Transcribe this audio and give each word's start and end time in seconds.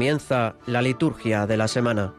Comienza 0.00 0.54
la 0.64 0.80
liturgia 0.80 1.46
de 1.46 1.58
la 1.58 1.68
semana. 1.68 2.14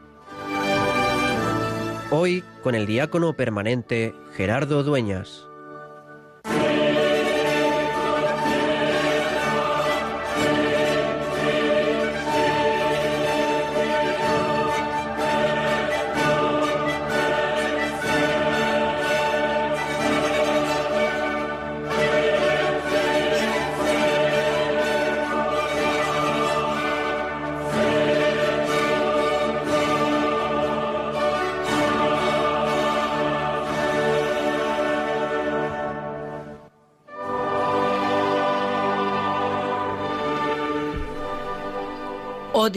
Hoy 2.12 2.44
con 2.62 2.76
el 2.76 2.86
diácono 2.86 3.32
permanente 3.32 4.14
Gerardo 4.36 4.84
Dueñas. 4.84 5.48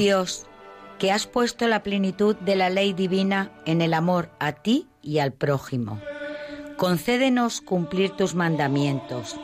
Dios, 0.06 0.46
que 1.00 1.12
has 1.12 1.26
puesto 1.26 1.68
la 1.68 1.82
plenitud 1.82 2.36
de 2.36 2.56
la 2.56 2.70
ley 2.70 2.94
divina 2.94 3.50
en 3.66 3.82
el 3.82 3.92
amor 3.92 4.30
a 4.40 4.52
ti 4.52 4.88
y 5.02 5.18
al 5.18 5.34
prójimo. 5.34 6.00
Concédenos 6.78 7.60
cumplir 7.60 8.12
tus 8.12 8.36
mandamientos, 8.36 9.36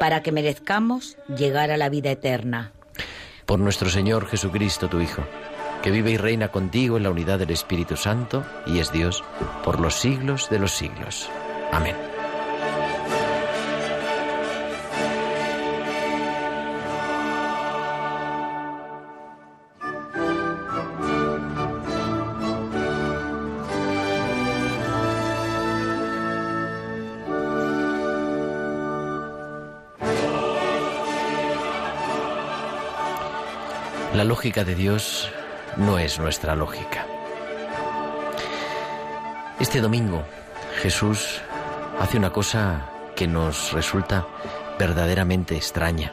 para 0.00 0.20
que 0.24 0.32
merezcamos 0.32 1.18
llegar 1.28 1.70
a 1.70 1.76
la 1.76 1.88
vida 1.88 2.10
eterna. 2.10 2.72
Por 3.46 3.60
nuestro 3.60 3.90
Señor 3.90 4.26
Jesucristo, 4.26 4.88
tu 4.88 5.00
Hijo, 5.00 5.22
que 5.84 5.92
vive 5.92 6.10
y 6.10 6.16
reina 6.16 6.48
contigo 6.48 6.96
en 6.96 7.04
la 7.04 7.10
unidad 7.10 7.38
del 7.38 7.50
Espíritu 7.50 7.96
Santo 7.96 8.44
y 8.66 8.80
es 8.80 8.90
Dios 8.90 9.22
por 9.62 9.78
los 9.78 9.94
siglos 9.94 10.50
de 10.50 10.58
los 10.58 10.72
siglos. 10.72 11.30
Amén. 11.70 12.11
La 34.14 34.24
lógica 34.24 34.62
de 34.62 34.74
Dios 34.74 35.30
no 35.78 35.98
es 35.98 36.18
nuestra 36.18 36.54
lógica. 36.54 37.06
Este 39.58 39.80
domingo 39.80 40.22
Jesús 40.82 41.40
hace 41.98 42.18
una 42.18 42.30
cosa 42.30 42.90
que 43.16 43.26
nos 43.26 43.72
resulta 43.72 44.26
verdaderamente 44.78 45.56
extraña. 45.56 46.12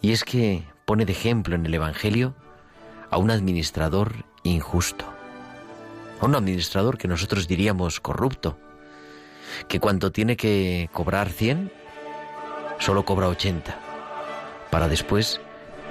Y 0.00 0.12
es 0.12 0.24
que 0.24 0.64
pone 0.86 1.04
de 1.04 1.12
ejemplo 1.12 1.54
en 1.54 1.66
el 1.66 1.74
Evangelio 1.74 2.34
a 3.10 3.18
un 3.18 3.30
administrador 3.30 4.24
injusto, 4.42 5.04
a 6.18 6.24
un 6.24 6.34
administrador 6.34 6.96
que 6.96 7.08
nosotros 7.08 7.46
diríamos 7.46 8.00
corrupto, 8.00 8.56
que 9.68 9.80
cuando 9.80 10.12
tiene 10.12 10.38
que 10.38 10.88
cobrar 10.94 11.28
100, 11.28 11.70
solo 12.78 13.04
cobra 13.04 13.28
80, 13.28 13.78
para 14.70 14.88
después 14.88 15.42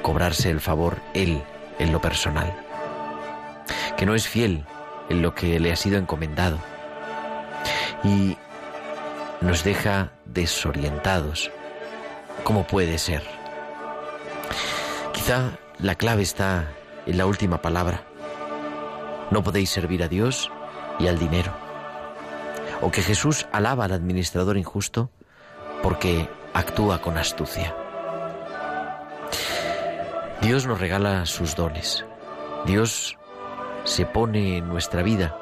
cobrarse 0.04 0.52
el 0.52 0.62
favor 0.62 0.98
él 1.16 1.42
en 1.80 1.92
lo 1.92 2.00
personal, 2.00 2.54
que 3.98 4.06
no 4.06 4.14
es 4.14 4.28
fiel 4.28 4.66
en 5.10 5.24
lo 5.24 5.34
que 5.34 5.60
le 5.60 5.72
ha 5.72 5.76
sido 5.76 5.98
encomendado 5.98 6.60
y 8.04 8.38
nos 9.42 9.64
deja 9.64 10.12
desorientados. 10.26 11.52
¿Cómo 12.44 12.68
puede 12.68 12.98
ser? 13.00 13.24
Quizá 15.14 15.52
la 15.80 15.96
clave 15.96 16.22
está 16.22 16.68
en 17.06 17.18
la 17.18 17.26
última 17.26 17.62
palabra. 17.62 18.04
No 19.32 19.44
podéis 19.44 19.70
servir 19.70 20.04
a 20.04 20.08
Dios 20.08 20.52
y 21.00 21.08
al 21.08 21.18
dinero. 21.18 21.52
O 22.82 22.92
que 22.92 23.02
Jesús 23.02 23.48
alaba 23.52 23.86
al 23.86 23.94
administrador 23.94 24.58
injusto 24.58 25.10
porque 25.82 26.28
actúa 26.54 27.02
con 27.02 27.18
astucia. 27.18 27.74
Dios 30.44 30.68
nos 30.68 30.78
regala 30.78 31.26
sus 31.26 31.56
dones. 31.56 32.06
Dios 32.66 33.18
se 33.86 34.06
pone 34.06 34.58
en 34.58 34.68
nuestra 34.68 35.02
vida 35.02 35.38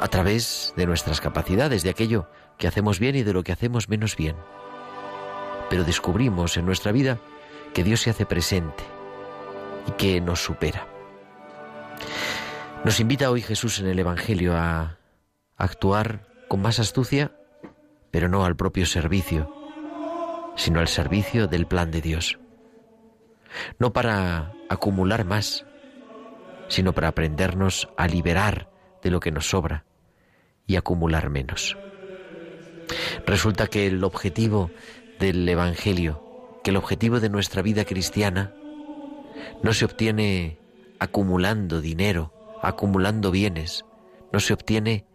a 0.00 0.08
través 0.08 0.74
de 0.76 0.84
nuestras 0.84 1.20
capacidades, 1.20 1.84
de 1.84 1.90
aquello 1.90 2.28
que 2.58 2.66
hacemos 2.66 2.98
bien 2.98 3.14
y 3.14 3.22
de 3.22 3.32
lo 3.32 3.44
que 3.44 3.52
hacemos 3.52 3.88
menos 3.88 4.16
bien. 4.16 4.34
Pero 5.70 5.84
descubrimos 5.84 6.56
en 6.56 6.66
nuestra 6.66 6.90
vida 6.90 7.20
que 7.72 7.84
Dios 7.84 8.00
se 8.00 8.10
hace 8.10 8.26
presente 8.26 8.82
y 9.86 9.92
que 9.92 10.20
nos 10.20 10.42
supera. 10.42 10.88
Nos 12.84 12.98
invita 12.98 13.30
hoy 13.30 13.42
Jesús 13.42 13.78
en 13.78 13.86
el 13.86 14.00
Evangelio 14.00 14.56
a 14.56 14.98
actuar 15.56 16.26
con 16.48 16.60
más 16.60 16.80
astucia, 16.80 17.30
pero 18.10 18.28
no 18.28 18.44
al 18.44 18.56
propio 18.56 18.86
servicio, 18.86 19.54
sino 20.56 20.80
al 20.80 20.88
servicio 20.88 21.46
del 21.46 21.68
plan 21.68 21.92
de 21.92 22.00
Dios 22.00 22.38
no 23.78 23.92
para 23.92 24.52
acumular 24.68 25.24
más, 25.24 25.64
sino 26.68 26.92
para 26.92 27.08
aprendernos 27.08 27.88
a 27.96 28.06
liberar 28.06 28.70
de 29.02 29.10
lo 29.10 29.20
que 29.20 29.30
nos 29.30 29.48
sobra 29.48 29.84
y 30.66 30.76
acumular 30.76 31.30
menos. 31.30 31.76
Resulta 33.26 33.66
que 33.66 33.86
el 33.86 34.02
objetivo 34.04 34.70
del 35.18 35.48
Evangelio, 35.48 36.60
que 36.62 36.70
el 36.70 36.76
objetivo 36.76 37.20
de 37.20 37.28
nuestra 37.28 37.62
vida 37.62 37.84
cristiana, 37.84 38.54
no 39.62 39.72
se 39.72 39.84
obtiene 39.84 40.58
acumulando 40.98 41.80
dinero, 41.80 42.32
acumulando 42.62 43.30
bienes, 43.30 43.84
no 44.32 44.40
se 44.40 44.54
obtiene 44.54 45.06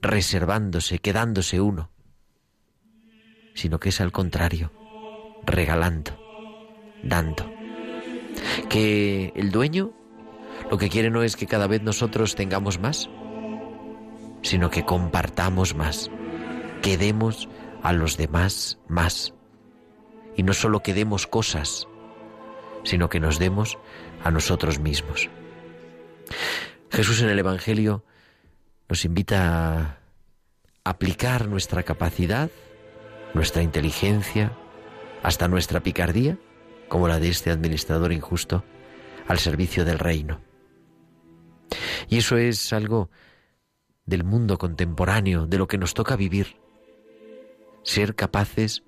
reservándose, 0.00 0.98
quedándose 0.98 1.60
uno, 1.60 1.90
sino 3.54 3.80
que 3.80 3.90
es 3.90 4.00
al 4.00 4.12
contrario, 4.12 4.72
regalando, 5.44 6.18
dando 7.02 7.56
que 8.68 9.32
el 9.36 9.50
dueño 9.50 9.92
lo 10.70 10.78
que 10.78 10.88
quiere 10.88 11.10
no 11.10 11.22
es 11.22 11.36
que 11.36 11.46
cada 11.46 11.66
vez 11.66 11.82
nosotros 11.82 12.34
tengamos 12.34 12.80
más, 12.80 13.08
sino 14.42 14.70
que 14.70 14.84
compartamos 14.84 15.74
más, 15.74 16.10
que 16.82 16.98
demos 16.98 17.48
a 17.82 17.92
los 17.92 18.16
demás 18.16 18.78
más. 18.88 19.32
Y 20.36 20.42
no 20.42 20.52
solo 20.52 20.82
que 20.82 20.92
demos 20.92 21.26
cosas, 21.26 21.86
sino 22.82 23.08
que 23.08 23.20
nos 23.20 23.38
demos 23.38 23.78
a 24.24 24.30
nosotros 24.30 24.80
mismos. 24.80 25.28
Jesús 26.90 27.22
en 27.22 27.28
el 27.28 27.38
Evangelio 27.38 28.04
nos 28.88 29.04
invita 29.04 29.78
a 29.78 29.98
aplicar 30.84 31.48
nuestra 31.48 31.82
capacidad, 31.84 32.50
nuestra 33.34 33.62
inteligencia, 33.62 34.52
hasta 35.22 35.48
nuestra 35.48 35.80
picardía, 35.80 36.38
como 36.88 37.08
la 37.08 37.18
de 37.18 37.28
este 37.28 37.50
administrador 37.50 38.12
injusto, 38.12 38.64
al 39.26 39.38
servicio 39.38 39.84
del 39.84 39.98
reino. 39.98 40.40
Y 42.08 42.18
eso 42.18 42.36
es 42.36 42.72
algo 42.72 43.10
del 44.04 44.24
mundo 44.24 44.58
contemporáneo, 44.58 45.46
de 45.46 45.58
lo 45.58 45.66
que 45.66 45.78
nos 45.78 45.94
toca 45.94 46.16
vivir. 46.16 46.56
Ser 47.82 48.14
capaces 48.14 48.82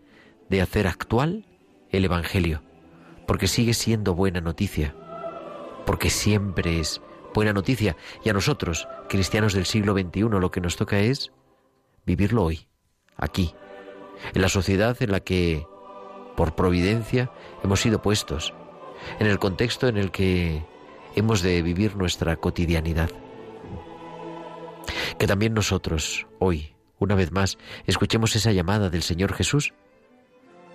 de 0.49 0.63
hacer 0.63 0.87
actual 0.87 1.45
el 1.91 2.05
Evangelio, 2.05 2.63
porque 3.27 3.49
sigue 3.49 3.75
siendo 3.75 4.15
buena 4.15 4.41
noticia, 4.41 4.95
porque 5.87 6.11
siempre 6.11 6.81
es 6.81 7.01
buena 7.35 7.53
noticia. 7.53 7.97
Y 8.25 8.29
a 8.29 8.33
nosotros, 8.33 8.89
cristianos 9.09 9.55
del 9.55 9.67
siglo 9.67 9.95
XXI, 9.95 10.21
lo 10.23 10.51
que 10.51 10.61
nos 10.61 10.77
toca 10.77 11.01
es 11.01 11.33
vivirlo 12.07 12.45
hoy, 12.45 12.69
aquí, 13.17 13.55
en 14.35 14.43
la 14.43 14.49
sociedad 14.49 14.97
en 15.01 15.13
la 15.13 15.21
que 15.21 15.67
por 16.39 16.55
providencia, 16.55 17.33
hemos 17.65 17.81
sido 17.81 18.01
puestos 18.01 18.55
en 19.19 19.27
el 19.27 19.41
contexto 19.41 19.89
en 19.89 19.97
el 19.97 20.13
que 20.13 20.65
hemos 21.17 21.43
de 21.43 21.61
vivir 21.63 21.97
nuestra 21.97 22.37
cotidianidad. 22.37 23.11
Que 25.19 25.27
también 25.27 25.53
nosotros, 25.53 26.29
hoy, 26.39 26.77
una 27.01 27.17
vez 27.17 27.33
más, 27.33 27.59
escuchemos 27.89 28.37
esa 28.37 28.53
llamada 28.53 28.89
del 28.89 29.03
Señor 29.03 29.35
Jesús, 29.35 29.75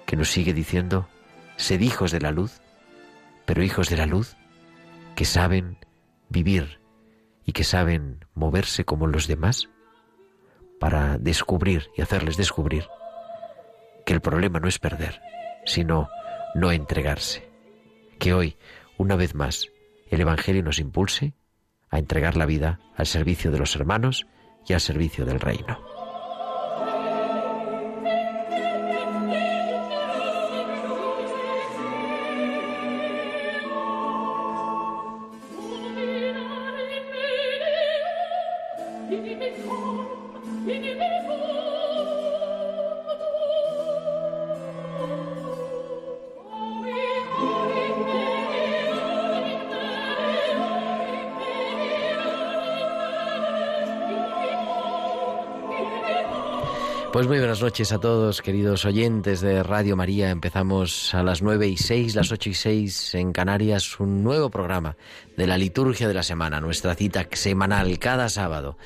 que 0.05 0.17
nos 0.17 0.31
sigue 0.31 0.53
diciendo, 0.53 1.07
sed 1.55 1.79
hijos 1.79 2.11
de 2.11 2.19
la 2.19 2.31
luz, 2.31 2.59
pero 3.45 3.63
hijos 3.63 3.87
de 3.87 3.95
la 3.95 4.05
luz 4.05 4.35
que 5.15 5.23
saben 5.23 5.77
vivir 6.27 6.81
y 7.45 7.53
que 7.53 7.63
saben 7.63 8.25
moverse 8.33 8.83
como 8.83 9.07
los 9.07 9.27
demás 9.27 9.69
para 10.77 11.17
descubrir 11.19 11.89
y 11.95 12.01
hacerles 12.01 12.35
descubrir 12.35 12.85
que 14.05 14.11
el 14.11 14.19
problema 14.19 14.59
no 14.59 14.67
es 14.67 14.77
perder, 14.77 15.21
sino 15.65 16.09
no 16.55 16.71
entregarse. 16.71 17.49
Que 18.19 18.33
hoy, 18.33 18.57
una 18.97 19.15
vez 19.15 19.35
más 19.35 19.69
el 20.09 20.21
Evangelio 20.21 20.63
nos 20.63 20.79
impulse 20.79 21.33
a 21.89 21.99
entregar 21.99 22.37
la 22.37 22.45
vida 22.45 22.79
al 22.95 23.07
servicio 23.07 23.51
de 23.51 23.59
los 23.59 23.75
hermanos 23.75 24.27
y 24.67 24.73
al 24.73 24.81
servicio 24.81 25.25
del 25.25 25.39
reino. 25.39 25.92
Pues 57.13 57.27
muy 57.27 57.37
buenas 57.37 57.61
noches 57.61 57.91
a 57.91 57.99
todos, 57.99 58.41
queridos 58.41 58.85
oyentes 58.85 59.39
de 59.39 59.61
Radio 59.61 59.95
María. 59.95 60.31
Empezamos 60.31 61.13
a 61.13 61.21
las 61.21 61.43
nueve 61.43 61.67
y 61.67 61.77
seis, 61.77 62.15
las 62.15 62.31
ocho 62.31 62.49
y 62.49 62.55
seis 62.55 63.13
en 63.13 63.33
Canarias, 63.33 63.99
un 63.99 64.23
nuevo 64.23 64.49
programa 64.49 64.97
de 65.37 65.45
la 65.45 65.59
liturgia 65.59 66.07
de 66.07 66.15
la 66.15 66.23
semana, 66.23 66.59
nuestra 66.59 66.95
cita 66.95 67.27
semanal 67.31 67.99
cada 67.99 68.29
sábado. 68.29 68.79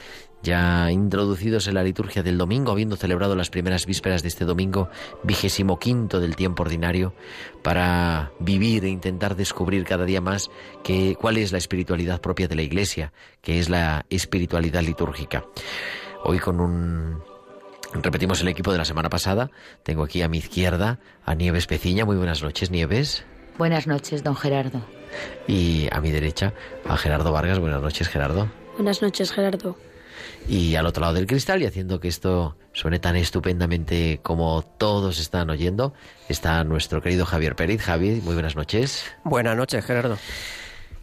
Ya 0.44 0.92
introducidos 0.92 1.70
en 1.70 1.76
la 1.76 1.84
liturgia 1.84 2.22
del 2.22 2.38
domingo, 2.38 2.74
habiendo 2.74 2.98
celebrado 2.98 3.34
las 3.34 3.50
primeras 3.50 3.86
vísperas 3.86 4.24
de 4.24 4.28
este 4.28 4.44
domingo 4.44 4.90
vigésimo 5.24 5.80
quinto 5.80 6.20
del 6.20 6.36
tiempo 6.36 6.64
ordinario, 6.64 7.14
para 7.64 8.34
vivir 8.42 8.84
e 8.84 8.90
intentar 8.90 9.38
descubrir 9.38 9.86
cada 9.86 10.04
día 10.04 10.20
más 10.20 10.52
que, 10.84 11.16
cuál 11.16 11.38
es 11.38 11.54
la 11.54 11.60
espiritualidad 11.60 12.20
propia 12.20 12.50
de 12.50 12.56
la 12.58 12.64
Iglesia, 12.64 13.14
que 13.42 13.60
es 13.60 13.70
la 13.70 14.06
espiritualidad 14.10 14.82
litúrgica. 14.82 15.46
Hoy 16.26 16.40
con 16.40 16.60
un 16.60 17.37
Repetimos 17.94 18.42
el 18.42 18.48
equipo 18.50 18.72
de 18.72 18.78
la 18.78 18.86
semana 18.86 19.10
pasada. 19.10 19.50
Tengo 19.84 20.04
aquí 20.04 20.22
a 20.22 20.28
mi 20.28 20.38
izquierda 20.38 21.00
a 21.26 21.36
Nieves 21.36 21.68
Peciña. 21.68 22.06
Muy 22.06 22.18
buenas 22.18 22.44
noches, 22.44 22.70
Nieves. 22.70 23.26
Buenas 23.58 23.88
noches, 23.88 24.24
don 24.24 24.36
Gerardo. 24.36 24.82
Y 25.48 25.88
a 25.92 26.02
mi 26.02 26.12
derecha 26.12 26.54
a 26.88 26.98
Gerardo 26.98 27.32
Vargas. 27.32 27.60
Buenas 27.60 27.82
noches, 27.82 28.08
Gerardo. 28.08 28.50
Buenas 28.76 29.02
noches, 29.02 29.32
Gerardo. 29.32 29.78
Y 30.48 30.76
al 30.76 30.86
otro 30.86 31.02
lado 31.02 31.14
del 31.14 31.28
cristal, 31.28 31.62
y 31.62 31.66
haciendo 31.66 32.00
que 32.00 32.08
esto 32.08 32.58
suene 32.74 33.00
tan 33.00 33.16
estupendamente 33.16 34.20
como 34.22 34.62
todos 34.78 35.20
están 35.20 35.50
oyendo, 35.50 35.94
está 36.30 36.64
nuestro 36.64 37.02
querido 37.02 37.26
Javier 37.26 37.56
Pérez. 37.56 37.82
Javi, 37.82 38.22
muy 38.24 38.34
buenas 38.34 38.56
noches. 38.56 39.06
Buenas 39.24 39.58
noches, 39.58 39.84
Gerardo. 39.86 40.18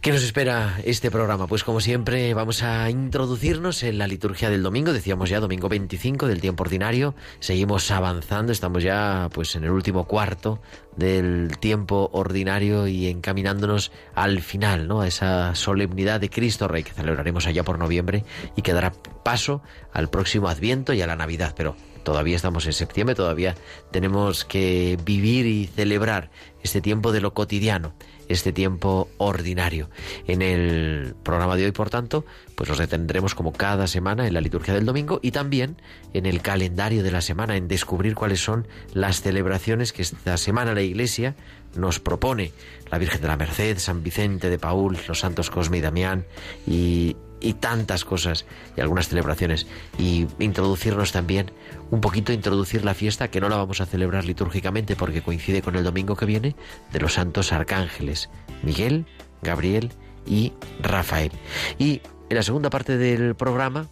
¿Qué 0.05 0.11
nos 0.11 0.23
espera 0.23 0.79
este 0.85 1.09
programa? 1.09 1.47
Pues 1.47 1.63
como 1.63 1.81
siempre 1.81 2.31
vamos 2.35 2.61
a 2.61 2.91
introducirnos 2.91 3.81
en 3.81 3.97
la 3.97 4.05
liturgia 4.05 4.51
del 4.51 4.61
domingo, 4.61 4.93
decíamos 4.93 5.31
ya 5.31 5.39
domingo 5.39 5.67
25 5.67 6.27
del 6.27 6.41
tiempo 6.41 6.61
ordinario, 6.61 7.15
seguimos 7.39 7.89
avanzando, 7.89 8.51
estamos 8.51 8.83
ya 8.83 9.29
pues 9.33 9.55
en 9.55 9.63
el 9.63 9.71
último 9.71 10.05
cuarto 10.05 10.61
del 10.95 11.57
tiempo 11.59 12.11
ordinario 12.13 12.85
y 12.85 13.07
encaminándonos 13.07 13.91
al 14.13 14.41
final, 14.41 14.87
¿no? 14.87 15.01
A 15.01 15.07
esa 15.07 15.55
solemnidad 15.55 16.19
de 16.19 16.29
Cristo 16.29 16.67
Rey 16.67 16.83
que 16.83 16.93
celebraremos 16.93 17.47
allá 17.47 17.63
por 17.63 17.79
noviembre 17.79 18.25
y 18.55 18.61
que 18.61 18.73
dará 18.73 18.91
paso 19.23 19.63
al 19.91 20.11
próximo 20.11 20.49
Adviento 20.49 20.93
y 20.93 21.01
a 21.01 21.07
la 21.07 21.15
Navidad, 21.15 21.55
pero 21.57 21.75
todavía 22.03 22.35
estamos 22.35 22.67
en 22.67 22.73
septiembre, 22.73 23.15
todavía 23.15 23.55
tenemos 23.89 24.45
que 24.45 24.99
vivir 25.03 25.47
y 25.47 25.65
celebrar 25.65 26.29
este 26.61 26.79
tiempo 26.79 27.11
de 27.11 27.21
lo 27.21 27.33
cotidiano 27.33 27.95
este 28.29 28.51
tiempo 28.51 29.09
ordinario. 29.17 29.89
En 30.27 30.41
el 30.41 31.15
programa 31.23 31.55
de 31.55 31.65
hoy, 31.65 31.71
por 31.71 31.89
tanto, 31.89 32.25
pues 32.55 32.69
nos 32.69 32.77
detendremos 32.77 33.35
como 33.35 33.53
cada 33.53 33.87
semana 33.87 34.27
en 34.27 34.33
la 34.33 34.41
liturgia 34.41 34.73
del 34.73 34.85
domingo 34.85 35.19
y 35.21 35.31
también 35.31 35.77
en 36.13 36.25
el 36.25 36.41
calendario 36.41 37.03
de 37.03 37.11
la 37.11 37.21
semana, 37.21 37.57
en 37.57 37.67
descubrir 37.67 38.15
cuáles 38.15 38.39
son 38.39 38.67
las 38.93 39.21
celebraciones 39.21 39.93
que 39.93 40.01
esta 40.01 40.37
semana 40.37 40.73
la 40.73 40.81
Iglesia 40.81 41.35
nos 41.75 41.99
propone. 41.99 42.51
La 42.91 42.97
Virgen 42.97 43.21
de 43.21 43.27
la 43.27 43.37
Merced, 43.37 43.79
San 43.79 44.03
Vicente 44.03 44.49
de 44.49 44.59
Paul, 44.59 44.97
los 45.07 45.19
santos 45.19 45.49
Cosme 45.49 45.79
y 45.79 45.81
Damián 45.81 46.25
y 46.67 47.15
y 47.45 47.53
tantas 47.53 48.03
cosas 48.05 48.45
y 48.75 48.81
algunas 48.81 49.07
celebraciones 49.07 49.67
y 49.99 50.25
introducirnos 50.39 51.11
también 51.11 51.51
un 51.91 52.01
poquito 52.01 52.33
introducir 52.33 52.83
la 52.83 52.95
fiesta 52.95 53.29
que 53.29 53.39
no 53.39 53.49
la 53.49 53.57
vamos 53.57 53.81
a 53.81 53.85
celebrar 53.85 54.25
litúrgicamente 54.25 54.95
porque 54.95 55.21
coincide 55.21 55.61
con 55.61 55.75
el 55.75 55.83
domingo 55.83 56.15
que 56.15 56.25
viene 56.25 56.55
de 56.91 56.99
los 56.99 57.13
santos 57.13 57.53
arcángeles 57.53 58.31
Miguel, 58.63 59.05
Gabriel 59.43 59.91
y 60.25 60.53
Rafael. 60.81 61.31
Y 61.77 62.01
en 62.29 62.37
la 62.37 62.41
segunda 62.41 62.71
parte 62.71 62.97
del 62.97 63.35
programa 63.35 63.89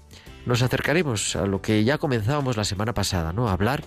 nos 0.48 0.64
acercaremos 0.64 1.36
a 1.36 1.46
lo 1.46 1.62
que 1.62 1.84
ya 1.84 2.00
comenzábamos 2.00 2.58
la 2.58 2.64
semana 2.64 2.96
pasada, 2.96 3.34
¿no? 3.34 3.50
A 3.50 3.54
hablar 3.54 3.84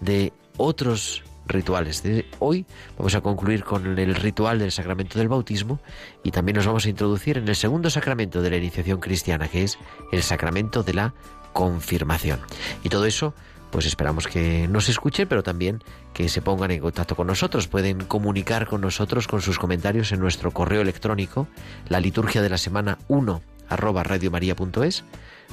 de 0.00 0.32
otros 0.56 1.24
rituales. 1.48 2.02
De 2.02 2.26
hoy 2.38 2.66
vamos 2.96 3.14
a 3.14 3.20
concluir 3.20 3.64
con 3.64 3.98
el 3.98 4.14
ritual 4.14 4.58
del 4.58 4.72
sacramento 4.72 5.18
del 5.18 5.28
bautismo 5.28 5.80
y 6.22 6.30
también 6.30 6.56
nos 6.56 6.66
vamos 6.66 6.86
a 6.86 6.90
introducir 6.90 7.38
en 7.38 7.48
el 7.48 7.56
segundo 7.56 7.90
sacramento 7.90 8.42
de 8.42 8.50
la 8.50 8.56
iniciación 8.56 9.00
cristiana, 9.00 9.48
que 9.48 9.64
es 9.64 9.78
el 10.12 10.22
sacramento 10.22 10.82
de 10.82 10.94
la 10.94 11.14
confirmación. 11.52 12.40
Y 12.82 12.88
todo 12.88 13.06
eso 13.06 13.34
pues 13.70 13.86
esperamos 13.86 14.26
que 14.26 14.66
nos 14.68 14.88
escuchen, 14.88 15.28
pero 15.28 15.42
también 15.42 15.82
que 16.14 16.28
se 16.28 16.40
pongan 16.40 16.70
en 16.70 16.80
contacto 16.80 17.14
con 17.14 17.26
nosotros. 17.26 17.68
Pueden 17.68 18.04
comunicar 18.04 18.66
con 18.66 18.80
nosotros 18.80 19.28
con 19.28 19.42
sus 19.42 19.58
comentarios 19.58 20.12
en 20.12 20.20
nuestro 20.20 20.52
correo 20.52 20.80
electrónico, 20.80 21.48
la 21.88 22.00
liturgia 22.00 22.40
de 22.42 22.48
la 22.48 22.58
semana 22.58 22.98
1 23.08 23.42
arroba 23.68 24.02
radiomaria.es 24.02 25.04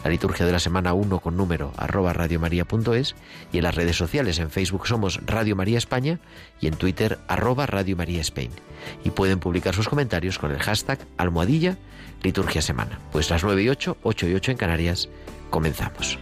la 0.03 0.09
liturgia 0.09 0.45
de 0.45 0.51
la 0.51 0.59
semana 0.59 0.93
1 0.93 1.19
con 1.19 1.37
número 1.37 1.71
arroba 1.77 2.13
radiomaria.es 2.13 3.15
y 3.51 3.57
en 3.57 3.63
las 3.63 3.75
redes 3.75 3.95
sociales 3.95 4.39
en 4.39 4.51
Facebook 4.51 4.87
somos 4.87 5.19
Radio 5.25 5.55
María 5.55 5.77
España 5.77 6.19
y 6.59 6.67
en 6.67 6.75
Twitter 6.75 7.19
arroba 7.27 7.65
Radio 7.65 7.95
María 7.95 8.21
Spain. 8.21 8.51
Y 9.03 9.11
pueden 9.11 9.39
publicar 9.39 9.73
sus 9.73 9.89
comentarios 9.89 10.37
con 10.37 10.51
el 10.51 10.59
hashtag 10.59 10.99
almohadilla 11.17 11.77
liturgia 12.23 12.61
semana. 12.61 12.99
Pues 13.11 13.29
las 13.29 13.43
9 13.43 13.63
y 13.63 13.69
8, 13.69 13.97
8 14.03 14.27
y 14.27 14.33
8 14.33 14.51
en 14.51 14.57
Canarias, 14.57 15.09
comenzamos. 15.49 16.19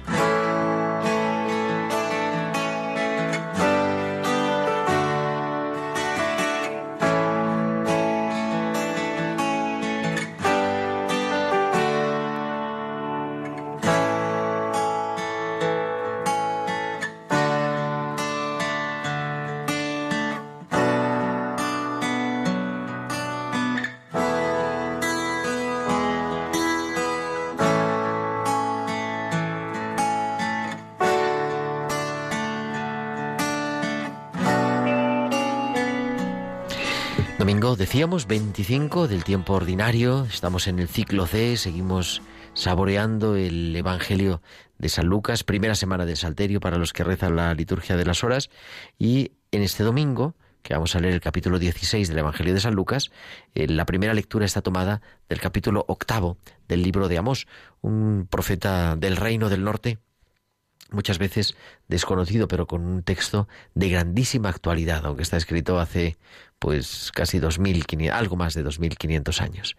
Decíamos 37.84 38.28
25 38.28 39.10
del 39.10 39.26
tiempo 39.26 39.52
ordinario, 39.52 40.24
estamos 40.24 40.68
en 40.68 40.80
el 40.80 40.88
ciclo 40.88 41.28
C, 41.28 41.58
seguimos 41.58 42.22
saboreando 42.54 43.36
el 43.36 43.76
Evangelio 43.76 44.42
de 44.78 44.88
San 44.88 45.08
Lucas, 45.08 45.44
primera 45.44 45.76
semana 45.76 46.06
de 46.06 46.16
Salterio 46.16 46.62
para 46.62 46.78
los 46.78 46.94
que 46.94 47.04
rezan 47.04 47.36
la 47.36 47.54
liturgia 47.54 47.98
de 47.98 48.06
las 48.06 48.24
horas, 48.24 48.50
y 48.98 49.34
en 49.52 49.64
este 49.64 49.84
domingo, 49.84 50.34
que 50.62 50.74
vamos 50.74 50.96
a 50.96 51.02
leer 51.02 51.14
el 51.14 51.20
capítulo 51.20 51.60
16 51.60 52.08
del 52.08 52.20
Evangelio 52.20 52.54
de 52.54 52.62
San 52.62 52.74
Lucas, 52.74 53.12
eh, 53.54 53.68
la 53.68 53.86
primera 53.86 54.14
lectura 54.14 54.46
está 54.46 54.62
tomada 54.62 55.02
del 55.28 55.42
capítulo 55.42 55.84
octavo 55.90 56.38
del 56.70 56.84
libro 56.84 57.10
de 57.10 57.18
Amós, 57.18 57.48
un 57.82 58.30
profeta 58.32 58.96
del 58.96 59.18
reino 59.18 59.50
del 59.50 59.66
norte 59.66 60.00
muchas 60.92 61.18
veces 61.18 61.56
desconocido, 61.88 62.48
pero 62.48 62.68
con 62.68 62.86
un 62.86 63.04
texto 63.04 63.48
de 63.74 63.90
grandísima 63.90 64.50
actualidad, 64.50 65.06
aunque 65.06 65.24
está 65.24 65.38
escrito 65.38 65.80
hace 65.80 66.18
pues 66.60 67.12
casi 67.14 67.40
2500, 67.40 68.18
algo 68.18 68.36
más 68.36 68.54
de 68.54 68.64
2500 68.64 69.42
años. 69.42 69.76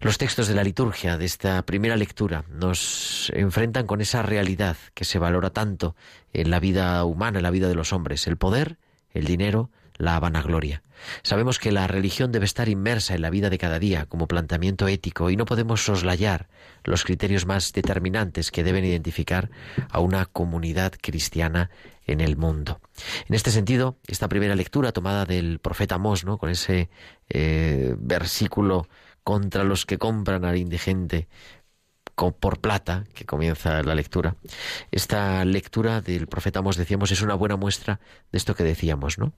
Los 0.00 0.16
textos 0.16 0.48
de 0.48 0.54
la 0.54 0.64
liturgia 0.64 1.18
de 1.18 1.26
esta 1.26 1.60
primera 1.62 1.96
lectura 1.96 2.44
nos 2.48 3.30
enfrentan 3.34 3.86
con 3.86 4.00
esa 4.00 4.22
realidad 4.22 4.76
que 4.94 5.04
se 5.04 5.18
valora 5.18 5.50
tanto 5.50 5.94
en 6.32 6.50
la 6.50 6.58
vida 6.58 7.04
humana, 7.04 7.40
en 7.40 7.42
la 7.42 7.50
vida 7.50 7.68
de 7.68 7.74
los 7.74 7.92
hombres, 7.92 8.26
el 8.26 8.38
poder, 8.38 8.78
el 9.12 9.26
dinero, 9.26 9.70
la 9.98 10.18
vanagloria. 10.18 10.82
Sabemos 11.22 11.58
que 11.58 11.72
la 11.72 11.86
religión 11.86 12.32
debe 12.32 12.44
estar 12.44 12.68
inmersa 12.68 13.14
en 13.14 13.22
la 13.22 13.30
vida 13.30 13.50
de 13.50 13.58
cada 13.58 13.78
día 13.78 14.06
como 14.06 14.28
planteamiento 14.28 14.88
ético 14.88 15.30
y 15.30 15.36
no 15.36 15.44
podemos 15.44 15.84
soslayar 15.84 16.48
los 16.84 17.04
criterios 17.04 17.46
más 17.46 17.72
determinantes 17.72 18.50
que 18.50 18.64
deben 18.64 18.84
identificar 18.84 19.50
a 19.90 20.00
una 20.00 20.26
comunidad 20.26 20.92
cristiana 21.00 21.70
en 22.06 22.20
el 22.20 22.36
mundo. 22.36 22.80
En 23.28 23.34
este 23.34 23.50
sentido, 23.50 23.96
esta 24.06 24.28
primera 24.28 24.54
lectura 24.54 24.92
tomada 24.92 25.24
del 25.24 25.58
profeta 25.58 25.98
Mos, 25.98 26.24
¿no? 26.24 26.38
con 26.38 26.50
ese 26.50 26.90
eh, 27.28 27.94
versículo 27.98 28.88
contra 29.22 29.64
los 29.64 29.86
que 29.86 29.98
compran 29.98 30.44
al 30.44 30.56
indigente, 30.56 31.28
por 32.28 32.60
plata, 32.60 33.04
que 33.14 33.24
comienza 33.24 33.82
la 33.82 33.94
lectura. 33.94 34.36
Esta 34.90 35.44
lectura 35.44 36.02
del 36.02 36.26
profeta 36.26 36.58
Amos, 36.58 36.76
decíamos, 36.76 37.10
es 37.10 37.22
una 37.22 37.34
buena 37.34 37.56
muestra 37.56 38.00
de 38.30 38.36
esto 38.36 38.54
que 38.54 38.62
decíamos, 38.62 39.18
¿no? 39.18 39.32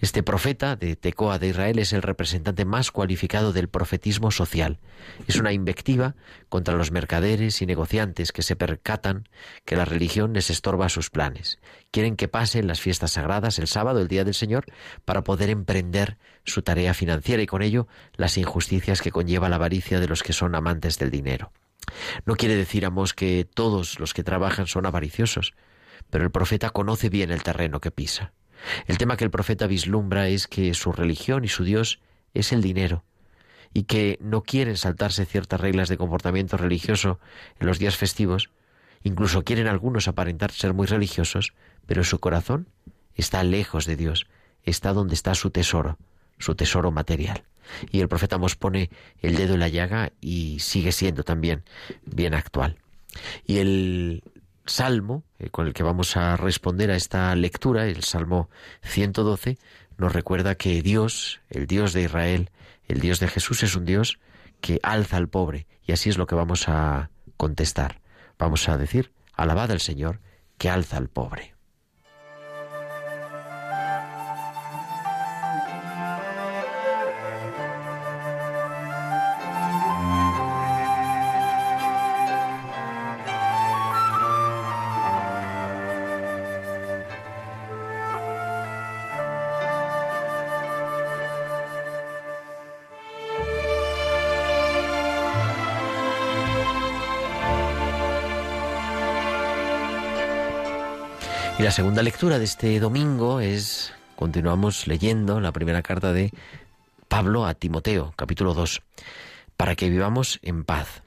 Este 0.00 0.22
profeta 0.22 0.76
de 0.76 0.96
Tecoa 0.96 1.38
de 1.38 1.48
Israel 1.48 1.78
es 1.78 1.94
el 1.94 2.02
representante 2.02 2.64
más 2.66 2.90
cualificado 2.90 3.52
del 3.52 3.68
profetismo 3.68 4.30
social. 4.30 4.78
Es 5.26 5.36
una 5.36 5.52
invectiva 5.52 6.14
contra 6.50 6.74
los 6.76 6.90
mercaderes 6.90 7.62
y 7.62 7.66
negociantes 7.66 8.32
que 8.32 8.42
se 8.42 8.54
percatan 8.54 9.28
que 9.64 9.76
la 9.76 9.86
religión 9.86 10.34
les 10.34 10.50
estorba 10.50 10.90
sus 10.90 11.08
planes. 11.08 11.58
Quieren 11.90 12.16
que 12.16 12.28
pasen 12.28 12.66
las 12.66 12.80
fiestas 12.80 13.12
sagradas 13.12 13.58
el 13.58 13.66
sábado, 13.66 14.00
el 14.00 14.08
día 14.08 14.24
del 14.24 14.34
Señor, 14.34 14.66
para 15.06 15.24
poder 15.24 15.48
emprender 15.48 16.18
su 16.44 16.60
tarea 16.60 16.92
financiera 16.92 17.42
y 17.42 17.46
con 17.46 17.62
ello 17.62 17.88
las 18.14 18.36
injusticias 18.36 19.00
que 19.00 19.10
conlleva 19.10 19.48
la 19.48 19.56
avaricia 19.56 20.00
de 20.00 20.08
los 20.08 20.22
que 20.22 20.34
son 20.34 20.54
amantes 20.54 20.98
del 20.98 21.10
dinero. 21.10 21.52
No 22.24 22.36
quiere 22.36 22.56
decir, 22.56 22.84
Amos, 22.84 23.14
que 23.14 23.46
todos 23.52 23.98
los 24.00 24.14
que 24.14 24.24
trabajan 24.24 24.66
son 24.66 24.86
avariciosos, 24.86 25.54
pero 26.10 26.24
el 26.24 26.30
profeta 26.30 26.70
conoce 26.70 27.08
bien 27.08 27.30
el 27.30 27.42
terreno 27.42 27.80
que 27.80 27.90
pisa. 27.90 28.32
El 28.86 28.98
tema 28.98 29.16
que 29.16 29.24
el 29.24 29.30
profeta 29.30 29.66
vislumbra 29.66 30.28
es 30.28 30.46
que 30.46 30.74
su 30.74 30.92
religión 30.92 31.44
y 31.44 31.48
su 31.48 31.64
Dios 31.64 32.00
es 32.34 32.52
el 32.52 32.62
dinero, 32.62 33.04
y 33.72 33.84
que 33.84 34.18
no 34.20 34.42
quieren 34.42 34.76
saltarse 34.76 35.26
ciertas 35.26 35.60
reglas 35.60 35.88
de 35.88 35.98
comportamiento 35.98 36.56
religioso 36.56 37.20
en 37.60 37.66
los 37.66 37.78
días 37.78 37.96
festivos, 37.96 38.50
incluso 39.02 39.44
quieren 39.44 39.66
algunos 39.66 40.08
aparentar 40.08 40.52
ser 40.52 40.74
muy 40.74 40.86
religiosos, 40.86 41.54
pero 41.86 42.04
su 42.04 42.18
corazón 42.18 42.68
está 43.14 43.42
lejos 43.44 43.86
de 43.86 43.96
Dios, 43.96 44.26
está 44.62 44.92
donde 44.92 45.14
está 45.14 45.34
su 45.34 45.50
tesoro, 45.50 45.98
su 46.38 46.54
tesoro 46.54 46.90
material. 46.90 47.44
Y 47.90 48.00
el 48.00 48.08
profeta 48.08 48.38
nos 48.38 48.56
pone 48.56 48.90
el 49.20 49.36
dedo 49.36 49.54
en 49.54 49.60
la 49.60 49.68
llaga 49.68 50.12
y 50.20 50.58
sigue 50.60 50.92
siendo 50.92 51.22
también 51.22 51.64
bien 52.04 52.34
actual. 52.34 52.78
Y 53.46 53.58
el 53.58 54.22
salmo 54.66 55.24
eh, 55.38 55.50
con 55.50 55.66
el 55.66 55.72
que 55.72 55.82
vamos 55.82 56.16
a 56.16 56.36
responder 56.36 56.90
a 56.90 56.96
esta 56.96 57.34
lectura, 57.34 57.86
el 57.86 58.02
Salmo 58.02 58.50
112, 58.82 59.58
nos 59.98 60.12
recuerda 60.12 60.54
que 60.54 60.82
Dios, 60.82 61.40
el 61.48 61.66
Dios 61.66 61.92
de 61.92 62.02
Israel, 62.02 62.50
el 62.88 63.00
Dios 63.00 63.20
de 63.20 63.28
Jesús 63.28 63.62
es 63.62 63.74
un 63.76 63.84
Dios 63.84 64.18
que 64.60 64.78
alza 64.82 65.16
al 65.16 65.28
pobre. 65.28 65.66
Y 65.86 65.92
así 65.92 66.10
es 66.10 66.18
lo 66.18 66.26
que 66.26 66.34
vamos 66.34 66.68
a 66.68 67.10
contestar. 67.36 68.00
Vamos 68.38 68.68
a 68.68 68.76
decir, 68.76 69.12
alabad 69.34 69.70
al 69.70 69.80
Señor 69.80 70.20
que 70.58 70.68
alza 70.68 70.96
al 70.96 71.08
pobre. 71.08 71.55
Segunda 101.76 102.02
lectura 102.02 102.38
de 102.38 102.46
este 102.46 102.80
domingo 102.80 103.38
es, 103.40 103.92
continuamos 104.16 104.86
leyendo 104.86 105.40
la 105.42 105.52
primera 105.52 105.82
carta 105.82 106.14
de 106.14 106.32
Pablo 107.06 107.44
a 107.44 107.52
Timoteo, 107.52 108.14
capítulo 108.16 108.54
2, 108.54 108.80
para 109.58 109.76
que 109.76 109.90
vivamos 109.90 110.38
en 110.40 110.64
paz. 110.64 111.02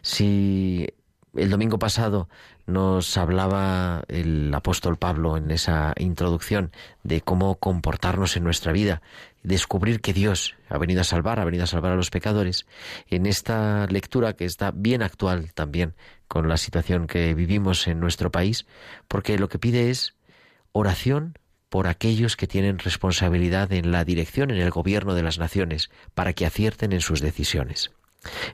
Si 0.00 0.86
el 1.36 1.50
domingo 1.50 1.78
pasado 1.78 2.30
nos 2.68 3.16
hablaba 3.16 4.04
el 4.08 4.54
apóstol 4.54 4.98
Pablo 4.98 5.38
en 5.38 5.50
esa 5.50 5.94
introducción 5.96 6.70
de 7.02 7.22
cómo 7.22 7.54
comportarnos 7.56 8.36
en 8.36 8.44
nuestra 8.44 8.72
vida, 8.72 9.00
descubrir 9.42 10.02
que 10.02 10.12
Dios 10.12 10.54
ha 10.68 10.76
venido 10.76 11.00
a 11.00 11.04
salvar, 11.04 11.40
ha 11.40 11.46
venido 11.46 11.64
a 11.64 11.66
salvar 11.66 11.92
a 11.92 11.96
los 11.96 12.10
pecadores. 12.10 12.66
En 13.08 13.24
esta 13.24 13.86
lectura 13.86 14.34
que 14.34 14.44
está 14.44 14.70
bien 14.70 15.02
actual 15.02 15.52
también 15.54 15.94
con 16.28 16.46
la 16.48 16.58
situación 16.58 17.06
que 17.06 17.34
vivimos 17.34 17.88
en 17.88 18.00
nuestro 18.00 18.30
país, 18.30 18.66
porque 19.08 19.38
lo 19.38 19.48
que 19.48 19.58
pide 19.58 19.88
es 19.88 20.14
oración 20.72 21.38
por 21.70 21.86
aquellos 21.86 22.36
que 22.36 22.46
tienen 22.46 22.78
responsabilidad 22.78 23.72
en 23.72 23.92
la 23.92 24.04
dirección, 24.04 24.50
en 24.50 24.58
el 24.58 24.70
gobierno 24.70 25.14
de 25.14 25.22
las 25.22 25.38
naciones, 25.38 25.90
para 26.14 26.34
que 26.34 26.44
acierten 26.44 26.92
en 26.92 27.00
sus 27.00 27.20
decisiones. 27.22 27.90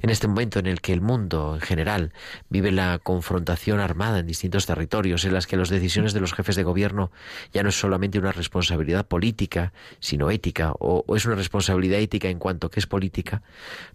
En 0.02 0.10
este 0.10 0.28
momento 0.28 0.58
en 0.58 0.66
el 0.66 0.80
que 0.80 0.92
el 0.92 1.00
mundo 1.00 1.54
en 1.54 1.60
general 1.60 2.12
vive 2.50 2.70
la 2.70 2.98
confrontación 2.98 3.80
armada 3.80 4.18
en 4.18 4.26
distintos 4.26 4.66
territorios, 4.66 5.24
en 5.24 5.32
las 5.32 5.46
que 5.46 5.56
las 5.56 5.70
decisiones 5.70 6.12
de 6.12 6.20
los 6.20 6.34
jefes 6.34 6.56
de 6.56 6.64
gobierno 6.64 7.10
ya 7.52 7.62
no 7.62 7.70
es 7.70 7.78
solamente 7.78 8.18
una 8.18 8.32
responsabilidad 8.32 9.06
política, 9.06 9.72
sino 10.00 10.30
ética, 10.30 10.72
o, 10.78 11.04
es 11.16 11.24
una 11.24 11.34
responsabilidad 11.34 11.98
ética 12.00 12.28
en 12.28 12.38
cuanto 12.38 12.70
que 12.70 12.80
es 12.80 12.86
política, 12.86 13.42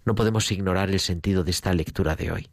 no 0.04 0.14
podemos 0.14 0.50
ignorar 0.50 0.90
el 0.90 1.00
sentido 1.00 1.44
de 1.44 1.52
esta 1.52 1.72
lectura 1.72 2.16
de 2.16 2.32
hoy. 2.32 2.48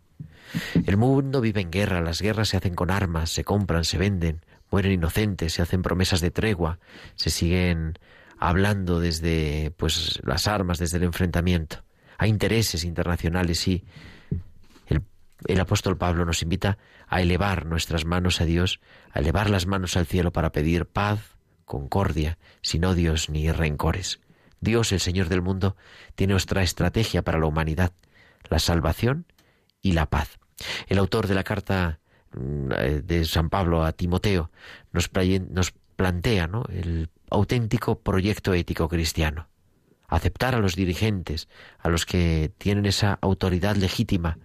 El 0.85 0.95
mundo 0.95 1.41
vive 1.41 1.61
en 1.61 1.71
guerra, 1.71 2.01
las 2.01 2.21
guerras 2.21 2.49
se 2.49 2.57
hacen 2.57 2.75
con 2.75 2.91
armas, 2.91 3.31
se 3.31 3.43
compran, 3.43 3.83
se 3.83 3.97
venden, 3.97 4.45
mueren 4.71 4.91
inocentes, 4.91 5.53
se 5.53 5.61
hacen 5.61 5.81
promesas 5.81 6.21
de 6.21 6.31
tregua, 6.31 6.79
se 7.15 7.31
siguen 7.31 7.97
hablando 8.39 8.99
desde 8.99 9.73
pues 9.75 10.19
las 10.23 10.47
armas, 10.47 10.77
desde 10.77 10.97
el 10.97 11.03
enfrentamiento. 11.03 11.86
Hay 12.17 12.29
intereses 12.29 12.83
internacionales 12.83 13.67
y 13.67 13.83
el, 15.47 15.59
apóstol 15.59 15.97
Pablo 15.97 16.25
nos 16.25 16.41
invita 16.41 16.79
a 17.07 17.21
elevar 17.21 17.65
nuestras 17.65 18.05
manos 18.05 18.41
a 18.41 18.45
Dios, 18.45 18.79
a 19.11 19.19
elevar 19.19 19.49
las 19.49 19.67
manos 19.67 19.95
al 19.95 20.07
cielo 20.07 20.31
para 20.31 20.51
pedir 20.51 20.87
paz, 20.87 21.37
concordia, 21.65 22.39
sin 22.61 22.85
odios 22.85 23.29
ni 23.29 23.51
rencores. 23.51 24.19
Dios, 24.59 24.91
el 24.91 24.99
Señor 24.99 25.29
del 25.29 25.43
mundo, 25.43 25.75
tiene 26.15 26.33
otra 26.33 26.63
estrategia 26.63 27.21
para 27.21 27.37
la 27.37 27.45
humanidad, 27.45 27.91
la 28.49 28.57
salvación 28.57 29.25
y 29.81 29.91
la 29.91 30.07
paz. 30.07 30.39
El 30.87 30.97
autor 30.97 31.27
de 31.27 31.35
la 31.35 31.43
carta 31.43 31.99
mm, 32.33 32.71
eh, 32.71 33.01
de 33.03 33.25
San 33.25 33.49
Pablo 33.49 33.83
a 33.83 33.91
Timoteo 33.91 34.49
nos, 34.91 35.09
plantea 35.09 36.49
el 36.69 37.09
auténtico 37.29 37.99
proyecto 37.99 38.53
ético 38.53 38.87
cristiano. 38.87 39.47
Aceptar 40.07 40.55
a 40.55 40.59
los 40.59 40.75
dirigentes, 40.75 41.47
a 41.79 41.89
los 41.89 42.05
que 42.05 42.51
tienen 42.57 42.85
esa 42.85 43.17
autoridad 43.21 43.75
legítima, 43.75 44.37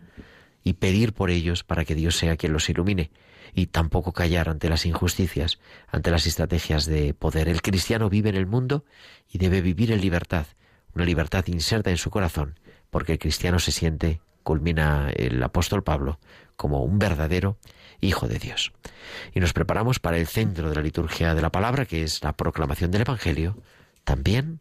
y 0.65 0.75
pedir 0.75 1.13
por 1.13 1.31
ellos 1.31 1.65
para 1.65 1.85
que 1.85 1.95
Dios 1.95 2.17
sea 2.17 2.37
quien 2.37 2.53
los 2.53 2.69
ilumine, 2.69 3.11
y 3.55 3.67
tampoco 3.67 4.13
callar 4.13 4.49
ante 4.49 4.69
las 4.69 4.87
injusticias, 4.87 5.59
ante 5.89 6.11
las 6.11 6.27
estrategias 6.27 6.87
de 6.87 7.15
poder. 7.15 7.49
El 7.49 7.63
cristiano 7.63 8.09
vive 8.09 8.31
en 8.31 8.37
el 8.37 8.47
mundo 8.47 8.85
y 9.29 9.39
debe 9.39 9.61
vivir 9.61 9.93
en 9.93 10.01
libertad, 10.01 10.47
una 10.95 11.05
libertad 11.05 11.45
inserta 11.47 11.91
en 11.91 11.99
su 11.99 12.11
corazón, 12.11 12.59
porque 12.91 13.13
el 13.13 13.19
cristiano 13.19 13.59
se 13.59 13.73
siente 13.73 14.21
culmina 14.43 15.11
el 15.15 15.43
apóstol 15.43 15.83
Pablo 15.83 16.19
como 16.57 16.83
un 16.83 16.99
verdadero 16.99 17.59
Hijo 18.01 18.27
de 18.27 18.41
Dios. 18.41 18.73
Y 19.33 19.39
nos 19.39 19.53
preparamos 19.53 20.01
para 20.01 20.19
el 20.19 20.27
centro 20.27 20.69
de 20.69 20.75
la 20.75 20.83
liturgia 20.83 21.37
de 21.37 21.43
la 21.43 21.53
palabra, 21.53 21.87
que 21.87 22.03
es 22.03 22.21
la 22.25 22.33
proclamación 22.37 22.91
del 22.91 23.03
Evangelio, 23.03 23.57
también 24.03 24.61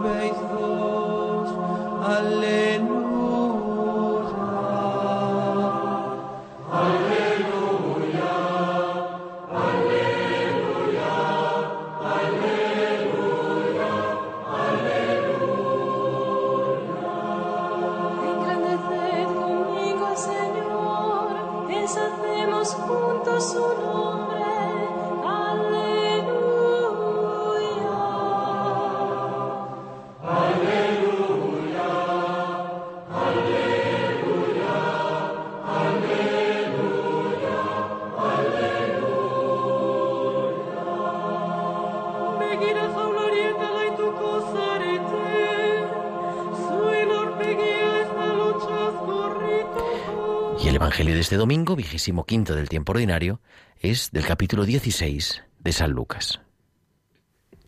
Evangelio 50.91 51.15
de 51.15 51.21
este 51.21 51.37
domingo, 51.37 51.77
vigésimo 51.77 52.25
quinto 52.25 52.53
del 52.53 52.67
tiempo 52.67 52.91
ordinario, 52.91 53.39
es 53.79 54.11
del 54.11 54.25
capítulo 54.25 54.65
16 54.65 55.41
de 55.57 55.71
San 55.71 55.91
Lucas. 55.91 56.41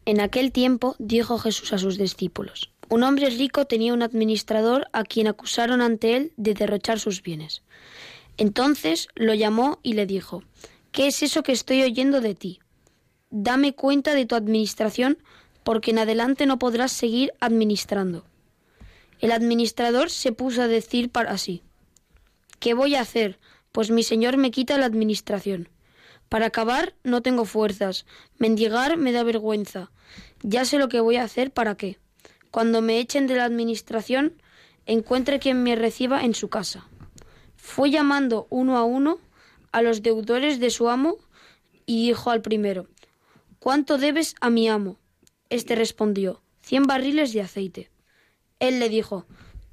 En 0.03 0.19
aquel 0.19 0.51
tiempo 0.51 0.97
dijo 0.99 1.37
Jesús 1.37 1.71
a 1.71 1.77
sus 1.77 1.97
discípulos, 1.97 2.73
un 2.89 3.01
hombre 3.03 3.29
rico 3.29 3.63
tenía 3.63 3.93
un 3.93 4.03
administrador 4.03 4.89
a 4.91 5.05
quien 5.05 5.27
acusaron 5.27 5.79
ante 5.79 6.17
él 6.17 6.33
de 6.35 6.53
derrochar 6.53 6.99
sus 6.99 7.23
bienes. 7.23 7.63
Entonces 8.35 9.07
lo 9.15 9.33
llamó 9.33 9.79
y 9.83 9.93
le 9.93 10.05
dijo, 10.05 10.43
¿qué 10.91 11.07
es 11.07 11.23
eso 11.23 11.43
que 11.43 11.53
estoy 11.53 11.81
oyendo 11.81 12.19
de 12.19 12.35
ti? 12.35 12.59
Dame 13.29 13.73
cuenta 13.73 14.15
de 14.15 14.25
tu 14.25 14.35
administración, 14.35 15.17
porque 15.63 15.91
en 15.91 15.99
adelante 15.99 16.45
no 16.45 16.59
podrás 16.59 16.91
seguir 16.91 17.31
administrando. 17.39 18.25
El 19.21 19.31
administrador 19.31 20.09
se 20.09 20.33
puso 20.33 20.61
a 20.61 20.67
decir 20.67 21.09
para 21.09 21.37
sí, 21.37 21.63
¿Qué 22.63 22.73
voy 22.73 22.95
a 22.95 23.01
hacer? 23.01 23.39
Pues 23.73 23.91
mi 23.91 24.03
señor 24.03 24.37
me 24.37 24.49
quita 24.49 24.77
la 24.77 24.85
administración. 24.85 25.67
Para 26.29 26.45
acabar 26.45 26.95
no 27.03 27.21
tengo 27.21 27.43
fuerzas. 27.43 28.05
Mendigar 28.37 28.95
me 28.95 29.11
da 29.11 29.23
vergüenza. 29.23 29.91
Ya 30.43 30.63
sé 30.63 30.77
lo 30.77 30.87
que 30.87 31.01
voy 31.01 31.17
a 31.17 31.25
hacer 31.25 31.51
para 31.51 31.75
qué. 31.75 31.99
Cuando 32.51 32.81
me 32.81 32.99
echen 32.99 33.27
de 33.27 33.35
la 33.35 33.43
administración, 33.43 34.41
encuentre 34.85 35.39
quien 35.39 35.61
me 35.61 35.75
reciba 35.75 36.23
en 36.23 36.33
su 36.35 36.47
casa. 36.47 36.87
Fue 37.57 37.91
llamando 37.91 38.47
uno 38.49 38.77
a 38.77 38.85
uno 38.85 39.19
a 39.73 39.81
los 39.81 40.01
deudores 40.01 40.61
de 40.61 40.69
su 40.69 40.87
amo 40.87 41.17
y 41.85 42.07
dijo 42.07 42.31
al 42.31 42.41
primero, 42.41 42.87
¿Cuánto 43.59 43.97
debes 43.97 44.35
a 44.39 44.49
mi 44.49 44.69
amo? 44.69 44.99
Este 45.49 45.75
respondió, 45.75 46.41
cien 46.61 46.83
barriles 46.83 47.33
de 47.33 47.41
aceite. 47.41 47.91
Él 48.61 48.79
le 48.79 48.87
dijo, 48.87 49.25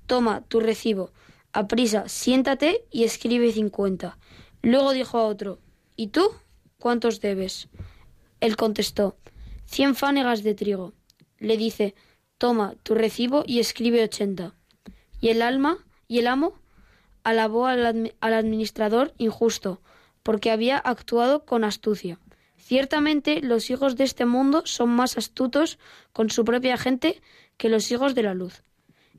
Toma 0.08 0.40
tu 0.40 0.58
recibo, 0.58 1.12
Aprisa, 1.52 2.08
siéntate 2.08 2.84
y 2.90 3.04
escribe 3.04 3.52
cincuenta. 3.52 4.18
Luego 4.62 4.92
dijo 4.92 5.18
a 5.18 5.26
otro, 5.26 5.58
¿Y 5.96 6.06
tú? 6.06 6.30
¿Cuántos 6.78 7.20
debes? 7.20 7.68
Él 8.40 8.56
contestó, 8.56 9.18
cien 9.66 9.94
fánegas 9.94 10.42
de 10.42 10.54
trigo. 10.54 10.94
Le 11.38 11.58
dice, 11.58 11.94
toma 12.38 12.74
tu 12.82 12.94
recibo 12.94 13.44
y 13.46 13.58
escribe 13.58 14.02
ochenta. 14.02 14.54
Y 15.20 15.28
el 15.28 15.42
alma 15.42 15.84
y 16.08 16.20
el 16.20 16.26
amo 16.26 16.54
alabó 17.22 17.66
al, 17.66 18.14
al 18.18 18.32
administrador 18.32 19.12
injusto, 19.18 19.82
porque 20.22 20.50
había 20.50 20.78
actuado 20.78 21.44
con 21.44 21.64
astucia. 21.64 22.18
Ciertamente 22.56 23.42
los 23.42 23.68
hijos 23.68 23.96
de 23.96 24.04
este 24.04 24.24
mundo 24.24 24.62
son 24.64 24.88
más 24.88 25.18
astutos 25.18 25.78
con 26.14 26.30
su 26.30 26.46
propia 26.46 26.78
gente 26.78 27.20
que 27.58 27.68
los 27.68 27.90
hijos 27.90 28.14
de 28.14 28.22
la 28.22 28.32
luz. 28.32 28.62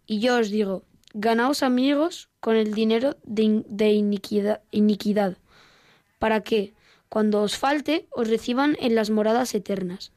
Y 0.08 0.20
yo 0.20 0.40
os 0.40 0.50
digo, 0.50 0.84
Ganaos 1.14 1.62
amigos 1.62 2.30
con 2.40 2.56
el 2.56 2.74
dinero 2.74 3.18
de, 3.24 3.90
iniquidad, 3.92 5.38
para 6.20 6.40
que, 6.40 6.74
cuando 7.10 7.42
os 7.42 7.58
falte, 7.58 8.08
os 8.12 8.30
reciban 8.30 8.78
en 8.80 8.96
las 8.96 9.10
moradas 9.10 9.54
eternas. 9.54 10.14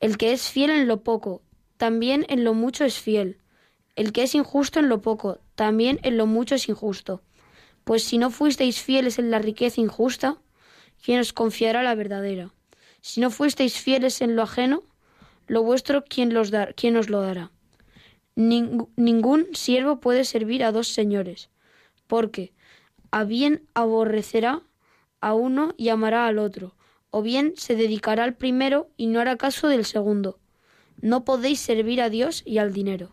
El 0.00 0.16
que 0.16 0.32
es 0.32 0.48
fiel 0.48 0.70
en 0.70 0.88
lo 0.88 1.02
poco, 1.02 1.42
también 1.76 2.24
en 2.30 2.44
lo 2.44 2.54
mucho 2.54 2.86
es 2.86 2.98
fiel. 2.98 3.40
El 3.94 4.12
que 4.12 4.22
es 4.22 4.34
injusto 4.34 4.80
en 4.80 4.88
lo 4.88 5.02
poco, 5.02 5.38
también 5.54 6.00
en 6.02 6.16
lo 6.16 6.24
mucho 6.24 6.54
es 6.54 6.66
injusto. 6.66 7.20
Pues 7.84 8.02
si 8.02 8.16
no 8.16 8.30
fuisteis 8.30 8.80
fieles 8.80 9.18
en 9.18 9.30
la 9.30 9.38
riqueza 9.38 9.82
injusta, 9.82 10.38
¿quién 11.04 11.20
os 11.20 11.34
confiará 11.34 11.82
la 11.82 11.94
verdadera? 11.94 12.54
Si 13.02 13.20
no 13.20 13.30
fuisteis 13.30 13.78
fieles 13.78 14.22
en 14.22 14.34
lo 14.34 14.42
ajeno, 14.42 14.82
lo 15.46 15.62
vuestro, 15.62 16.04
¿quién, 16.04 16.32
los 16.32 16.50
quién 16.74 16.96
os 16.96 17.10
lo 17.10 17.20
dará? 17.20 17.50
Ningún 18.34 19.46
siervo 19.52 20.00
puede 20.00 20.24
servir 20.24 20.64
a 20.64 20.72
dos 20.72 20.88
señores, 20.88 21.50
porque 22.06 22.52
a 23.10 23.24
bien 23.24 23.62
aborrecerá 23.74 24.62
a 25.20 25.34
uno 25.34 25.74
y 25.76 25.90
amará 25.90 26.26
al 26.26 26.38
otro, 26.38 26.74
o 27.10 27.22
bien 27.22 27.52
se 27.56 27.76
dedicará 27.76 28.24
al 28.24 28.34
primero 28.34 28.88
y 28.96 29.06
no 29.06 29.20
hará 29.20 29.36
caso 29.36 29.68
del 29.68 29.84
segundo. 29.84 30.38
No 31.00 31.24
podéis 31.24 31.60
servir 31.60 32.00
a 32.00 32.10
Dios 32.10 32.42
y 32.44 32.58
al 32.58 32.72
dinero. 32.72 33.12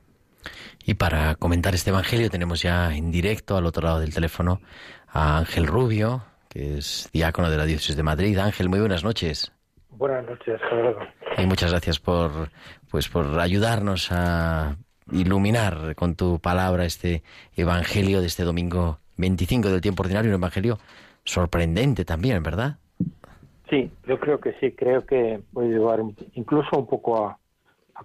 Y 0.85 0.93
para 0.93 1.35
comentar 1.35 1.75
este 1.75 1.89
Evangelio 1.89 2.29
tenemos 2.29 2.61
ya 2.61 2.95
en 2.95 3.11
directo 3.11 3.57
al 3.57 3.65
otro 3.65 3.83
lado 3.83 3.99
del 3.99 4.13
teléfono 4.13 4.61
a 5.07 5.37
Ángel 5.39 5.67
Rubio, 5.67 6.23
que 6.49 6.77
es 6.77 7.09
diácono 7.11 7.49
de 7.49 7.57
la 7.57 7.65
Diócesis 7.65 7.95
de 7.95 8.03
Madrid. 8.03 8.37
Ángel, 8.37 8.69
muy 8.69 8.79
buenas 8.79 9.03
noches. 9.03 9.51
Buenas 9.91 10.25
noches, 10.25 10.59
Gerardo. 10.69 10.99
Y 11.37 11.45
muchas 11.45 11.71
gracias 11.71 11.99
por, 11.99 12.49
pues, 12.89 13.09
por 13.09 13.39
ayudarnos 13.39 14.11
a 14.11 14.77
iluminar 15.11 15.95
con 15.95 16.15
tu 16.15 16.39
palabra 16.39 16.85
este 16.85 17.23
Evangelio 17.55 18.21
de 18.21 18.27
este 18.27 18.43
domingo 18.43 18.99
25 19.17 19.69
del 19.69 19.81
tiempo 19.81 20.03
ordinario, 20.03 20.31
un 20.31 20.35
Evangelio 20.35 20.77
sorprendente 21.23 22.05
también, 22.05 22.41
¿verdad? 22.43 22.77
Sí, 23.69 23.91
yo 24.07 24.19
creo 24.19 24.39
que 24.39 24.53
sí, 24.59 24.71
creo 24.71 25.05
que 25.05 25.41
puede 25.53 25.69
llevar 25.69 26.01
incluso 26.33 26.69
un 26.77 26.87
poco 26.87 27.27
a, 27.27 27.37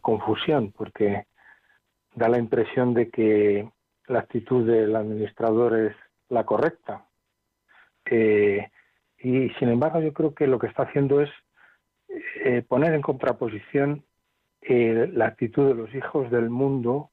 confusión, 0.02 0.72
porque 0.72 1.26
da 2.16 2.28
la 2.28 2.38
impresión 2.38 2.94
de 2.94 3.10
que 3.10 3.70
la 4.08 4.18
actitud 4.18 4.66
del 4.66 4.96
administrador 4.96 5.78
es 5.78 5.96
la 6.28 6.42
correcta. 6.44 7.06
y 8.10 9.48
sin 9.58 9.68
embargo 9.68 10.00
yo 10.00 10.12
creo 10.12 10.34
que 10.34 10.48
lo 10.48 10.58
que 10.58 10.66
está 10.66 10.82
haciendo 10.82 11.20
es 11.20 11.30
eh, 12.44 12.62
poner 12.66 12.92
en 12.92 13.02
contraposición 13.02 14.04
eh, 14.66 15.10
la 15.12 15.26
actitud 15.26 15.68
de 15.68 15.74
los 15.74 15.94
hijos 15.94 16.30
del 16.30 16.48
mundo, 16.48 17.10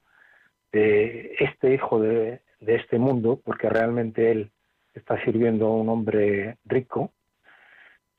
de 0.71 1.35
este 1.39 1.73
hijo 1.73 1.99
de, 1.99 2.41
este 2.65 2.97
mundo, 2.97 3.41
porque 3.43 3.69
realmente 3.69 4.31
él 4.31 4.51
está 4.93 5.21
sirviendo 5.25 5.67
a 5.67 5.75
un 5.75 5.89
hombre 5.89 6.57
rico, 6.65 7.11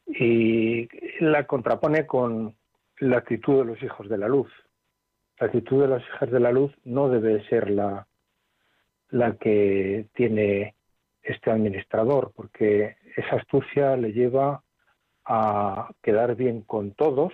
y 0.07 0.89
la 1.21 1.47
contrapone 1.47 2.07
con 2.07 2.57
la 2.99 3.19
actitud 3.19 3.61
de 3.61 3.65
los 3.65 3.83
hijos 3.83 4.09
de 4.09 4.19
la 4.19 4.29
luz. 4.29 4.51
La 5.39 5.47
actitud 5.47 5.81
de 5.81 5.89
los 5.89 6.03
hijos 6.03 6.31
de 6.31 6.41
la 6.41 6.53
luz 6.53 6.73
no 6.85 7.09
debe 7.09 7.43
ser 7.49 7.71
la, 7.71 8.07
la 9.09 9.37
que 9.37 10.09
tiene 10.13 10.75
este 11.23 11.51
administrador, 11.51 12.33
porque 12.35 12.97
esa 13.17 13.37
astucia 13.37 13.97
le 13.97 14.13
lleva 14.13 14.63
a 15.25 15.91
quedar 16.03 16.35
bien 16.35 16.63
con 16.63 16.93
todos, 16.93 17.33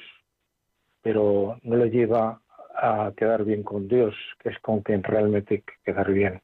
pero 1.02 1.58
no 1.62 1.76
le 1.76 1.90
lleva 1.90 2.40
a 2.74 3.12
quedar 3.16 3.44
bien 3.44 3.62
con 3.62 3.88
Dios, 3.88 4.14
que 4.38 4.50
es 4.50 4.58
con 4.61 4.82
quien 4.82 5.02
realmente 5.02 5.54
hay 5.54 5.62
que 5.62 5.74
quedar 5.84 6.11
bien. 6.12 6.40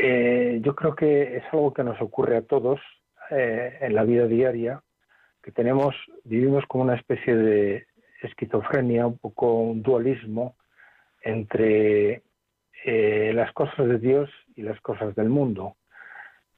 Eh, 0.00 0.60
yo 0.62 0.74
creo 0.74 0.94
que 0.94 1.36
es 1.36 1.44
algo 1.52 1.74
que 1.74 1.82
nos 1.82 2.00
ocurre 2.00 2.36
a 2.36 2.42
todos 2.42 2.80
eh, 3.30 3.78
en 3.80 3.94
la 3.94 4.04
vida 4.04 4.26
diaria, 4.26 4.80
que 5.42 5.50
tenemos, 5.50 5.94
vivimos 6.24 6.64
como 6.66 6.84
una 6.84 6.94
especie 6.94 7.34
de 7.34 7.86
esquizofrenia, 8.22 9.06
un 9.06 9.18
poco 9.18 9.54
un 9.54 9.82
dualismo 9.82 10.56
entre 11.22 12.22
eh, 12.84 13.32
las 13.34 13.52
cosas 13.52 13.88
de 13.88 13.98
Dios 13.98 14.30
y 14.54 14.62
las 14.62 14.80
cosas 14.80 15.14
del 15.16 15.28
mundo. 15.28 15.76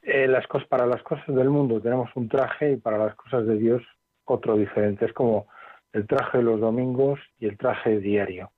las 0.03 0.47
cosas, 0.47 0.69
para 0.69 0.87
las 0.87 1.03
cosas 1.03 1.35
del 1.35 1.49
mundo 1.49 1.81
tenemos 1.81 2.11
un 2.15 2.29
traje 2.29 2.73
y 2.73 2.77
para 2.77 2.99
las 2.99 3.15
cosas 3.15 3.47
de 3.47 3.57
Dios 3.57 3.83
otro 4.25 4.57
diferente. 4.57 5.07
Es 5.07 5.13
como 5.13 5.47
el 5.93 6.07
traje 6.07 6.39
de 6.39 6.45
los 6.45 6.61
domingos 6.61 7.21
y 7.39 7.47
el 7.47 7.59
traje 7.59 7.99
diario. 7.99 8.51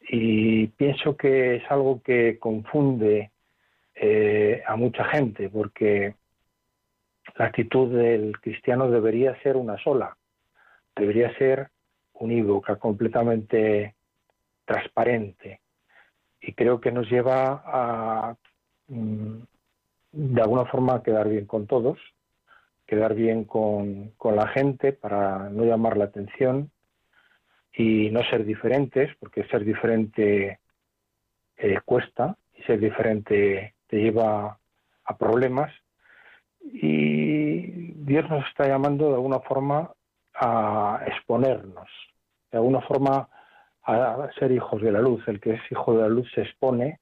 Y 0.00 0.68
pienso 0.68 1.16
que 1.16 1.56
es 1.56 1.70
algo 1.70 2.02
que 2.02 2.38
confunde 2.38 3.30
eh, 3.94 4.62
a 4.66 4.76
mucha 4.76 5.04
gente, 5.04 5.48
porque 5.48 6.14
la 7.36 7.46
actitud 7.46 7.94
del 7.96 8.38
cristiano 8.40 8.90
debería 8.90 9.40
ser 9.42 9.56
una 9.56 9.78
sola, 9.78 10.16
debería 10.96 11.36
ser 11.36 11.68
unívoca, 12.14 12.76
completamente 12.76 13.94
transparente. 14.64 15.60
Y 16.40 16.52
creo 16.54 16.80
que 16.80 16.90
nos 16.90 17.08
lleva 17.08 17.62
a, 17.64 18.36
mm, 18.88 19.38
de 20.12 20.40
alguna 20.40 20.64
forma, 20.66 21.02
quedar 21.02 21.28
bien 21.28 21.46
con 21.46 21.66
todos, 21.66 21.98
quedar 22.92 23.14
bien 23.14 23.44
con, 23.44 24.12
la 24.22 24.48
gente 24.48 24.92
para 24.92 25.48
no 25.48 25.64
llamar 25.64 25.96
la 25.96 26.04
atención 26.04 26.70
y 27.72 28.10
no 28.10 28.22
ser 28.24 28.44
diferentes, 28.44 29.08
porque 29.18 29.44
ser 29.44 29.64
diferente 29.64 30.60
eh, 31.56 31.78
cuesta 31.86 32.36
y 32.54 32.62
ser 32.64 32.80
diferente 32.80 33.76
te 33.86 33.96
lleva 33.96 34.58
a 35.04 35.16
problemas 35.16 35.72
Y 36.60 37.92
Dios 38.04 38.28
nos 38.28 38.46
está 38.46 38.68
llamando 38.68 39.08
de 39.08 39.14
alguna 39.14 39.40
forma 39.40 39.90
a 40.34 41.02
exponernos, 41.06 41.88
de 42.50 42.58
alguna 42.58 42.82
forma 42.82 43.26
a 43.84 44.28
ser 44.38 44.52
hijos 44.52 44.82
de 44.82 44.92
la 44.92 45.00
luz. 45.00 45.26
El 45.28 45.40
que 45.40 45.54
es 45.54 45.62
hijo 45.70 45.94
de 45.94 46.02
la 46.02 46.08
luz 46.08 46.30
se 46.34 46.42
expone 46.42 47.00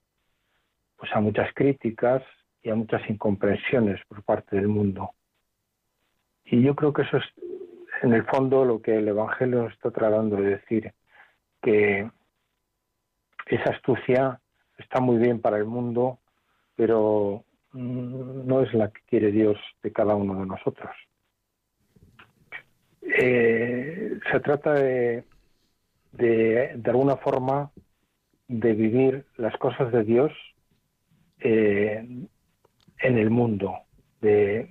pues 0.96 1.10
a 1.16 1.20
muchas 1.20 1.52
críticas 1.52 2.22
y 2.62 2.70
a 2.70 2.76
muchas 2.76 3.02
incomprensiones 3.10 3.98
por 4.06 4.22
parte 4.22 4.54
del 4.54 4.68
mundo. 4.68 5.10
Y 6.50 6.62
yo 6.62 6.74
creo 6.74 6.92
que 6.92 7.02
eso 7.02 7.18
es 7.18 7.24
en 8.02 8.12
el 8.12 8.24
fondo 8.24 8.64
lo 8.64 8.82
que 8.82 8.96
el 8.96 9.06
Evangelio 9.06 9.68
está 9.68 9.90
tratando 9.92 10.36
de 10.36 10.50
decir, 10.50 10.92
que 11.62 12.10
esa 13.46 13.70
astucia 13.70 14.40
está 14.78 15.00
muy 15.00 15.18
bien 15.18 15.40
para 15.40 15.58
el 15.58 15.66
mundo, 15.66 16.18
pero 16.74 17.44
mm, 17.72 18.46
no 18.46 18.62
es 18.62 18.74
la 18.74 18.90
que 18.90 19.00
quiere 19.06 19.30
Dios 19.30 19.58
de 19.82 19.92
cada 19.92 20.16
uno 20.16 20.40
de 20.40 20.46
nosotros. 20.46 20.90
Eh, 23.02 24.18
se 24.30 24.40
trata 24.40 24.74
de, 24.74 25.24
de, 26.12 26.80
alguna 26.84 27.16
forma, 27.16 27.70
de 28.48 28.72
vivir 28.72 29.24
las 29.36 29.56
cosas 29.58 29.92
de 29.92 30.02
Dios 30.02 30.32
eh, 31.38 32.26
en 32.98 33.18
el 33.18 33.30
mundo, 33.30 33.74
de, 34.20 34.70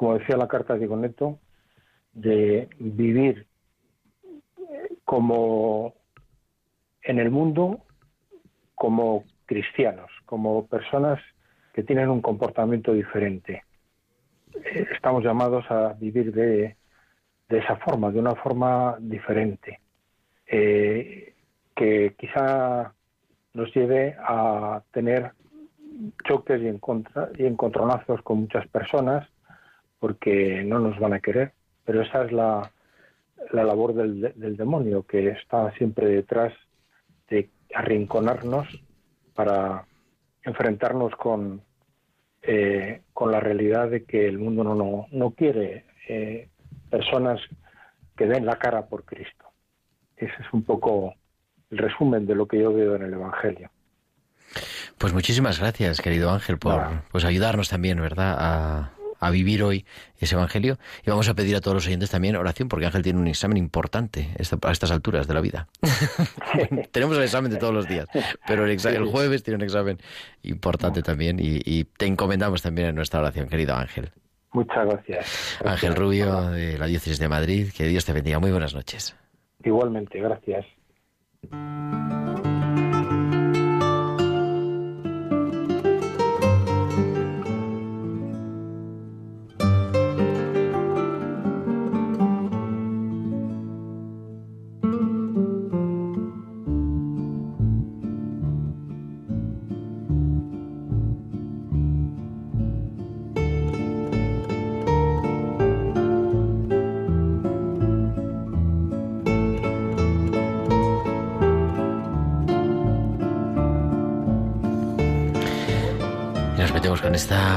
como 0.00 0.16
decía 0.16 0.38
la 0.38 0.48
carta 0.48 0.78
de 0.78 0.86
Goneto, 0.86 1.40
de 2.14 2.70
vivir 2.78 3.46
como 5.04 5.92
en 7.02 7.18
el 7.18 7.30
mundo 7.30 7.84
como 8.74 9.24
cristianos, 9.44 10.10
como 10.24 10.66
personas 10.68 11.20
que 11.74 11.82
tienen 11.82 12.08
un 12.08 12.22
comportamiento 12.22 12.94
diferente. 12.94 13.62
Eh, 14.54 14.86
estamos 14.90 15.22
llamados 15.22 15.70
a 15.70 15.92
vivir 15.92 16.32
de, 16.32 16.76
de 17.50 17.58
esa 17.58 17.76
forma, 17.76 18.10
de 18.10 18.20
una 18.20 18.34
forma 18.36 18.96
diferente, 19.00 19.80
eh, 20.46 21.34
que 21.76 22.14
quizá 22.18 22.94
nos 23.52 23.74
lleve 23.74 24.16
a 24.18 24.82
tener 24.92 25.32
choques 26.26 26.62
y 26.62 27.44
encontronazos 27.44 28.22
con 28.22 28.38
muchas 28.38 28.66
personas 28.68 29.28
porque 30.00 30.64
no 30.64 30.80
nos 30.80 30.98
van 30.98 31.12
a 31.12 31.20
querer, 31.20 31.52
pero 31.84 32.02
esa 32.02 32.24
es 32.24 32.32
la, 32.32 32.72
la 33.52 33.64
labor 33.64 33.94
del, 33.94 34.32
del 34.34 34.56
demonio, 34.56 35.04
que 35.04 35.28
está 35.28 35.70
siempre 35.72 36.06
detrás 36.08 36.52
de 37.28 37.48
arrinconarnos 37.74 38.66
para 39.34 39.86
enfrentarnos 40.42 41.14
con, 41.16 41.62
eh, 42.42 43.02
con 43.12 43.30
la 43.30 43.40
realidad 43.40 43.90
de 43.90 44.04
que 44.04 44.26
el 44.26 44.38
mundo 44.38 44.64
no, 44.64 44.74
no, 44.74 45.06
no 45.12 45.30
quiere 45.32 45.84
eh, 46.08 46.48
personas 46.90 47.40
que 48.16 48.26
den 48.26 48.46
la 48.46 48.58
cara 48.58 48.86
por 48.86 49.04
Cristo. 49.04 49.46
Ese 50.16 50.32
es 50.32 50.52
un 50.52 50.64
poco 50.64 51.14
el 51.70 51.78
resumen 51.78 52.26
de 52.26 52.34
lo 52.34 52.46
que 52.46 52.58
yo 52.58 52.72
veo 52.72 52.96
en 52.96 53.02
el 53.02 53.14
Evangelio. 53.14 53.70
Pues 54.98 55.14
muchísimas 55.14 55.60
gracias, 55.60 56.00
querido 56.00 56.30
Ángel, 56.30 56.58
por 56.58 56.82
pues 57.10 57.24
ayudarnos 57.24 57.70
también, 57.70 58.00
¿verdad?, 58.00 58.36
a, 58.38 58.92
a 59.20 59.30
vivir 59.30 59.62
hoy 59.62 59.84
ese 60.18 60.34
Evangelio. 60.34 60.78
Y 61.06 61.10
vamos 61.10 61.28
a 61.28 61.34
pedir 61.34 61.54
a 61.54 61.60
todos 61.60 61.74
los 61.74 61.86
oyentes 61.86 62.10
también 62.10 62.34
oración, 62.36 62.68
porque 62.68 62.86
Ángel 62.86 63.02
tiene 63.02 63.20
un 63.20 63.28
examen 63.28 63.58
importante 63.58 64.30
a 64.38 64.72
estas 64.72 64.90
alturas 64.90 65.28
de 65.28 65.34
la 65.34 65.40
vida. 65.40 65.68
Tenemos 66.90 67.16
el 67.16 67.22
examen 67.22 67.52
de 67.52 67.58
todos 67.58 67.74
los 67.74 67.86
días, 67.86 68.08
pero 68.46 68.66
el, 68.66 68.70
el 68.70 69.04
jueves 69.04 69.42
tiene 69.42 69.56
un 69.56 69.62
examen 69.62 69.98
importante 70.42 71.02
también 71.02 71.38
y, 71.40 71.84
te 71.84 72.06
encomendamos 72.06 72.62
también 72.62 72.88
en 72.88 72.94
nuestra 72.94 73.20
oración, 73.20 73.48
querido 73.48 73.74
Ángel. 73.74 74.10
Muchas 74.52 74.86
gracias. 74.86 75.58
Ángel 75.64 75.94
Rubio, 75.94 76.50
de 76.50 76.78
la 76.78 76.86
Diócesis 76.86 77.18
de 77.18 77.28
Madrid, 77.28 77.68
que 77.76 77.86
Dios 77.86 78.04
te 78.04 78.12
bendiga. 78.12 78.38
Muy 78.38 78.50
buenas 78.50 78.74
noches. 78.74 79.16
Igualmente, 79.62 80.18
gracias. 80.18 80.66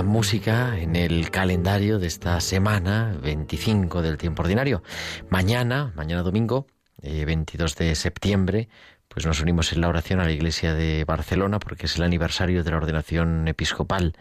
Música 0.01 0.79
en 0.79 0.95
el 0.95 1.29
calendario 1.29 1.99
de 1.99 2.07
esta 2.07 2.39
semana 2.39 3.15
25 3.21 4.01
del 4.01 4.17
tiempo 4.17 4.41
ordinario. 4.41 4.81
Mañana, 5.29 5.91
mañana 5.95 6.23
domingo, 6.23 6.65
22 7.01 7.79
eh, 7.79 7.83
de 7.83 7.95
septiembre, 7.95 8.69
pues 9.07 9.27
nos 9.27 9.41
unimos 9.41 9.71
en 9.73 9.81
la 9.81 9.89
oración 9.89 10.19
a 10.19 10.23
la 10.23 10.31
iglesia 10.31 10.73
de 10.73 11.03
Barcelona 11.05 11.59
porque 11.59 11.85
es 11.85 11.97
el 11.97 12.03
aniversario 12.03 12.63
de 12.63 12.71
la 12.71 12.77
ordenación 12.77 13.47
episcopal 13.47 14.15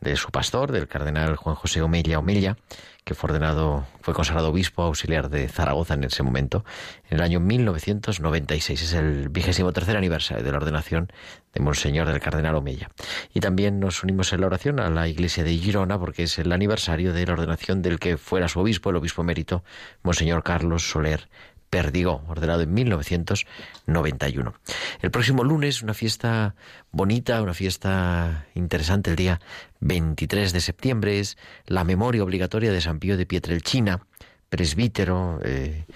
de 0.00 0.16
su 0.16 0.30
pastor, 0.30 0.72
del 0.72 0.88
cardenal 0.88 1.36
Juan 1.36 1.54
José 1.54 1.80
Omella 1.80 2.18
Omella, 2.18 2.56
que 3.04 3.14
fue 3.14 3.30
ordenado, 3.30 3.86
fue 4.00 4.14
consagrado 4.14 4.48
obispo 4.48 4.82
auxiliar 4.82 5.30
de 5.30 5.48
Zaragoza 5.48 5.94
en 5.94 6.04
ese 6.04 6.24
momento, 6.24 6.64
en 7.08 7.18
el 7.18 7.22
año 7.22 7.38
1996. 7.38 8.82
Es 8.82 8.92
el 8.94 9.28
vigésimo 9.28 9.72
tercer 9.72 9.96
aniversario 9.96 10.42
de 10.42 10.50
la 10.50 10.58
ordenación 10.58 11.12
de 11.52 11.60
Monseñor 11.60 12.08
del 12.08 12.20
Cardenal 12.20 12.54
Omella. 12.54 12.90
Y 13.34 13.40
también 13.40 13.80
nos 13.80 14.02
unimos 14.02 14.32
en 14.32 14.40
la 14.40 14.46
oración 14.46 14.80
a 14.80 14.90
la 14.90 15.08
iglesia 15.08 15.44
de 15.44 15.56
Girona, 15.56 15.98
porque 15.98 16.24
es 16.24 16.38
el 16.38 16.52
aniversario 16.52 17.12
de 17.12 17.26
la 17.26 17.34
ordenación 17.34 17.82
del 17.82 17.98
que 17.98 18.16
fuera 18.16 18.48
su 18.48 18.60
obispo, 18.60 18.90
el 18.90 18.96
obispo 18.96 19.22
emérito, 19.22 19.64
Monseñor 20.02 20.42
Carlos 20.42 20.88
Soler 20.88 21.28
Perdigó, 21.72 22.22
ordenado 22.28 22.60
en 22.60 22.74
1991. 22.74 24.54
El 25.00 25.10
próximo 25.10 25.42
lunes, 25.42 25.82
una 25.82 25.94
fiesta 25.94 26.54
bonita, 26.90 27.40
una 27.40 27.54
fiesta 27.54 28.44
interesante, 28.54 29.08
el 29.08 29.16
día 29.16 29.40
23 29.80 30.52
de 30.52 30.60
septiembre, 30.60 31.18
es 31.18 31.38
la 31.64 31.84
memoria 31.84 32.24
obligatoria 32.24 32.72
de 32.72 32.82
San 32.82 32.98
Pío 32.98 33.16
de 33.16 33.24
Pietrelcina, 33.24 34.02
presbítero 34.50 35.40
eh, 35.44 35.86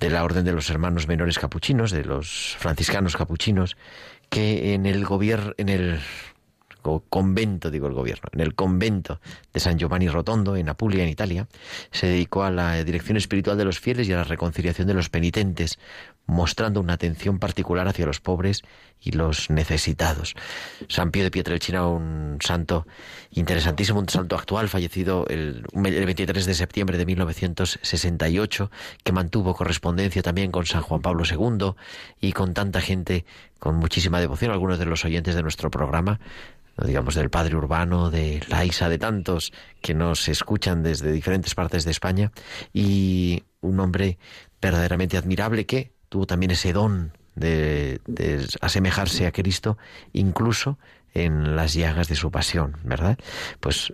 de 0.00 0.08
la 0.08 0.24
Orden 0.24 0.46
de 0.46 0.52
los 0.52 0.70
Hermanos 0.70 1.08
Menores 1.08 1.38
Capuchinos, 1.38 1.90
de 1.90 2.06
los 2.06 2.56
franciscanos 2.58 3.14
capuchinos, 3.14 3.76
que 4.28 4.74
en 4.74 4.86
el 4.86 5.04
gobierno, 5.04 5.52
en 5.56 5.68
el 5.68 6.00
convento, 7.08 7.70
digo 7.70 7.86
el 7.86 7.94
gobierno, 7.94 8.28
en 8.32 8.40
el 8.40 8.54
convento 8.54 9.20
de 9.52 9.60
San 9.60 9.78
Giovanni 9.78 10.08
Rotondo, 10.08 10.56
en 10.56 10.68
Apulia, 10.68 11.04
en 11.04 11.10
Italia, 11.10 11.48
se 11.90 12.06
dedicó 12.06 12.44
a 12.44 12.50
la 12.50 12.82
dirección 12.84 13.16
espiritual 13.16 13.58
de 13.58 13.64
los 13.64 13.78
fieles 13.78 14.08
y 14.08 14.12
a 14.12 14.16
la 14.16 14.24
reconciliación 14.24 14.86
de 14.86 14.94
los 14.94 15.10
penitentes, 15.10 15.78
mostrando 16.28 16.80
una 16.80 16.92
atención 16.92 17.38
particular 17.38 17.88
hacia 17.88 18.06
los 18.06 18.20
pobres 18.20 18.62
y 19.00 19.12
los 19.12 19.48
necesitados. 19.48 20.34
San 20.86 21.10
Pío 21.10 21.24
de 21.24 21.30
Pietrelcina, 21.30 21.86
un 21.86 22.36
santo 22.40 22.86
interesantísimo, 23.30 23.98
un 23.98 24.08
santo 24.08 24.36
actual, 24.36 24.68
fallecido 24.68 25.26
el, 25.28 25.64
el 25.74 26.06
23 26.06 26.44
de 26.44 26.54
septiembre 26.54 26.98
de 26.98 27.06
1968, 27.06 28.70
que 29.02 29.12
mantuvo 29.12 29.54
correspondencia 29.54 30.22
también 30.22 30.52
con 30.52 30.66
San 30.66 30.82
Juan 30.82 31.00
Pablo 31.00 31.24
II 31.24 31.72
y 32.20 32.32
con 32.32 32.52
tanta 32.52 32.82
gente 32.82 33.24
con 33.58 33.76
muchísima 33.76 34.20
devoción, 34.20 34.52
algunos 34.52 34.78
de 34.78 34.84
los 34.84 35.04
oyentes 35.04 35.34
de 35.34 35.42
nuestro 35.42 35.70
programa 35.70 36.20
digamos 36.86 37.16
del 37.16 37.28
padre 37.28 37.56
urbano, 37.56 38.08
de 38.08 38.40
la 38.48 38.64
Isa, 38.64 38.88
de 38.88 38.98
tantos 38.98 39.52
que 39.80 39.94
nos 39.94 40.28
escuchan 40.28 40.84
desde 40.84 41.10
diferentes 41.10 41.56
partes 41.56 41.84
de 41.84 41.90
España, 41.90 42.30
y 42.72 43.42
un 43.60 43.80
hombre 43.80 44.16
verdaderamente 44.60 45.16
admirable 45.16 45.66
que 45.66 45.97
tuvo 46.08 46.26
también 46.26 46.50
ese 46.50 46.72
don 46.72 47.12
de, 47.34 48.00
asemejarse 48.60 49.26
a 49.26 49.32
Cristo, 49.32 49.78
incluso 50.12 50.78
en 51.14 51.56
las 51.56 51.74
llagas 51.74 52.08
de 52.08 52.16
su 52.16 52.30
pasión, 52.30 52.76
¿verdad? 52.84 53.18
Pues 53.60 53.92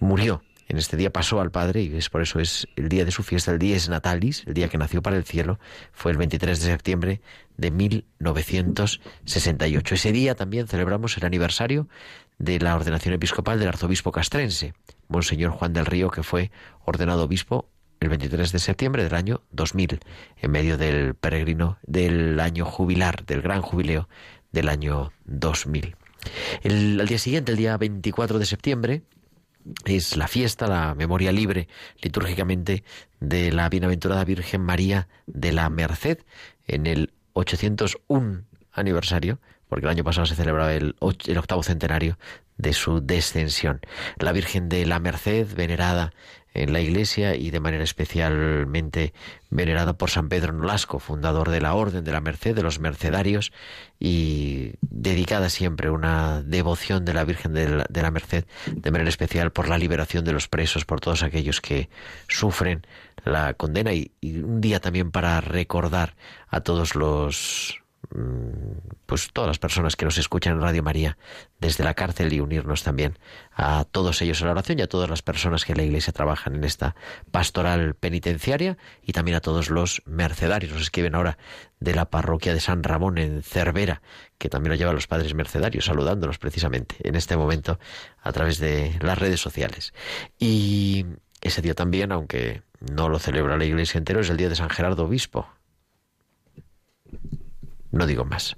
murió 0.00 0.42
en 0.68 0.76
este 0.76 0.98
día 0.98 1.10
pasó 1.10 1.40
al 1.40 1.50
Padre 1.50 1.82
y 1.82 1.96
es 1.96 2.10
por 2.10 2.20
eso 2.20 2.40
es 2.40 2.68
el 2.76 2.90
día 2.90 3.06
de 3.06 3.10
su 3.10 3.22
fiesta, 3.22 3.52
el 3.52 3.58
día 3.58 3.74
es 3.74 3.88
Natalis, 3.88 4.44
el 4.46 4.52
día 4.52 4.68
que 4.68 4.76
nació 4.76 5.00
para 5.00 5.16
el 5.16 5.24
cielo, 5.24 5.58
fue 5.92 6.12
el 6.12 6.18
23 6.18 6.60
de 6.60 6.66
septiembre 6.66 7.22
de 7.56 7.70
1968. 7.70 9.94
Ese 9.94 10.12
día 10.12 10.34
también 10.34 10.68
celebramos 10.68 11.16
el 11.16 11.24
aniversario 11.24 11.88
de 12.36 12.60
la 12.60 12.76
ordenación 12.76 13.14
episcopal 13.14 13.58
del 13.58 13.68
arzobispo 13.68 14.12
castrense, 14.12 14.74
Monseñor 15.08 15.52
Juan 15.52 15.72
del 15.72 15.86
Río, 15.86 16.10
que 16.10 16.22
fue 16.22 16.50
ordenado 16.84 17.24
obispo 17.24 17.70
el 18.00 18.08
23 18.08 18.52
de 18.52 18.58
septiembre 18.58 19.04
del 19.04 19.14
año 19.14 19.42
2000, 19.52 20.00
en 20.36 20.50
medio 20.50 20.76
del 20.78 21.14
peregrino 21.14 21.78
del 21.82 22.38
año 22.40 22.64
jubilar, 22.64 23.24
del 23.24 23.42
gran 23.42 23.62
jubileo 23.62 24.08
del 24.52 24.68
año 24.68 25.12
2000. 25.24 25.96
El, 26.62 27.00
al 27.00 27.08
día 27.08 27.18
siguiente, 27.18 27.52
el 27.52 27.58
día 27.58 27.76
24 27.76 28.38
de 28.38 28.46
septiembre, 28.46 29.02
es 29.84 30.16
la 30.16 30.28
fiesta, 30.28 30.66
la 30.66 30.94
memoria 30.94 31.32
libre 31.32 31.68
litúrgicamente 32.00 32.84
de 33.20 33.52
la 33.52 33.68
bienaventurada 33.68 34.24
Virgen 34.24 34.62
María 34.62 35.08
de 35.26 35.52
la 35.52 35.68
Merced 35.68 36.18
en 36.66 36.86
el 36.86 37.12
801 37.34 38.44
aniversario, 38.72 39.40
porque 39.68 39.86
el 39.86 39.90
año 39.90 40.04
pasado 40.04 40.26
se 40.26 40.34
celebraba 40.34 40.72
el, 40.74 40.96
octavo 41.00 41.62
centenario 41.62 42.18
de 42.56 42.72
su 42.72 43.00
descensión. 43.00 43.80
La 44.18 44.32
Virgen 44.32 44.68
de 44.68 44.84
la 44.86 44.98
Merced, 44.98 45.54
venerada 45.54 46.12
en 46.54 46.72
la 46.72 46.80
iglesia 46.80 47.36
y 47.36 47.50
de 47.50 47.60
manera 47.60 47.84
especialmente 47.84 49.12
venerada 49.50 49.92
por 49.92 50.10
San 50.10 50.28
Pedro 50.28 50.52
Nolasco, 50.52 50.98
fundador 50.98 51.50
de 51.50 51.60
la 51.60 51.74
Orden 51.74 52.02
de 52.02 52.10
la 52.10 52.20
Merced, 52.20 52.56
de 52.56 52.62
los 52.62 52.80
Mercedarios, 52.80 53.52
y 54.00 54.72
dedicada 54.80 55.50
siempre 55.50 55.90
una 55.90 56.42
devoción 56.42 57.04
de 57.04 57.14
la 57.14 57.24
Virgen 57.24 57.52
de 57.52 58.02
la, 58.02 58.10
Merced, 58.10 58.44
de 58.66 58.90
manera 58.90 59.10
especial 59.10 59.52
por 59.52 59.68
la 59.68 59.78
liberación 59.78 60.24
de 60.24 60.32
los 60.32 60.48
presos, 60.48 60.84
por 60.84 61.00
todos 61.00 61.22
aquellos 61.22 61.60
que 61.60 61.88
sufren 62.26 62.86
la 63.24 63.54
condena 63.54 63.92
y 63.92 64.10
un 64.22 64.60
día 64.60 64.80
también 64.80 65.10
para 65.10 65.40
recordar 65.40 66.16
a 66.48 66.60
todos 66.60 66.94
los 66.94 67.82
pues 69.06 69.30
todas 69.32 69.48
las 69.48 69.58
personas 69.58 69.96
que 69.96 70.04
nos 70.04 70.18
escuchan 70.18 70.54
en 70.54 70.62
Radio 70.62 70.82
María 70.82 71.18
desde 71.60 71.84
la 71.84 71.94
cárcel 71.94 72.32
y 72.32 72.40
unirnos 72.40 72.82
también 72.82 73.18
a 73.52 73.84
todos 73.84 74.22
ellos 74.22 74.40
en 74.40 74.46
la 74.46 74.52
oración 74.52 74.78
y 74.78 74.82
a 74.82 74.88
todas 74.88 75.10
las 75.10 75.22
personas 75.22 75.64
que 75.64 75.72
en 75.72 75.78
la 75.78 75.84
Iglesia 75.84 76.12
trabajan 76.12 76.54
en 76.54 76.64
esta 76.64 76.94
pastoral 77.30 77.94
penitenciaria 77.94 78.78
y 79.02 79.12
también 79.12 79.36
a 79.36 79.40
todos 79.40 79.68
los 79.70 80.02
mercedarios. 80.06 80.72
Nos 80.72 80.82
escriben 80.82 81.14
ahora 81.14 81.38
de 81.80 81.94
la 81.94 82.06
parroquia 82.08 82.54
de 82.54 82.60
San 82.60 82.82
Ramón 82.82 83.18
en 83.18 83.42
Cervera, 83.42 84.00
que 84.38 84.48
también 84.48 84.70
lo 84.70 84.76
llevan 84.76 84.94
los 84.94 85.06
padres 85.06 85.34
mercedarios, 85.34 85.84
saludándonos 85.86 86.38
precisamente 86.38 86.96
en 87.00 87.14
este 87.14 87.36
momento 87.36 87.78
a 88.22 88.32
través 88.32 88.58
de 88.58 88.96
las 89.00 89.18
redes 89.18 89.40
sociales. 89.40 89.92
Y 90.38 91.04
ese 91.40 91.62
día 91.62 91.74
también, 91.74 92.12
aunque 92.12 92.62
no 92.80 93.08
lo 93.08 93.18
celebra 93.18 93.56
la 93.56 93.64
Iglesia 93.64 93.98
entero, 93.98 94.20
es 94.20 94.30
el 94.30 94.36
día 94.36 94.48
de 94.48 94.56
San 94.56 94.70
Gerardo 94.70 95.04
Obispo 95.04 95.48
no 97.92 98.06
digo 98.06 98.24
más 98.24 98.56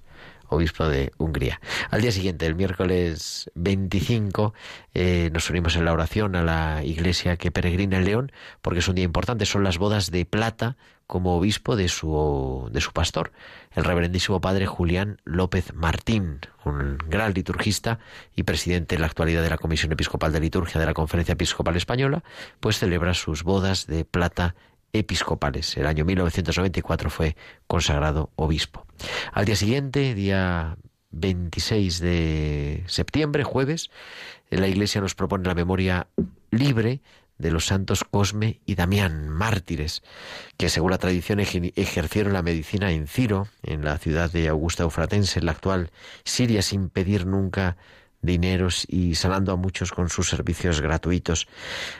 obispo 0.51 0.89
de 0.89 1.13
Hungría. 1.17 1.61
Al 1.91 2.03
día 2.03 2.13
siguiente, 2.13 2.45
el 2.47 2.55
miércoles 2.55 3.51
25, 3.55 4.53
eh, 4.95 5.31
nos 5.33 5.49
unimos 5.49 5.77
en 5.77 5.85
la 5.85 5.93
oración 5.93 6.37
a 6.37 6.43
la 6.43 6.85
iglesia 6.85 7.37
que 7.37 7.51
peregrina 7.51 7.97
en 7.99 8.05
León, 8.05 8.33
porque 8.61 8.81
es 8.81 8.89
un 8.89 8.97
día 8.97 9.05
importante, 9.05 9.47
son 9.47 9.65
las 9.65 9.79
bodas 9.79 10.11
de 10.11 10.27
plata 10.27 10.77
como 11.07 11.37
obispo 11.37 11.75
de 11.75 11.89
su, 11.89 12.69
de 12.73 12.81
su 12.81 12.93
pastor, 12.93 13.33
el 13.73 13.85
reverendísimo 13.85 14.41
padre 14.41 14.67
Julián 14.67 15.21
López 15.25 15.75
Martín, 15.75 16.39
un 16.65 16.99
gran 17.09 17.33
liturgista 17.35 17.99
y 18.37 18.45
presidente 18.45 18.95
en 18.95 19.01
la 19.01 19.09
actualidad 19.09 19.43
de 19.43 19.51
la 19.51 19.59
Comisión 19.59 19.91
Episcopal 19.91 20.33
de 20.33 20.39
Liturgia 20.39 20.79
de 20.79 20.87
la 20.87 20.95
Conferencia 20.95 21.33
Episcopal 21.33 21.77
Española, 21.77 22.23
pues 22.61 22.79
celebra 22.79 23.15
sus 23.15 23.43
bodas 23.43 23.89
de 23.89 24.05
plata 24.05 24.55
episcopales. 24.93 25.77
El 25.77 25.87
año 25.87 26.05
1994 26.05 27.11
fue 27.11 27.37
consagrado 27.67 28.31
obispo. 28.37 28.87
Al 29.33 29.45
día 29.45 29.57
siguiente, 29.57 30.15
día 30.15 30.77
26 31.11 32.01
de 32.01 32.85
septiembre, 32.87 33.45
jueves, 33.45 33.91
la 34.51 34.69
Iglesia 34.69 35.01
nos 35.01 35.15
propone 35.15 35.47
la 35.47 35.55
memoria 35.55 36.09
libre 36.51 37.01
de 37.39 37.51
los 37.51 37.67
santos 37.67 38.05
Cosme 38.05 38.61
y 38.67 38.75
Damián, 38.75 39.29
mártires, 39.29 40.03
que 40.59 40.69
según 40.69 40.91
la 40.91 40.99
tradición 40.99 41.41
ejercieron 41.41 42.35
la 42.35 42.43
medicina 42.43 42.93
en 42.93 43.07
Ciro, 43.07 43.49
en 43.63 43.83
la 43.83 43.97
ciudad 43.99 44.31
de 44.31 44.49
Augusta 44.49 44.83
Eufratense, 44.83 45.39
en 45.39 45.47
la 45.47 45.53
actual 45.53 45.91
Siria, 46.25 46.61
sin 46.61 46.91
pedir 46.91 47.27
nunca 47.27 47.79
dineros 48.21 48.85
y 48.89 49.15
sanando 49.15 49.53
a 49.53 49.57
muchos 49.57 49.93
con 49.93 50.11
sus 50.11 50.29
servicios 50.29 50.83
gratuitos. 50.83 51.49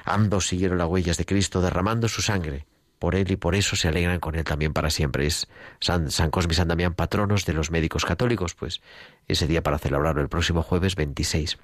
Ambos 0.05 0.49
siguieron 0.49 0.77
las 0.77 0.89
huellas 0.89 1.17
de 1.17 1.25
Cristo 1.25 1.63
derramando 1.63 2.09
su 2.09 2.21
sangre 2.21 2.67
por 3.01 3.17
él 3.17 3.31
y 3.33 3.37
por 3.37 3.57
eso 3.57 3.75
se 3.75 3.89
alegran 3.89 4.21
con 4.21 4.37
él 4.37 4.45
también 4.45 4.73
para 4.73 4.91
siempre. 4.91 5.27
Es 5.27 5.49
San, 5.81 6.09
Cosme 6.31 6.53
y 6.53 6.57
San 6.57 6.69
Damián 6.69 6.95
patronos 6.95 7.47
de 7.47 7.55
los 7.55 7.73
médicos 7.73 8.05
católicos, 8.05 8.55
pues 8.55 8.83
ese 9.27 9.49
día 9.49 9.63
para 9.63 9.79
celebrarlo 9.79 10.21
el 10.21 10.29
próximo 10.29 10.63
jueves 10.63 10.95
26. 10.95 11.59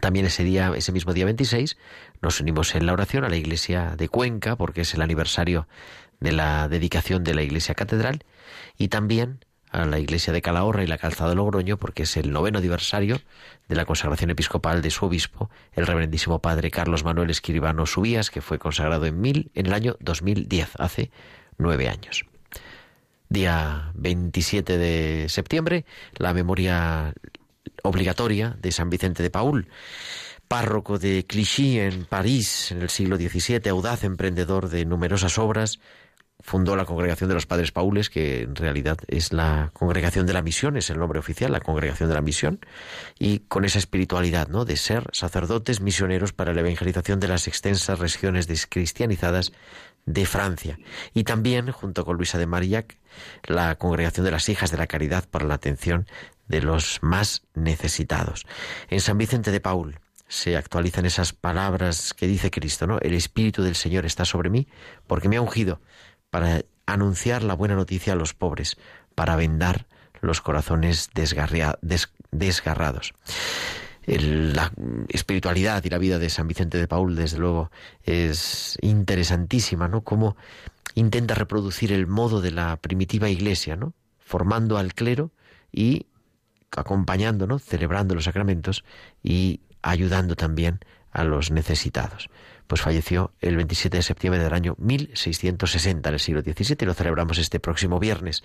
También 0.00 0.26
ese 0.26 0.44
día, 0.44 0.70
ese 0.76 0.92
mismo 0.92 1.14
día 1.14 1.24
26, 1.24 1.78
nos 2.20 2.38
unimos 2.38 2.74
en 2.74 2.84
la 2.84 2.92
oración 2.92 3.24
a 3.24 3.30
la 3.30 3.36
iglesia 3.36 3.96
de 3.96 4.08
Cuenca, 4.10 4.54
porque 4.54 4.82
es 4.82 4.92
el 4.92 5.00
aniversario 5.00 5.66
de 6.20 6.32
la 6.32 6.68
dedicación 6.68 7.24
de 7.24 7.34
la 7.34 7.42
iglesia 7.42 7.74
catedral, 7.74 8.24
y 8.76 8.88
también 8.88 9.44
a 9.72 9.86
la 9.86 9.98
iglesia 9.98 10.32
de 10.32 10.42
Calahorra 10.42 10.84
y 10.84 10.86
la 10.86 10.98
Calzada 10.98 11.30
de 11.30 11.36
Logroño 11.36 11.78
porque 11.78 12.04
es 12.04 12.16
el 12.18 12.30
noveno 12.30 12.58
aniversario 12.58 13.20
de 13.68 13.74
la 13.74 13.86
consagración 13.86 14.30
episcopal 14.30 14.82
de 14.82 14.90
su 14.90 15.06
obispo, 15.06 15.50
el 15.72 15.86
reverendísimo 15.86 16.40
padre 16.40 16.70
Carlos 16.70 17.04
Manuel 17.04 17.30
Escribano 17.30 17.86
Subías, 17.86 18.30
que 18.30 18.42
fue 18.42 18.58
consagrado 18.58 19.06
en, 19.06 19.20
mil, 19.20 19.50
en 19.54 19.66
el 19.66 19.72
año 19.72 19.96
2010, 20.00 20.72
hace 20.78 21.10
nueve 21.56 21.88
años. 21.88 22.26
Día 23.30 23.90
27 23.94 24.76
de 24.76 25.28
septiembre, 25.30 25.86
la 26.18 26.34
memoria 26.34 27.14
obligatoria 27.82 28.54
de 28.60 28.72
San 28.72 28.90
Vicente 28.90 29.22
de 29.22 29.30
Paul, 29.30 29.68
párroco 30.48 30.98
de 30.98 31.24
Clichy 31.26 31.80
en 31.80 32.04
París 32.04 32.72
en 32.72 32.82
el 32.82 32.90
siglo 32.90 33.16
XVII, 33.16 33.70
audaz 33.70 34.04
emprendedor 34.04 34.68
de 34.68 34.84
numerosas 34.84 35.38
obras, 35.38 35.80
fundó 36.42 36.76
la 36.76 36.84
Congregación 36.84 37.28
de 37.28 37.34
los 37.34 37.46
Padres 37.46 37.72
Paules, 37.72 38.10
que 38.10 38.42
en 38.42 38.56
realidad 38.56 38.98
es 39.06 39.32
la 39.32 39.70
Congregación 39.72 40.26
de 40.26 40.32
la 40.32 40.42
Misión, 40.42 40.76
es 40.76 40.90
el 40.90 40.98
nombre 40.98 41.18
oficial, 41.18 41.52
la 41.52 41.60
Congregación 41.60 42.08
de 42.08 42.14
la 42.14 42.20
Misión, 42.20 42.60
y 43.18 43.40
con 43.40 43.64
esa 43.64 43.78
espiritualidad, 43.78 44.48
¿no? 44.48 44.64
De 44.64 44.76
ser 44.76 45.08
sacerdotes 45.12 45.80
misioneros 45.80 46.32
para 46.32 46.52
la 46.52 46.60
evangelización 46.60 47.20
de 47.20 47.28
las 47.28 47.48
extensas 47.48 47.98
regiones 47.98 48.48
descristianizadas 48.48 49.52
de 50.04 50.26
Francia. 50.26 50.78
Y 51.14 51.24
también, 51.24 51.70
junto 51.70 52.04
con 52.04 52.16
Luisa 52.16 52.38
de 52.38 52.46
Marillac, 52.46 52.98
la 53.44 53.76
Congregación 53.76 54.24
de 54.24 54.32
las 54.32 54.48
Hijas 54.48 54.70
de 54.70 54.78
la 54.78 54.88
Caridad 54.88 55.28
para 55.28 55.46
la 55.46 55.54
atención 55.54 56.06
de 56.48 56.60
los 56.60 56.98
más 57.02 57.42
necesitados. 57.54 58.46
En 58.90 59.00
San 59.00 59.16
Vicente 59.16 59.52
de 59.52 59.60
Paul, 59.60 60.00
se 60.32 60.56
actualizan 60.56 61.04
esas 61.04 61.34
palabras 61.34 62.14
que 62.14 62.26
dice 62.26 62.50
Cristo, 62.50 62.86
¿no? 62.86 62.98
El 63.00 63.12
Espíritu 63.12 63.62
del 63.62 63.74
Señor 63.74 64.06
está 64.06 64.24
sobre 64.24 64.48
mí 64.48 64.66
porque 65.06 65.28
me 65.28 65.36
ha 65.36 65.42
ungido 65.42 65.82
para 66.32 66.64
anunciar 66.86 67.42
la 67.42 67.52
buena 67.52 67.74
noticia 67.74 68.14
a 68.14 68.16
los 68.16 68.32
pobres, 68.32 68.78
para 69.14 69.36
vendar 69.36 69.86
los 70.22 70.40
corazones 70.40 71.10
desgarrados. 71.14 73.12
la 74.06 74.72
espiritualidad 75.10 75.84
y 75.84 75.90
la 75.90 75.98
vida 75.98 76.18
de 76.18 76.30
San 76.30 76.48
Vicente 76.48 76.78
de 76.78 76.88
Paul, 76.88 77.16
desde 77.16 77.36
luego, 77.36 77.70
es 78.02 78.78
interesantísima, 78.80 79.88
¿no? 79.88 80.04
Cómo 80.04 80.38
intenta 80.94 81.34
reproducir 81.34 81.92
el 81.92 82.06
modo 82.06 82.40
de 82.40 82.50
la 82.50 82.78
primitiva 82.78 83.28
iglesia, 83.28 83.76
¿no? 83.76 83.92
Formando 84.18 84.78
al 84.78 84.94
clero 84.94 85.32
y 85.70 86.06
acompañando, 86.74 87.46
¿no? 87.46 87.58
Celebrando 87.58 88.14
los 88.14 88.24
sacramentos 88.24 88.84
y 89.22 89.60
ayudando 89.82 90.34
también 90.34 90.80
a 91.10 91.24
los 91.24 91.50
necesitados 91.50 92.30
pues 92.72 92.80
falleció 92.80 93.34
el 93.42 93.56
27 93.56 93.98
de 93.98 94.02
septiembre 94.02 94.42
del 94.42 94.54
año 94.54 94.76
1660 94.78 96.08
en 96.08 96.18
siglo 96.18 96.40
XVII 96.40 96.78
y 96.80 96.84
lo 96.86 96.94
celebramos 96.94 97.36
este 97.36 97.60
próximo 97.60 98.00
viernes, 98.00 98.42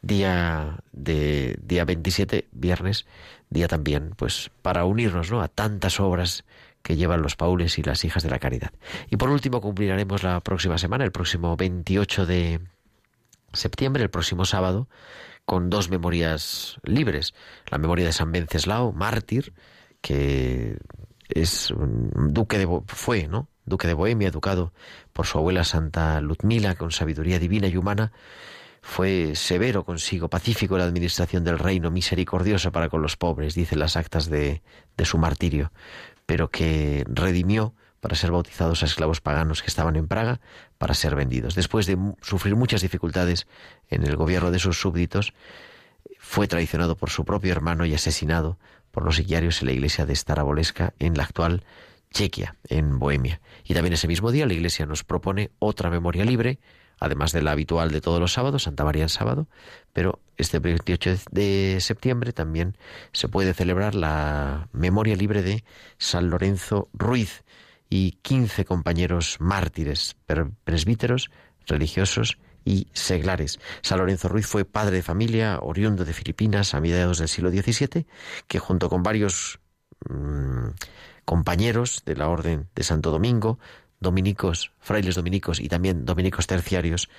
día 0.00 0.78
de 0.92 1.58
día 1.60 1.84
27, 1.84 2.48
viernes, 2.50 3.04
día 3.50 3.68
también, 3.68 4.14
pues 4.16 4.50
para 4.62 4.86
unirnos 4.86 5.30
¿no? 5.30 5.42
a 5.42 5.48
tantas 5.48 6.00
obras 6.00 6.46
que 6.80 6.96
llevan 6.96 7.20
los 7.20 7.36
paules 7.36 7.78
y 7.78 7.82
las 7.82 8.06
hijas 8.06 8.22
de 8.22 8.30
la 8.30 8.38
caridad. 8.38 8.72
Y 9.10 9.18
por 9.18 9.28
último 9.28 9.60
cumpliremos 9.60 10.22
la 10.22 10.40
próxima 10.40 10.78
semana, 10.78 11.04
el 11.04 11.12
próximo 11.12 11.54
28 11.54 12.24
de 12.24 12.60
septiembre, 13.52 14.02
el 14.02 14.08
próximo 14.08 14.46
sábado, 14.46 14.88
con 15.44 15.68
dos 15.68 15.90
memorias 15.90 16.78
libres. 16.84 17.34
La 17.66 17.76
memoria 17.76 18.06
de 18.06 18.14
San 18.14 18.32
Venceslao, 18.32 18.92
mártir, 18.92 19.52
que 20.00 20.78
es 21.28 21.70
un 21.70 22.32
duque 22.32 22.56
de 22.56 22.66
fue, 22.86 23.28
¿no? 23.28 23.46
Duque 23.68 23.86
de 23.86 23.94
Bohemia, 23.94 24.28
educado 24.28 24.72
por 25.12 25.26
su 25.26 25.38
abuela 25.38 25.64
Santa 25.64 26.20
Ludmila 26.20 26.74
con 26.74 26.90
sabiduría 26.90 27.38
divina 27.38 27.68
y 27.68 27.76
humana, 27.76 28.12
fue 28.82 29.34
severo 29.34 29.84
consigo, 29.84 30.28
pacífico 30.28 30.74
en 30.74 30.80
la 30.80 30.86
administración 30.86 31.44
del 31.44 31.58
reino, 31.58 31.90
misericordioso 31.90 32.72
para 32.72 32.88
con 32.88 33.02
los 33.02 33.16
pobres, 33.16 33.54
dicen 33.54 33.78
las 33.78 33.96
actas 33.96 34.30
de, 34.30 34.62
su 35.04 35.18
martirio, 35.18 35.72
pero 36.26 36.50
que 36.50 37.04
redimió 37.06 37.74
para 38.00 38.16
ser 38.16 38.30
bautizados 38.30 38.82
a 38.82 38.86
esclavos 38.86 39.20
paganos 39.20 39.62
que 39.62 39.68
estaban 39.68 39.96
en 39.96 40.06
Praga 40.06 40.40
para 40.78 40.94
ser 40.94 41.16
vendidos. 41.16 41.54
Después 41.54 41.86
de 41.86 41.98
sufrir 42.22 42.56
muchas 42.56 42.80
dificultades 42.80 43.46
en 43.90 44.04
el 44.04 44.16
gobierno 44.16 44.50
de 44.50 44.58
sus 44.58 44.80
súbditos, 44.80 45.34
fue 46.18 46.46
traicionado 46.46 46.96
por 46.96 47.10
su 47.10 47.24
propio 47.24 47.52
hermano 47.52 47.84
y 47.84 47.94
asesinado 47.94 48.58
por 48.90 49.04
los 49.04 49.16
sicarios 49.16 49.60
en 49.60 49.66
la 49.66 49.72
iglesia 49.72 50.06
de 50.06 50.14
Starabolesca 50.14 50.94
en 50.98 51.16
la 51.16 51.24
actual 51.24 51.62
Chequia, 52.12 52.56
en 52.68 52.98
Bohemia. 52.98 53.40
Y 53.64 53.74
también 53.74 53.92
ese 53.92 54.08
mismo 54.08 54.30
día 54.30 54.46
la 54.46 54.54
Iglesia 54.54 54.86
nos 54.86 55.04
propone 55.04 55.50
otra 55.58 55.90
memoria 55.90 56.24
libre 56.24 56.58
además 57.00 57.32
de 57.32 57.42
la 57.42 57.52
habitual 57.52 57.90
de 57.90 58.00
todos 58.00 58.20
los 58.20 58.32
sábados, 58.32 58.64
Santa 58.64 58.84
María 58.84 59.04
el 59.04 59.10
sábado, 59.10 59.48
pero 59.92 60.20
este 60.36 60.58
28 60.58 61.16
de 61.30 61.78
septiembre 61.80 62.32
también 62.32 62.76
se 63.12 63.28
puede 63.28 63.54
celebrar 63.54 63.94
la 63.94 64.68
memoria 64.72 65.16
libre 65.16 65.42
de 65.42 65.64
San 65.98 66.30
Lorenzo 66.30 66.88
Ruiz 66.92 67.44
y 67.88 68.12
15 68.22 68.64
compañeros 68.64 69.36
mártires, 69.40 70.16
presbíteros, 70.64 71.30
religiosos 71.66 72.38
y 72.64 72.88
seglares. 72.92 73.60
San 73.82 73.98
Lorenzo 73.98 74.28
Ruiz 74.28 74.46
fue 74.46 74.64
padre 74.64 74.96
de 74.96 75.02
familia, 75.02 75.58
oriundo 75.62 76.04
de 76.04 76.12
Filipinas 76.12 76.74
a 76.74 76.80
mediados 76.80 77.18
del 77.18 77.28
siglo 77.28 77.50
XVII, 77.50 78.06
que 78.46 78.58
junto 78.58 78.90
con 78.90 79.02
varios 79.02 79.60
mm, 80.08 80.68
compañeros 81.28 82.04
de 82.06 82.16
la 82.16 82.30
Orden 82.30 82.68
de 82.74 82.82
Santo 82.82 83.10
Domingo, 83.10 83.58
dominicos, 84.00 84.72
frailes 84.80 85.14
dominicos 85.14 85.60
y 85.60 85.68
también 85.68 86.06
dominicos 86.06 86.46
terciarios, 86.46 87.10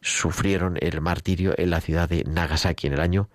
sufrieron 0.00 0.78
el 0.80 1.02
martirio 1.02 1.52
en 1.54 1.68
la 1.68 1.82
ciudad 1.82 2.08
de 2.08 2.24
Nagasaki 2.24 2.86
en 2.86 2.94
el 2.94 3.00
año 3.00 3.28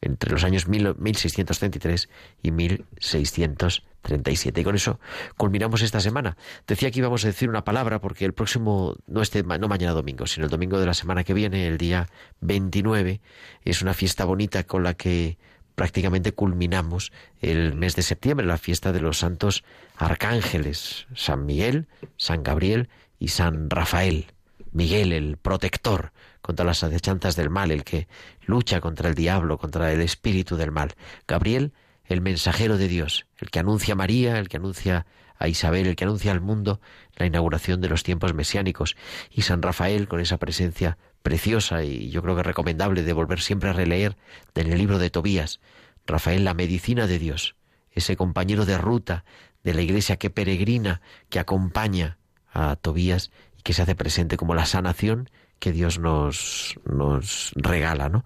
entre 0.00 0.30
los 0.30 0.42
años 0.44 0.68
1633 0.68 2.08
y 2.42 2.50
1637. 2.50 4.58
Y 4.58 4.64
con 4.64 4.74
eso 4.74 5.00
culminamos 5.36 5.82
esta 5.82 6.00
semana. 6.00 6.38
Decía 6.66 6.90
que 6.90 7.00
íbamos 7.00 7.24
a 7.24 7.26
decir 7.26 7.50
una 7.50 7.64
palabra 7.64 8.00
porque 8.00 8.24
el 8.24 8.32
próximo, 8.32 8.96
no, 9.06 9.20
este, 9.20 9.42
no 9.42 9.68
mañana 9.68 9.92
domingo, 9.92 10.26
sino 10.26 10.46
el 10.46 10.50
domingo 10.50 10.80
de 10.80 10.86
la 10.86 10.94
semana 10.94 11.24
que 11.24 11.34
viene, 11.34 11.66
el 11.66 11.76
día 11.76 12.08
29, 12.40 13.20
es 13.66 13.82
una 13.82 13.92
fiesta 13.92 14.24
bonita 14.24 14.64
con 14.64 14.82
la 14.82 14.94
que 14.94 15.36
prácticamente 15.78 16.32
culminamos 16.32 17.12
el 17.40 17.76
mes 17.76 17.94
de 17.94 18.02
septiembre, 18.02 18.44
la 18.44 18.58
fiesta 18.58 18.92
de 18.92 19.00
los 19.00 19.20
santos 19.20 19.62
arcángeles, 19.96 21.06
San 21.14 21.46
Miguel, 21.46 21.86
San 22.16 22.42
Gabriel 22.42 22.88
y 23.20 23.28
San 23.28 23.70
Rafael. 23.70 24.26
Miguel, 24.72 25.12
el 25.12 25.36
protector 25.36 26.10
contra 26.42 26.66
las 26.66 26.82
acechanzas 26.82 27.36
del 27.36 27.48
mal, 27.48 27.70
el 27.70 27.84
que 27.84 28.08
lucha 28.44 28.80
contra 28.80 29.08
el 29.08 29.14
diablo, 29.14 29.56
contra 29.56 29.92
el 29.92 30.00
espíritu 30.00 30.56
del 30.56 30.72
mal. 30.72 30.96
Gabriel, 31.28 31.72
el 32.06 32.22
mensajero 32.22 32.76
de 32.76 32.88
Dios, 32.88 33.26
el 33.36 33.50
que 33.50 33.60
anuncia 33.60 33.92
a 33.92 33.96
María, 33.96 34.40
el 34.40 34.48
que 34.48 34.56
anuncia 34.56 35.06
a 35.38 35.46
Isabel, 35.46 35.86
el 35.86 35.94
que 35.94 36.02
anuncia 36.02 36.32
al 36.32 36.40
mundo 36.40 36.80
la 37.14 37.26
inauguración 37.26 37.80
de 37.80 37.88
los 37.88 38.02
tiempos 38.02 38.34
mesiánicos. 38.34 38.96
Y 39.30 39.42
San 39.42 39.62
Rafael, 39.62 40.08
con 40.08 40.18
esa 40.18 40.38
presencia 40.38 40.98
preciosa 41.28 41.84
y 41.84 42.08
yo 42.08 42.22
creo 42.22 42.36
que 42.36 42.42
recomendable 42.42 43.02
de 43.02 43.12
volver 43.12 43.42
siempre 43.42 43.68
a 43.68 43.74
releer 43.74 44.16
en 44.54 44.72
el 44.72 44.78
libro 44.78 44.98
de 44.98 45.10
Tobías. 45.10 45.60
Rafael, 46.06 46.42
la 46.42 46.54
medicina 46.54 47.06
de 47.06 47.18
Dios, 47.18 47.54
ese 47.90 48.16
compañero 48.16 48.64
de 48.64 48.78
ruta 48.78 49.26
de 49.62 49.74
la 49.74 49.82
iglesia 49.82 50.16
que 50.16 50.30
peregrina, 50.30 51.02
que 51.28 51.38
acompaña 51.38 52.16
a 52.50 52.76
Tobías 52.76 53.30
y 53.58 53.62
que 53.62 53.74
se 53.74 53.82
hace 53.82 53.94
presente 53.94 54.38
como 54.38 54.54
la 54.54 54.64
sanación 54.64 55.28
que 55.58 55.70
Dios 55.70 55.98
nos, 55.98 56.76
nos 56.86 57.52
regala, 57.56 58.08
¿no? 58.08 58.24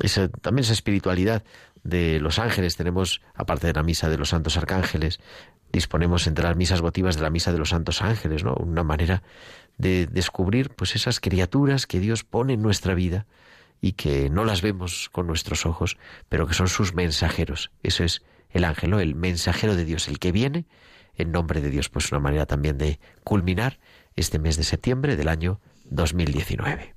Esa, 0.00 0.28
también 0.28 0.64
esa 0.64 0.72
espiritualidad 0.72 1.44
de 1.84 2.18
los 2.18 2.38
ángeles 2.38 2.76
tenemos, 2.76 3.20
aparte 3.34 3.66
de 3.66 3.74
la 3.74 3.82
misa 3.82 4.08
de 4.08 4.16
los 4.16 4.30
santos 4.30 4.56
arcángeles, 4.56 5.20
disponemos 5.70 6.26
entre 6.26 6.44
las 6.44 6.56
misas 6.56 6.80
votivas 6.80 7.16
de 7.16 7.22
la 7.24 7.30
misa 7.30 7.52
de 7.52 7.58
los 7.58 7.68
santos 7.68 8.00
ángeles, 8.00 8.42
¿no? 8.42 8.54
Una 8.54 8.84
manera 8.84 9.22
de 9.78 10.06
descubrir 10.06 10.70
pues 10.70 10.94
esas 10.94 11.20
criaturas 11.20 11.86
que 11.86 12.00
Dios 12.00 12.24
pone 12.24 12.54
en 12.54 12.62
nuestra 12.62 12.94
vida 12.94 13.26
y 13.80 13.92
que 13.92 14.30
no 14.30 14.44
las 14.44 14.62
vemos 14.62 15.08
con 15.10 15.26
nuestros 15.26 15.66
ojos, 15.66 15.98
pero 16.28 16.46
que 16.46 16.54
son 16.54 16.68
sus 16.68 16.94
mensajeros. 16.94 17.72
Eso 17.82 18.04
es 18.04 18.22
el 18.50 18.64
ángel, 18.64 18.94
el 18.94 19.14
mensajero 19.14 19.74
de 19.74 19.84
Dios, 19.84 20.08
el 20.08 20.18
que 20.18 20.32
viene 20.32 20.66
en 21.16 21.32
nombre 21.32 21.60
de 21.60 21.70
Dios. 21.70 21.88
Pues 21.88 22.12
una 22.12 22.20
manera 22.20 22.46
también 22.46 22.78
de 22.78 23.00
culminar 23.24 23.80
este 24.14 24.38
mes 24.38 24.56
de 24.56 24.64
septiembre 24.64 25.16
del 25.16 25.28
año 25.28 25.60
2019. 25.90 26.94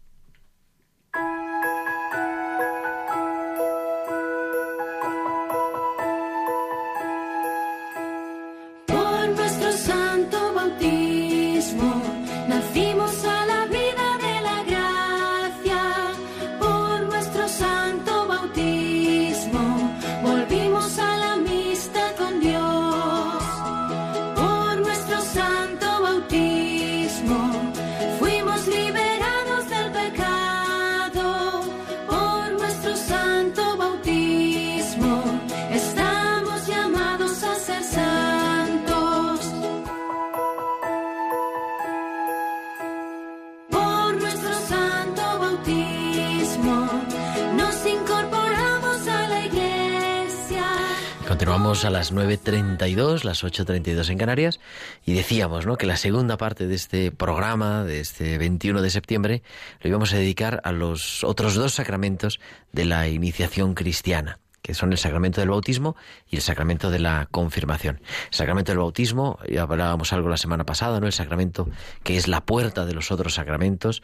A 51.83 51.89
las 51.89 52.13
9.32, 52.13 53.23
las 53.23 53.43
8.32 53.43 54.09
en 54.09 54.17
Canarias, 54.17 54.59
y 55.05 55.13
decíamos 55.13 55.65
¿no? 55.65 55.75
que 55.75 55.85
la 55.85 55.97
segunda 55.97 56.37
parte 56.37 56.67
de 56.67 56.75
este 56.75 57.11
programa, 57.11 57.83
de 57.83 57.99
este 57.99 58.37
21 58.37 58.81
de 58.81 58.89
septiembre, 58.89 59.43
lo 59.81 59.89
íbamos 59.89 60.13
a 60.13 60.17
dedicar 60.17 60.61
a 60.63 60.71
los 60.71 61.25
otros 61.25 61.55
dos 61.55 61.73
sacramentos 61.73 62.39
de 62.71 62.85
la 62.85 63.09
iniciación 63.09 63.73
cristiana 63.73 64.39
que 64.61 64.73
son 64.73 64.91
el 64.91 64.97
sacramento 64.97 65.41
del 65.41 65.51
bautismo 65.51 65.95
y 66.27 66.37
el 66.37 66.41
sacramento 66.41 66.89
de 66.89 66.97
la 66.97 67.27
confirmación. 67.29 68.01
El 68.31 68.35
sacramento 68.35 68.71
del 68.71 68.79
bautismo, 68.79 69.37
ya 69.47 69.61
hablábamos 69.61 70.11
algo 70.11 70.27
la 70.27 70.37
semana 70.37 70.65
pasada, 70.65 70.99
¿no? 70.99 71.05
El 71.05 71.13
sacramento 71.13 71.69
que 72.01 72.17
es 72.17 72.27
la 72.27 72.43
puerta 72.43 72.87
de 72.87 72.95
los 72.95 73.11
otros 73.11 73.35
sacramentos, 73.35 74.01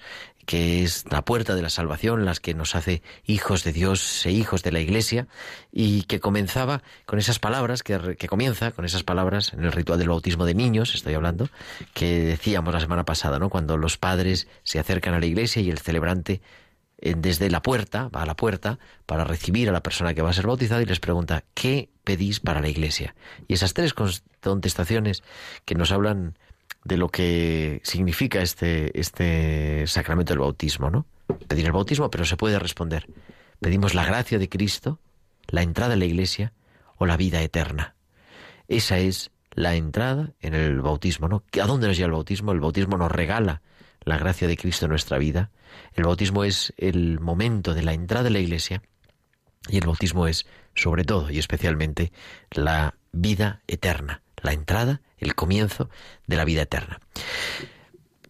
que 0.51 0.83
es 0.83 1.05
la 1.09 1.23
puerta 1.23 1.55
de 1.55 1.61
la 1.61 1.69
salvación, 1.69 2.25
las 2.25 2.41
que 2.41 2.53
nos 2.53 2.75
hace 2.75 3.01
hijos 3.25 3.63
de 3.63 3.71
Dios 3.71 4.25
e 4.25 4.31
hijos 4.31 4.63
de 4.63 4.73
la 4.73 4.81
Iglesia, 4.81 5.29
y 5.71 6.03
que 6.03 6.19
comenzaba 6.19 6.83
con 7.05 7.19
esas 7.19 7.39
palabras, 7.39 7.83
que, 7.83 8.17
que 8.17 8.27
comienza 8.27 8.71
con 8.71 8.83
esas 8.83 9.03
palabras 9.03 9.53
en 9.53 9.63
el 9.63 9.71
ritual 9.71 9.97
del 9.97 10.09
bautismo 10.09 10.45
de 10.45 10.53
niños, 10.53 10.93
estoy 10.93 11.13
hablando, 11.13 11.47
que 11.93 12.19
decíamos 12.19 12.73
la 12.73 12.81
semana 12.81 13.05
pasada, 13.05 13.39
¿no? 13.39 13.47
Cuando 13.47 13.77
los 13.77 13.97
padres 13.97 14.49
se 14.63 14.77
acercan 14.77 15.13
a 15.13 15.21
la 15.21 15.25
iglesia 15.25 15.61
y 15.61 15.69
el 15.69 15.79
celebrante 15.79 16.41
desde 16.99 17.49
la 17.49 17.61
puerta, 17.61 18.09
va 18.09 18.23
a 18.23 18.25
la 18.25 18.35
puerta 18.35 18.77
para 19.05 19.23
recibir 19.23 19.69
a 19.69 19.71
la 19.71 19.81
persona 19.81 20.13
que 20.13 20.21
va 20.21 20.31
a 20.31 20.33
ser 20.33 20.47
bautizada 20.47 20.81
y 20.81 20.85
les 20.85 20.99
pregunta, 20.99 21.45
¿qué 21.53 21.91
pedís 22.03 22.41
para 22.41 22.59
la 22.59 22.67
iglesia? 22.67 23.15
Y 23.47 23.53
esas 23.53 23.73
tres 23.73 23.93
contestaciones 23.93 25.23
que 25.63 25.75
nos 25.75 25.93
hablan 25.93 26.37
de 26.83 26.97
lo 26.97 27.09
que 27.09 27.81
significa 27.83 28.41
este, 28.41 28.99
este 28.99 29.85
sacramento 29.87 30.33
del 30.33 30.39
bautismo, 30.39 30.89
¿no? 30.89 31.05
Pedir 31.47 31.65
el 31.65 31.71
bautismo, 31.71 32.09
pero 32.09 32.25
se 32.25 32.37
puede 32.37 32.59
responder. 32.59 33.07
Pedimos 33.59 33.93
la 33.93 34.05
gracia 34.05 34.39
de 34.39 34.49
Cristo, 34.49 34.99
la 35.47 35.61
entrada 35.61 35.93
a 35.93 35.97
la 35.97 36.05
iglesia 36.05 36.53
o 36.97 37.05
la 37.05 37.17
vida 37.17 37.41
eterna. 37.41 37.95
Esa 38.67 38.97
es 38.97 39.31
la 39.53 39.75
entrada 39.75 40.33
en 40.39 40.53
el 40.53 40.81
bautismo, 40.81 41.27
¿no? 41.27 41.43
¿A 41.61 41.67
dónde 41.67 41.87
nos 41.87 41.97
lleva 41.97 42.07
el 42.07 42.13
bautismo? 42.13 42.51
El 42.51 42.59
bautismo 42.59 42.97
nos 42.97 43.11
regala 43.11 43.61
la 44.03 44.17
gracia 44.17 44.47
de 44.47 44.57
Cristo 44.57 44.85
en 44.85 44.91
nuestra 44.91 45.17
vida. 45.17 45.51
El 45.93 46.05
bautismo 46.05 46.43
es 46.43 46.73
el 46.77 47.19
momento 47.19 47.73
de 47.73 47.83
la 47.83 47.93
entrada 47.93 48.27
en 48.27 48.33
la 48.33 48.39
iglesia 48.39 48.81
y 49.69 49.77
el 49.77 49.85
bautismo 49.85 50.27
es, 50.27 50.45
sobre 50.73 51.03
todo 51.03 51.29
y 51.29 51.37
especialmente, 51.37 52.11
la 52.49 52.95
vida 53.11 53.61
eterna, 53.67 54.21
la 54.41 54.54
entrada, 54.54 55.01
el 55.17 55.36
comienzo 55.36 55.89
de 56.27 56.36
la 56.36 56.45
vida 56.45 56.63
eterna. 56.63 56.99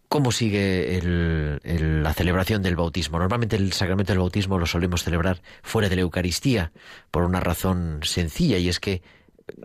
¿Cómo 0.07 0.33
sigue 0.33 0.99
la 1.03 2.13
celebración 2.13 2.61
del 2.61 2.75
bautismo? 2.75 3.17
Normalmente 3.17 3.55
el 3.55 3.71
sacramento 3.71 4.11
del 4.11 4.19
bautismo 4.19 4.59
lo 4.59 4.65
solemos 4.65 5.03
celebrar 5.03 5.41
fuera 5.63 5.87
de 5.87 5.95
la 5.95 6.01
Eucaristía 6.01 6.73
por 7.11 7.23
una 7.23 7.39
razón 7.39 8.01
sencilla 8.03 8.57
y 8.57 8.67
es 8.67 8.81
que 8.81 9.01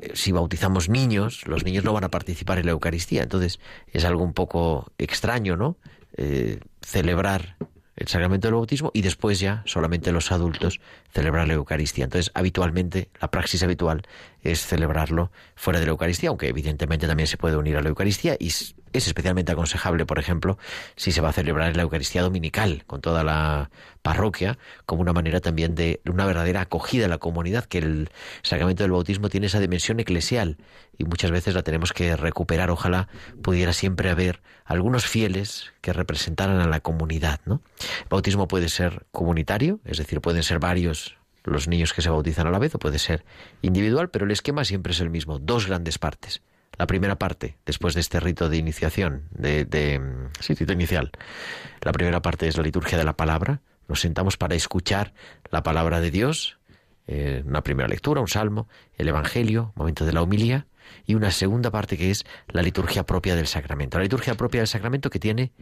eh, 0.01 0.13
si 0.15 0.31
bautizamos 0.31 0.89
niños, 0.89 1.49
los 1.49 1.65
niños 1.65 1.83
no 1.83 1.93
van 1.93 2.05
a 2.05 2.11
participar 2.11 2.59
en 2.59 2.67
la 2.67 2.73
Eucaristía. 2.73 3.25
Entonces 3.25 3.59
es 3.89 4.05
algo 4.05 4.23
un 4.23 4.35
poco 4.35 4.93
extraño, 4.99 5.57
¿no? 5.57 5.79
Eh, 6.17 6.61
celebrar 6.81 7.57
el 7.97 8.09
sacramento 8.09 8.47
del 8.47 8.55
bautismo 8.55 8.91
y 8.95 9.03
después 9.03 9.41
ya 9.41 9.63
solamente 9.65 10.13
los 10.13 10.31
adultos 10.31 10.81
celebrar 11.13 11.49
la 11.49 11.55
Eucaristía. 11.55 12.05
Entonces, 12.05 12.31
habitualmente, 12.35 13.09
la 13.21 13.31
praxis 13.31 13.63
habitual 13.63 14.03
es 14.53 14.67
celebrarlo 14.67 15.31
fuera 15.55 15.81
de 15.81 15.87
la 15.87 15.93
Eucaristía, 15.93 16.29
aunque 16.29 16.49
evidentemente 16.49 17.07
también 17.07 17.27
se 17.27 17.37
puede 17.37 17.57
unir 17.57 17.77
a 17.77 17.83
la 17.83 17.89
Eucaristía 17.89 18.37
y 18.39 18.49
es 18.49 18.75
especialmente 19.07 19.53
aconsejable, 19.53 20.07
por 20.07 20.19
ejemplo, 20.19 20.59
si 20.97 21.13
se 21.13 21.21
va 21.21 21.31
a 21.31 21.33
celebrar 21.33 21.77
la 21.77 21.83
Eucaristía 21.83 22.23
dominical 22.23 22.85
con 22.87 23.01
toda 23.01 23.25
la 23.25 23.71
parroquia, 24.03 24.59
como 24.87 25.03
una 25.03 25.13
manera 25.13 25.41
también 25.41 25.75
de 25.75 26.01
una 26.07 26.25
verdadera 26.25 26.63
acogida 26.63 27.05
en 27.05 27.11
la 27.11 27.19
comunidad, 27.19 27.65
que 27.65 27.79
el 27.79 28.11
sacramento 28.43 28.85
del 28.85 28.93
bautismo 28.93 29.29
tiene 29.29 29.49
esa 29.49 29.61
dimensión 29.61 30.01
eclesial 30.01 30.57
y 30.97 31.05
muchas 31.05 31.31
veces 31.31 31.55
la 31.55 31.63
tenemos 31.63 31.93
que 31.93 32.17
recuperar. 32.17 32.71
Ojalá 32.71 33.09
pudiera 33.43 33.73
siempre 33.73 34.11
haber 34.11 34.41
algunos 34.65 35.07
fieles 35.07 35.73
que 35.81 35.93
representaran 35.93 36.61
a 36.61 36.69
la 36.69 36.81
comunidad. 36.81 37.41
¿no? 37.45 37.63
El 38.03 38.09
bautismo 38.09 38.49
puede 38.49 38.69
ser 38.69 39.07
comunitario, 39.11 39.81
es 39.85 39.99
decir, 39.99 40.21
pueden 40.21 40.43
ser 40.43 40.59
varios 40.59 41.17
los 41.47 41.69
niños 41.69 41.93
que 41.93 42.03
se 42.03 42.11
bautizan 42.11 42.47
a 42.47 42.51
la 42.51 42.59
vez 42.59 42.75
o 42.75 42.79
puede 42.79 42.99
ser 42.99 43.25
individual, 43.63 44.11
pero 44.11 44.25
el 44.25 44.31
esquema 44.31 44.65
siempre 44.65 44.93
es 44.93 45.01
el 45.01 45.11
mismo, 45.11 45.39
dos 45.39 45.67
grandes 45.67 45.99
partes. 45.99 46.43
La 46.79 46.87
primera 46.87 47.19
parte, 47.19 47.57
después 47.65 47.95
de 47.95 48.01
este 48.01 48.21
rito 48.21 48.49
de 48.49 48.59
iniciación, 48.59 49.29
de, 49.31 49.65
de 49.65 50.01
sí, 50.41 50.55
rito 50.55 50.73
inicial, 50.73 51.11
la 51.81 51.93
primera 51.93 52.21
parte 52.21 52.49
es 52.49 52.57
la 52.57 52.63
liturgia 52.63 52.99
de 52.99 53.05
la 53.05 53.17
palabra. 53.17 53.63
Nos 53.89 54.01
sentamos 54.01 54.37
para 54.37 54.55
escuchar 54.55 55.15
la 55.51 55.63
palabra 55.63 56.01
de 56.01 56.11
Dios, 56.11 56.59
eh, 57.07 57.43
una 57.47 57.63
primera 57.63 57.89
lectura, 57.89 58.21
un 58.21 58.29
salmo, 58.29 58.69
el 58.99 59.09
Evangelio, 59.09 59.73
momento 59.77 60.05
de 60.05 60.13
la 60.13 60.23
humilía, 60.23 60.67
y 61.07 61.15
una 61.15 61.31
segunda 61.31 61.71
parte 61.71 61.97
que 61.97 62.11
es 62.11 62.25
la 62.49 62.63
liturgia 62.63 63.05
propia 63.05 63.37
del 63.37 63.47
sacramento. 63.47 63.97
La 63.99 64.05
liturgia 64.05 64.35
propia 64.35 64.61
del 64.61 64.69
sacramento 64.69 65.09
que 65.09 65.19
tiene 65.19 65.53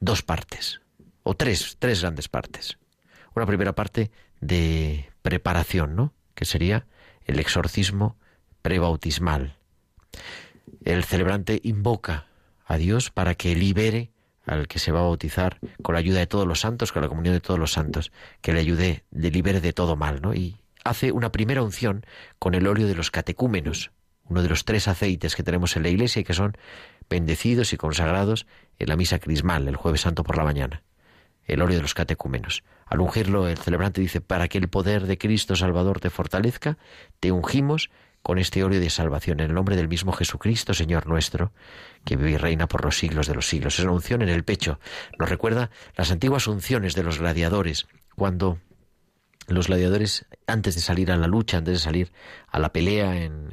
dos 0.00 0.22
partes, 0.22 0.80
o 1.22 1.34
tres, 1.34 1.76
tres 1.78 2.00
grandes 2.00 2.28
partes. 2.28 2.78
Una 3.34 3.46
primera 3.46 3.74
parte 3.74 4.10
de 4.40 5.10
preparación, 5.28 5.94
¿no? 5.94 6.14
Que 6.34 6.46
sería 6.46 6.86
el 7.26 7.38
exorcismo 7.38 8.16
prebautismal. 8.62 9.58
El 10.84 11.04
celebrante 11.04 11.60
invoca 11.62 12.28
a 12.64 12.78
Dios 12.78 13.10
para 13.10 13.34
que 13.34 13.54
libere 13.54 14.10
al 14.46 14.68
que 14.68 14.78
se 14.78 14.90
va 14.90 15.00
a 15.00 15.02
bautizar 15.02 15.58
con 15.82 15.92
la 15.94 15.98
ayuda 15.98 16.20
de 16.20 16.26
todos 16.26 16.46
los 16.46 16.60
santos, 16.60 16.92
con 16.92 17.02
la 17.02 17.08
comunión 17.08 17.34
de 17.34 17.40
todos 17.40 17.60
los 17.60 17.72
santos, 17.72 18.10
que 18.40 18.54
le 18.54 18.60
ayude, 18.60 19.04
le 19.10 19.30
libere 19.30 19.60
de 19.60 19.74
todo 19.74 19.96
mal, 19.96 20.22
¿no? 20.22 20.32
Y 20.32 20.56
hace 20.82 21.12
una 21.12 21.30
primera 21.30 21.62
unción 21.62 22.06
con 22.38 22.54
el 22.54 22.66
óleo 22.66 22.86
de 22.86 22.94
los 22.94 23.10
catecúmenos, 23.10 23.90
uno 24.24 24.42
de 24.42 24.48
los 24.48 24.64
tres 24.64 24.88
aceites 24.88 25.36
que 25.36 25.42
tenemos 25.42 25.76
en 25.76 25.82
la 25.82 25.90
iglesia 25.90 26.20
y 26.20 26.24
que 26.24 26.32
son 26.32 26.56
bendecidos 27.10 27.74
y 27.74 27.76
consagrados 27.76 28.46
en 28.78 28.88
la 28.88 28.96
misa 28.96 29.18
crismal 29.18 29.68
el 29.68 29.76
jueves 29.76 30.00
santo 30.00 30.24
por 30.24 30.38
la 30.38 30.44
mañana 30.44 30.82
el 31.48 31.62
óleo 31.62 31.76
de 31.76 31.82
los 31.82 31.94
catecúmenos. 31.94 32.62
Al 32.86 33.00
ungirlo, 33.00 33.48
el 33.48 33.58
celebrante 33.58 34.00
dice, 34.00 34.20
para 34.20 34.48
que 34.48 34.58
el 34.58 34.68
poder 34.68 35.06
de 35.06 35.18
Cristo 35.18 35.56
Salvador 35.56 35.98
te 35.98 36.10
fortalezca, 36.10 36.78
te 37.20 37.32
ungimos 37.32 37.90
con 38.22 38.38
este 38.38 38.62
óleo 38.62 38.80
de 38.80 38.90
salvación, 38.90 39.40
en 39.40 39.46
el 39.46 39.54
nombre 39.54 39.76
del 39.76 39.88
mismo 39.88 40.12
Jesucristo, 40.12 40.74
Señor 40.74 41.06
nuestro, 41.06 41.52
que 42.04 42.16
vive 42.16 42.32
y 42.32 42.36
reina 42.36 42.66
por 42.66 42.84
los 42.84 42.98
siglos 42.98 43.26
de 43.26 43.34
los 43.34 43.48
siglos. 43.48 43.78
Es 43.78 43.84
una 43.84 43.94
unción 43.94 44.22
en 44.22 44.28
el 44.28 44.44
pecho. 44.44 44.78
Nos 45.18 45.30
recuerda 45.30 45.70
las 45.96 46.10
antiguas 46.10 46.46
unciones 46.46 46.94
de 46.94 47.02
los 47.02 47.18
gladiadores, 47.18 47.86
cuando 48.14 48.58
los 49.46 49.68
gladiadores, 49.68 50.26
antes 50.46 50.74
de 50.74 50.82
salir 50.82 51.10
a 51.10 51.16
la 51.16 51.26
lucha, 51.26 51.58
antes 51.58 51.74
de 51.74 51.80
salir 51.80 52.12
a 52.48 52.58
la 52.58 52.70
pelea 52.70 53.16
en, 53.16 53.48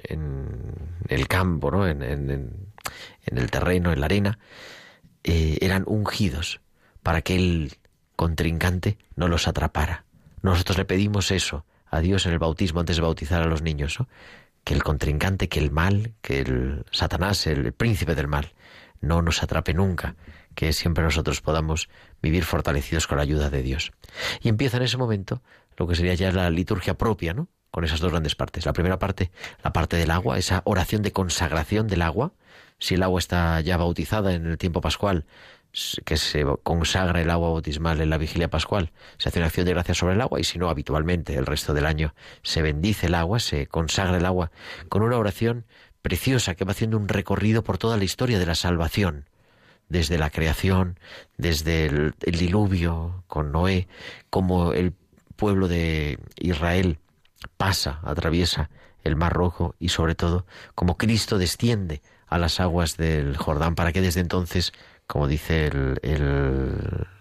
el 1.08 1.28
campo, 1.28 1.72
¿no? 1.72 1.88
en, 1.88 2.02
el 2.02 3.52
terreno, 3.52 3.94
en 3.94 4.00
la 4.02 4.06
arena, 4.08 4.40
eh, 5.24 5.58
eran 5.62 5.84
ungidos 5.88 6.60
para 7.02 7.22
que 7.22 7.36
el 7.36 7.78
contrincante 8.16 8.98
no 9.16 9.28
los 9.28 9.48
atrapara. 9.48 10.06
Nosotros 10.42 10.78
le 10.78 10.86
pedimos 10.86 11.32
eso 11.32 11.66
a 11.90 12.00
Dios 12.00 12.26
en 12.26 12.34
el 12.34 12.40
bautismo 12.40 12.80
antes 12.80 12.98
de 12.98 13.02
bautizar 13.02 13.42
a 13.42 13.48
los 13.48 13.62
niños, 13.62 13.98
que 14.64 14.74
el 14.74 14.84
contrincante, 14.84 15.48
que 15.48 15.60
el 15.60 15.72
mal, 15.72 16.14
que 16.22 16.40
el 16.40 16.86
Satanás, 16.92 17.48
el 17.48 17.72
príncipe 17.74 18.16
del 18.16 18.28
mal, 18.28 18.54
no 19.02 19.22
nos 19.22 19.44
atrape 19.44 19.74
nunca, 19.74 20.16
que 20.56 20.74
siempre 20.74 21.04
nosotros 21.04 21.42
podamos 21.42 21.90
vivir 22.22 22.44
fortalecidos 22.44 23.08
con 23.08 23.18
la 23.18 23.24
ayuda 23.24 23.50
de 23.50 23.62
Dios. 23.62 23.92
Y 24.42 24.50
empieza 24.50 24.78
en 24.78 24.84
ese 24.84 24.98
momento 24.98 25.42
lo 25.78 25.88
que 25.88 25.96
sería 25.96 26.14
ya 26.16 26.32
la 26.32 26.50
liturgia 26.50 26.98
propia, 26.98 27.34
¿no? 27.34 27.48
Con 27.72 27.84
esas 27.84 28.00
dos 28.00 28.12
grandes 28.12 28.36
partes. 28.36 28.66
La 28.66 28.74
primera 28.74 28.98
parte, 29.00 29.32
la 29.64 29.74
parte 29.74 29.98
del 29.98 30.12
agua, 30.12 30.38
esa 30.38 30.62
oración 30.66 31.02
de 31.02 31.12
consagración 31.12 31.88
del 31.88 32.02
agua. 32.02 32.32
Si 32.80 32.96
el 32.96 33.04
agua 33.04 33.20
está 33.20 33.60
ya 33.62 33.78
bautizada 33.78 34.34
en 34.34 34.46
el 34.46 34.58
tiempo 34.58 34.82
pascual, 34.82 35.26
que 36.06 36.18
se 36.18 36.46
consagra 36.64 37.22
el 37.22 37.30
agua 37.30 37.50
bautismal 37.50 38.00
en 38.00 38.10
la 38.10 38.18
vigilia 38.18 38.50
pascual, 38.50 38.92
se 39.18 39.30
hace 39.30 39.40
una 39.40 39.48
acción 39.48 39.66
de 39.66 39.74
gracia 39.74 39.94
sobre 39.94 40.14
el 40.14 40.22
agua 40.22 40.40
y 40.40 40.44
si 40.44 40.58
no, 40.58 40.70
habitualmente 40.70 41.36
el 41.36 41.46
resto 41.46 41.74
del 41.74 41.86
año 41.86 42.14
se 42.44 42.62
bendice 42.62 43.08
el 43.08 43.16
agua, 43.16 43.40
se 43.40 43.68
consagra 43.68 44.18
el 44.18 44.26
agua 44.26 44.52
con 44.90 45.02
una 45.02 45.18
oración 45.18 45.66
preciosa 46.02 46.56
que 46.56 46.66
va 46.66 46.72
haciendo 46.72 46.98
un 46.98 47.08
recorrido 47.08 47.64
por 47.64 47.78
toda 47.78 47.98
la 47.98 48.04
historia 48.04 48.40
de 48.40 48.46
la 48.46 48.56
salvación, 48.56 49.26
desde 49.90 50.18
la 50.18 50.30
creación, 50.30 51.00
desde 51.38 51.86
el, 51.86 52.14
diluvio 52.22 53.24
con 53.28 53.52
Noé, 53.52 53.88
como 54.30 54.74
el 54.74 54.94
pueblo 55.36 55.68
de 55.68 56.20
Israel 56.38 57.00
pasa, 57.58 58.00
atraviesa 58.04 58.70
el 59.04 59.16
Mar 59.16 59.34
Rojo 59.34 59.76
y 59.80 59.90
sobre 59.90 60.16
todo 60.16 60.46
como 60.74 60.98
Cristo 60.98 61.38
desciende 61.38 62.02
a 62.28 62.38
las 62.38 62.60
aguas 62.60 62.98
del 62.98 63.38
Jordán 63.38 63.76
para 63.76 63.92
que 63.92 64.02
desde 64.02 64.22
entonces 64.22 64.74
como 65.08 65.28
dice 65.28 65.70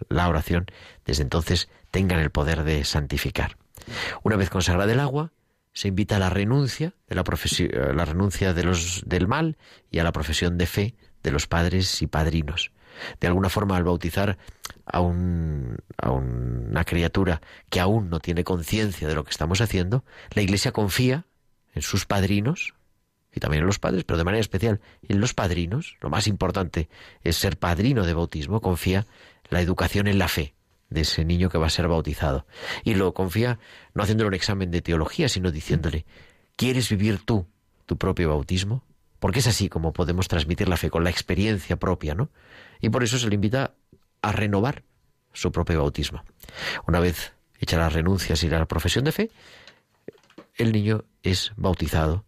la 0.08 0.28
oración, 0.28 0.66
desde 1.04 1.22
entonces 1.22 1.68
tengan 1.90 2.20
el 2.20 2.30
poder 2.30 2.64
de 2.64 2.84
santificar. 2.84 3.56
Una 4.22 4.36
vez 4.36 4.50
consagrada 4.50 4.92
el 4.92 5.00
agua, 5.00 5.32
se 5.72 5.88
invita 5.88 6.16
a 6.16 6.18
la 6.20 6.30
renuncia, 6.30 6.94
de 7.08 7.16
la, 7.16 7.24
la 7.92 8.04
renuncia 8.04 8.54
de 8.54 8.62
los, 8.62 9.02
del 9.06 9.26
mal 9.26 9.56
y 9.90 9.98
a 9.98 10.04
la 10.04 10.12
profesión 10.12 10.56
de 10.56 10.66
fe 10.66 10.94
de 11.22 11.32
los 11.32 11.46
padres 11.46 12.00
y 12.00 12.06
padrinos. 12.06 12.70
De 13.20 13.26
alguna 13.26 13.48
forma, 13.48 13.76
al 13.76 13.82
bautizar 13.82 14.38
a, 14.86 15.00
un, 15.00 15.78
a 15.98 16.10
una 16.10 16.84
criatura 16.84 17.40
que 17.70 17.80
aún 17.80 18.08
no 18.08 18.20
tiene 18.20 18.44
conciencia 18.44 19.08
de 19.08 19.14
lo 19.16 19.24
que 19.24 19.30
estamos 19.30 19.60
haciendo, 19.60 20.04
la 20.30 20.42
Iglesia 20.42 20.70
confía 20.70 21.26
en 21.74 21.82
sus 21.82 22.06
padrinos, 22.06 22.74
y 23.34 23.40
también 23.40 23.62
en 23.62 23.66
los 23.66 23.78
padres, 23.78 24.04
pero 24.04 24.16
de 24.16 24.24
manera 24.24 24.40
especial 24.40 24.80
en 25.08 25.20
los 25.20 25.34
padrinos, 25.34 25.96
lo 26.00 26.08
más 26.08 26.26
importante 26.28 26.88
es 27.22 27.36
ser 27.36 27.58
padrino 27.58 28.06
de 28.06 28.14
bautismo, 28.14 28.60
confía 28.60 29.06
la 29.50 29.60
educación 29.60 30.06
en 30.06 30.18
la 30.18 30.28
fe 30.28 30.54
de 30.90 31.00
ese 31.00 31.24
niño 31.24 31.50
que 31.50 31.58
va 31.58 31.66
a 31.66 31.70
ser 31.70 31.88
bautizado. 31.88 32.46
Y 32.84 32.94
lo 32.94 33.12
confía 33.12 33.58
no 33.92 34.02
haciéndole 34.02 34.28
un 34.28 34.34
examen 34.34 34.70
de 34.70 34.82
teología, 34.82 35.28
sino 35.28 35.50
diciéndole, 35.50 36.06
¿quieres 36.56 36.88
vivir 36.88 37.18
tú 37.24 37.46
tu 37.86 37.98
propio 37.98 38.28
bautismo? 38.28 38.84
Porque 39.18 39.40
es 39.40 39.46
así 39.48 39.68
como 39.68 39.92
podemos 39.92 40.28
transmitir 40.28 40.68
la 40.68 40.76
fe, 40.76 40.90
con 40.90 41.02
la 41.02 41.10
experiencia 41.10 41.76
propia, 41.76 42.14
¿no? 42.14 42.30
Y 42.80 42.90
por 42.90 43.02
eso 43.02 43.18
se 43.18 43.28
le 43.28 43.34
invita 43.34 43.74
a 44.22 44.32
renovar 44.32 44.84
su 45.32 45.50
propio 45.50 45.80
bautismo. 45.80 46.22
Una 46.86 47.00
vez 47.00 47.32
hecha 47.58 47.78
las 47.78 47.92
renuncias 47.92 48.42
y 48.44 48.48
la 48.48 48.66
profesión 48.66 49.04
de 49.04 49.12
fe, 49.12 49.30
el 50.56 50.70
niño 50.72 51.04
es 51.22 51.52
bautizado 51.56 52.24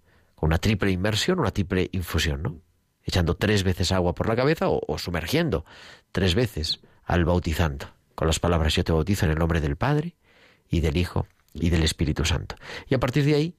una 0.47 0.59
triple 0.59 0.91
inmersión, 0.91 1.41
una 1.41 1.51
triple 1.51 1.89
infusión, 1.93 2.43
¿no? 2.43 2.61
Echando 3.05 3.37
tres 3.37 3.63
veces 3.63 3.93
agua 3.93 4.15
por 4.15 4.29
la 4.29 4.37
cabeza 4.37 4.67
o, 4.69 4.99
sumergiendo 4.99 5.65
tres 6.13 6.35
veces 6.35 6.81
al 7.05 7.25
bautizando, 7.25 7.87
con 8.15 8.27
las 8.27 8.41
palabras 8.41 8.75
yo 8.75 8.83
te 8.83 8.93
bautizo 8.93 9.27
en 9.27 9.33
el 9.33 9.39
nombre 9.39 9.61
del 9.61 9.77
Padre 9.77 10.17
y 10.69 10.81
del 10.81 10.97
Hijo 10.97 11.27
y 11.53 11.71
del 11.71 11.85
Espíritu 11.85 12.25
Santo. 12.25 12.57
Y 12.89 12.95
a 12.95 13.01
partir 13.01 13.25
de 13.25 13.35
ahí, 13.35 13.57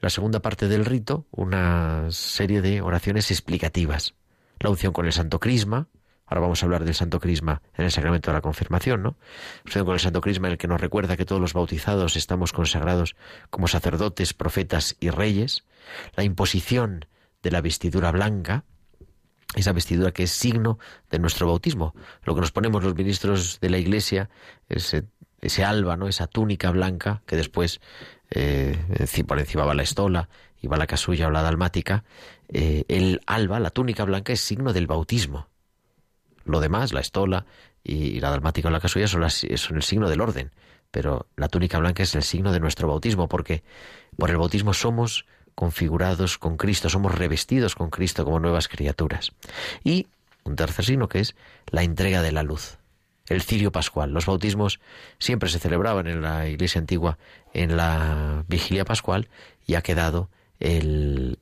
la 0.00 0.10
segunda 0.10 0.40
parte 0.40 0.68
del 0.68 0.84
rito, 0.84 1.26
una 1.30 2.10
serie 2.10 2.60
de 2.62 2.80
oraciones 2.82 3.30
explicativas. 3.30 4.14
La 4.58 4.70
unción 4.70 4.92
con 4.92 5.06
el 5.06 5.12
Santo 5.12 5.40
Crisma, 5.40 5.88
Ahora 6.30 6.42
vamos 6.42 6.62
a 6.62 6.66
hablar 6.66 6.84
del 6.84 6.94
Santo 6.94 7.18
Crisma 7.18 7.60
en 7.74 7.84
el 7.84 7.90
sacramento 7.90 8.30
de 8.30 8.36
la 8.36 8.40
confirmación, 8.40 9.02
¿no? 9.02 9.16
Unción 9.66 9.84
con 9.84 9.94
el 9.94 10.00
Santo 10.00 10.20
Crisma 10.20 10.46
en 10.46 10.52
el 10.52 10.58
que 10.58 10.68
nos 10.68 10.80
recuerda 10.80 11.16
que 11.16 11.24
todos 11.24 11.40
los 11.40 11.52
bautizados 11.52 12.14
estamos 12.16 12.52
consagrados 12.52 13.16
como 13.50 13.66
sacerdotes, 13.66 14.32
profetas 14.32 14.96
y 15.00 15.10
reyes 15.10 15.64
la 16.14 16.24
imposición 16.24 17.06
de 17.42 17.50
la 17.50 17.60
vestidura 17.60 18.12
blanca, 18.12 18.64
esa 19.54 19.72
vestidura 19.72 20.12
que 20.12 20.24
es 20.24 20.30
signo 20.30 20.78
de 21.10 21.18
nuestro 21.18 21.46
bautismo. 21.46 21.94
Lo 22.22 22.34
que 22.34 22.40
nos 22.40 22.52
ponemos 22.52 22.84
los 22.84 22.94
ministros 22.94 23.58
de 23.60 23.70
la 23.70 23.78
Iglesia, 23.78 24.30
ese, 24.68 25.04
ese 25.40 25.64
alba, 25.64 25.96
¿no? 25.96 26.06
esa 26.06 26.26
túnica 26.26 26.70
blanca 26.70 27.22
que 27.26 27.36
después 27.36 27.80
eh, 28.30 28.78
por 29.26 29.40
encima 29.40 29.64
va 29.64 29.74
la 29.74 29.82
estola 29.82 30.28
y 30.62 30.68
va 30.68 30.76
la 30.76 30.86
casulla 30.86 31.26
o 31.26 31.30
la 31.30 31.42
dalmática. 31.42 32.04
Eh, 32.48 32.84
el 32.88 33.20
alba, 33.26 33.58
la 33.58 33.70
túnica 33.70 34.04
blanca, 34.04 34.32
es 34.32 34.40
signo 34.40 34.72
del 34.72 34.86
bautismo. 34.86 35.49
Lo 36.44 36.60
demás, 36.60 36.92
la 36.92 37.00
estola 37.00 37.46
y, 37.84 38.20
la 38.20 38.30
dalmática 38.30 38.68
o 38.68 38.70
la 38.70 38.80
casulla 38.80 39.06
son, 39.06 39.28
son 39.30 39.76
el 39.76 39.82
signo 39.82 40.08
del 40.08 40.20
orden. 40.20 40.50
Pero 40.90 41.26
la 41.36 41.48
túnica 41.48 41.78
blanca 41.78 42.02
es 42.02 42.14
el 42.14 42.22
signo 42.22 42.52
de 42.52 42.60
nuestro 42.60 42.88
bautismo, 42.88 43.28
porque 43.28 43.62
por 44.16 44.30
el 44.30 44.38
bautismo 44.38 44.74
somos 44.74 45.24
configurados 45.54 46.38
con 46.38 46.56
Cristo, 46.56 46.88
somos 46.88 47.14
revestidos 47.14 47.74
con 47.74 47.90
Cristo 47.90 48.24
como 48.24 48.40
nuevas 48.40 48.68
criaturas. 48.68 49.32
Y 49.84 50.06
un 50.44 50.56
tercer 50.56 50.84
signo 50.84 51.08
que 51.08 51.20
es 51.20 51.34
la 51.70 51.82
entrega 51.82 52.22
de 52.22 52.32
la 52.32 52.42
luz, 52.42 52.78
el 53.28 53.42
cirio 53.42 53.70
pascual. 53.70 54.10
Los 54.10 54.26
bautismos 54.26 54.80
siempre 55.18 55.48
se 55.48 55.58
celebraban 55.58 56.06
en 56.06 56.22
la 56.22 56.48
iglesia 56.48 56.80
antigua 56.80 57.18
en 57.52 57.76
la 57.76 58.44
vigilia 58.48 58.84
pascual 58.84 59.28
y 59.66 59.74
ha 59.74 59.82
quedado 59.82 60.30
el, 60.60 61.38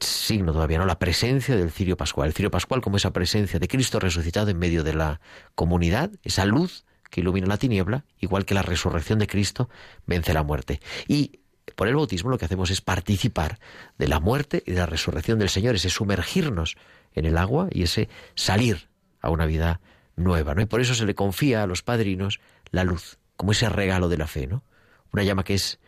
signo 0.00 0.52
todavía, 0.52 0.78
¿no? 0.78 0.84
La 0.84 0.98
presencia 0.98 1.56
del 1.56 1.70
cirio 1.70 1.96
pascual. 1.96 2.28
El 2.28 2.34
cirio 2.34 2.50
pascual 2.50 2.80
como 2.80 2.96
esa 2.96 3.12
presencia 3.12 3.58
de 3.58 3.68
Cristo 3.68 4.00
resucitado 4.00 4.50
en 4.50 4.58
medio 4.58 4.82
de 4.82 4.94
la 4.94 5.20
comunidad, 5.54 6.10
esa 6.24 6.44
luz 6.44 6.84
que 7.10 7.20
ilumina 7.20 7.46
la 7.46 7.56
tiniebla, 7.56 8.04
igual 8.18 8.44
que 8.44 8.54
la 8.54 8.62
resurrección 8.62 9.18
de 9.18 9.26
Cristo 9.26 9.68
vence 10.06 10.34
la 10.34 10.42
muerte. 10.42 10.80
Y 11.08 11.40
por 11.76 11.88
el 11.88 11.94
bautismo 11.94 12.30
lo 12.30 12.38
que 12.38 12.44
hacemos 12.44 12.70
es 12.70 12.80
participar 12.80 13.58
de 13.98 14.08
la 14.08 14.20
muerte 14.20 14.62
y 14.66 14.72
de 14.72 14.78
la 14.78 14.86
resurrección 14.86 15.38
del 15.38 15.48
Señor, 15.48 15.76
ese 15.76 15.90
sumergirnos 15.90 16.76
en 17.14 17.26
el 17.26 17.38
agua 17.38 17.68
y 17.70 17.84
ese 17.84 18.08
salir 18.34 18.88
a 19.20 19.30
una 19.30 19.46
vida 19.46 19.80
nueva, 20.16 20.54
¿no? 20.54 20.62
Y 20.62 20.66
por 20.66 20.80
eso 20.80 20.94
se 20.94 21.06
le 21.06 21.14
confía 21.14 21.62
a 21.62 21.66
los 21.66 21.82
padrinos 21.82 22.40
la 22.70 22.84
luz, 22.84 23.18
como 23.36 23.52
ese 23.52 23.68
regalo 23.68 24.08
de 24.08 24.18
la 24.18 24.26
fe, 24.26 24.46
¿no? 24.46 24.64
Una 25.12 25.22
llama 25.22 25.44
que 25.44 25.54
es 25.54 25.80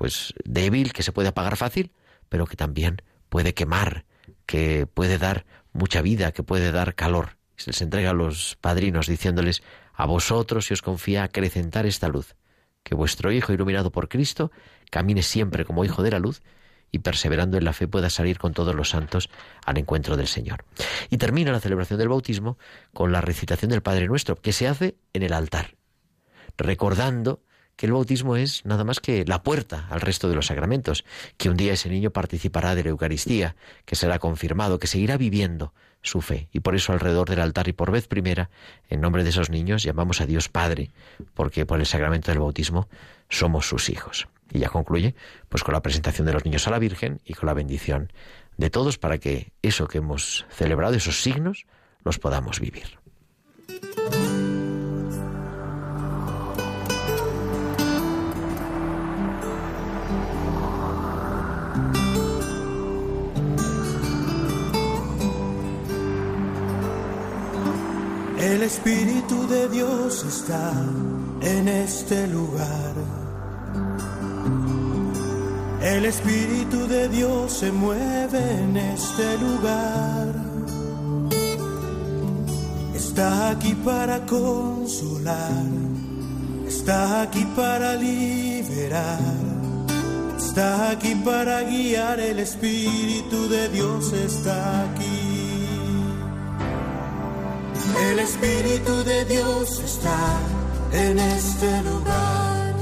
pues 0.00 0.32
débil, 0.46 0.94
que 0.94 1.02
se 1.02 1.12
puede 1.12 1.28
apagar 1.28 1.58
fácil, 1.58 1.92
pero 2.30 2.46
que 2.46 2.56
también 2.56 3.02
puede 3.28 3.52
quemar, 3.52 4.06
que 4.46 4.86
puede 4.86 5.18
dar 5.18 5.44
mucha 5.74 6.00
vida, 6.00 6.32
que 6.32 6.42
puede 6.42 6.72
dar 6.72 6.94
calor. 6.94 7.36
Se 7.56 7.68
les 7.68 7.82
entrega 7.82 8.08
a 8.08 8.14
los 8.14 8.56
padrinos 8.62 9.08
diciéndoles, 9.08 9.62
a 9.92 10.06
vosotros 10.06 10.64
se 10.64 10.72
os 10.72 10.80
confía 10.80 11.22
acrecentar 11.22 11.84
esta 11.84 12.08
luz, 12.08 12.34
que 12.82 12.94
vuestro 12.94 13.30
Hijo, 13.30 13.52
iluminado 13.52 13.92
por 13.92 14.08
Cristo, 14.08 14.50
camine 14.90 15.20
siempre 15.20 15.66
como 15.66 15.84
Hijo 15.84 16.02
de 16.02 16.12
la 16.12 16.18
luz 16.18 16.40
y 16.90 17.00
perseverando 17.00 17.58
en 17.58 17.66
la 17.66 17.74
fe 17.74 17.86
pueda 17.86 18.08
salir 18.08 18.38
con 18.38 18.54
todos 18.54 18.74
los 18.74 18.88
santos 18.88 19.28
al 19.66 19.76
encuentro 19.76 20.16
del 20.16 20.28
Señor. 20.28 20.64
Y 21.10 21.18
termina 21.18 21.52
la 21.52 21.60
celebración 21.60 21.98
del 21.98 22.08
bautismo 22.08 22.56
con 22.94 23.12
la 23.12 23.20
recitación 23.20 23.70
del 23.70 23.82
Padre 23.82 24.06
Nuestro, 24.06 24.36
que 24.36 24.54
se 24.54 24.66
hace 24.66 24.96
en 25.12 25.24
el 25.24 25.34
altar, 25.34 25.76
recordando 26.56 27.42
que 27.80 27.86
el 27.86 27.94
bautismo 27.94 28.36
es 28.36 28.66
nada 28.66 28.84
más 28.84 29.00
que 29.00 29.24
la 29.24 29.42
puerta 29.42 29.86
al 29.88 30.02
resto 30.02 30.28
de 30.28 30.34
los 30.34 30.48
sacramentos, 30.48 31.06
que 31.38 31.48
un 31.48 31.56
día 31.56 31.72
ese 31.72 31.88
niño 31.88 32.10
participará 32.10 32.74
de 32.74 32.84
la 32.84 32.90
Eucaristía, 32.90 33.56
que 33.86 33.96
será 33.96 34.18
confirmado, 34.18 34.78
que 34.78 34.86
seguirá 34.86 35.16
viviendo 35.16 35.72
su 36.02 36.20
fe. 36.20 36.50
Y 36.52 36.60
por 36.60 36.74
eso 36.74 36.92
alrededor 36.92 37.30
del 37.30 37.40
altar 37.40 37.68
y 37.68 37.72
por 37.72 37.90
vez 37.90 38.06
primera, 38.06 38.50
en 38.90 39.00
nombre 39.00 39.24
de 39.24 39.30
esos 39.30 39.48
niños, 39.48 39.82
llamamos 39.82 40.20
a 40.20 40.26
Dios 40.26 40.50
Padre, 40.50 40.90
porque 41.32 41.64
por 41.64 41.80
el 41.80 41.86
sacramento 41.86 42.30
del 42.30 42.40
bautismo 42.40 42.86
somos 43.30 43.66
sus 43.66 43.88
hijos. 43.88 44.28
Y 44.52 44.58
ya 44.58 44.68
concluye, 44.68 45.14
pues 45.48 45.64
con 45.64 45.72
la 45.72 45.80
presentación 45.80 46.26
de 46.26 46.34
los 46.34 46.44
niños 46.44 46.66
a 46.66 46.70
la 46.72 46.78
Virgen 46.78 47.22
y 47.24 47.32
con 47.32 47.46
la 47.46 47.54
bendición 47.54 48.12
de 48.58 48.68
todos 48.68 48.98
para 48.98 49.16
que 49.16 49.54
eso 49.62 49.88
que 49.88 49.98
hemos 49.98 50.44
celebrado, 50.50 50.96
esos 50.96 51.22
signos, 51.22 51.64
los 52.04 52.18
podamos 52.18 52.60
vivir. 52.60 52.99
El 68.40 68.62
Espíritu 68.62 69.46
de 69.48 69.68
Dios 69.68 70.24
está 70.24 70.72
en 71.42 71.68
este 71.68 72.26
lugar. 72.26 72.94
El 75.82 76.06
Espíritu 76.06 76.86
de 76.88 77.10
Dios 77.10 77.52
se 77.52 77.70
mueve 77.70 78.40
en 78.62 78.78
este 78.78 79.36
lugar. 79.36 80.34
Está 82.94 83.50
aquí 83.50 83.74
para 83.74 84.24
consolar. 84.24 85.66
Está 86.66 87.20
aquí 87.20 87.46
para 87.54 87.94
liberar. 87.96 89.20
Está 90.38 90.92
aquí 90.92 91.14
para 91.14 91.60
guiar. 91.64 92.18
El 92.18 92.38
Espíritu 92.38 93.50
de 93.50 93.68
Dios 93.68 94.14
está 94.14 94.84
aquí. 94.84 95.19
El 97.98 98.18
Espíritu 98.18 99.04
de 99.04 99.24
Dios 99.24 99.80
está 99.84 100.38
en 100.92 101.18
este 101.18 101.82
lugar. 101.82 102.74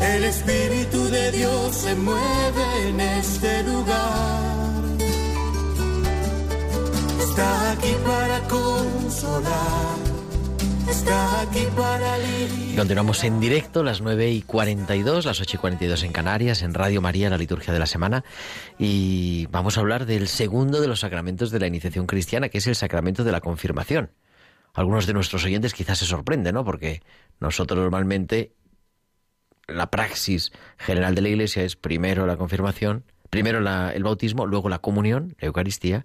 El 0.00 0.24
Espíritu 0.24 1.04
de 1.08 1.32
Dios 1.32 1.76
se 1.76 1.94
mueve 1.94 2.88
en 2.88 3.00
este 3.00 3.62
lugar. 3.64 4.82
Está 7.20 7.72
aquí 7.72 7.94
para 8.04 8.40
consolar. 8.48 10.07
Continuamos 12.76 13.24
en 13.24 13.40
directo, 13.40 13.82
las 13.82 14.00
9 14.00 14.30
y 14.30 14.42
42, 14.42 15.24
las 15.26 15.40
8 15.40 15.56
y 15.56 15.58
42 15.58 16.02
en 16.04 16.12
Canarias, 16.12 16.62
en 16.62 16.74
Radio 16.74 17.00
María, 17.00 17.28
la 17.28 17.36
liturgia 17.36 17.72
de 17.72 17.78
la 17.78 17.86
semana. 17.86 18.24
Y 18.78 19.46
vamos 19.50 19.76
a 19.76 19.80
hablar 19.80 20.06
del 20.06 20.28
segundo 20.28 20.80
de 20.80 20.88
los 20.88 21.00
sacramentos 21.00 21.50
de 21.50 21.60
la 21.60 21.66
iniciación 21.66 22.06
cristiana, 22.06 22.48
que 22.48 22.58
es 22.58 22.66
el 22.66 22.76
sacramento 22.76 23.24
de 23.24 23.32
la 23.32 23.40
confirmación. 23.40 24.12
Algunos 24.74 25.06
de 25.06 25.12
nuestros 25.12 25.44
oyentes 25.44 25.74
quizás 25.74 25.98
se 25.98 26.06
sorprenden, 26.06 26.54
¿no? 26.54 26.64
Porque 26.64 27.02
nosotros 27.40 27.80
normalmente 27.80 28.54
la 29.66 29.90
praxis 29.90 30.52
general 30.78 31.14
de 31.14 31.22
la 31.22 31.28
Iglesia 31.28 31.64
es 31.64 31.76
primero 31.76 32.26
la 32.26 32.36
confirmación, 32.36 33.04
primero 33.28 33.58
el 33.58 34.02
bautismo, 34.02 34.46
luego 34.46 34.68
la 34.68 34.78
comunión, 34.78 35.34
la 35.40 35.46
Eucaristía, 35.46 36.04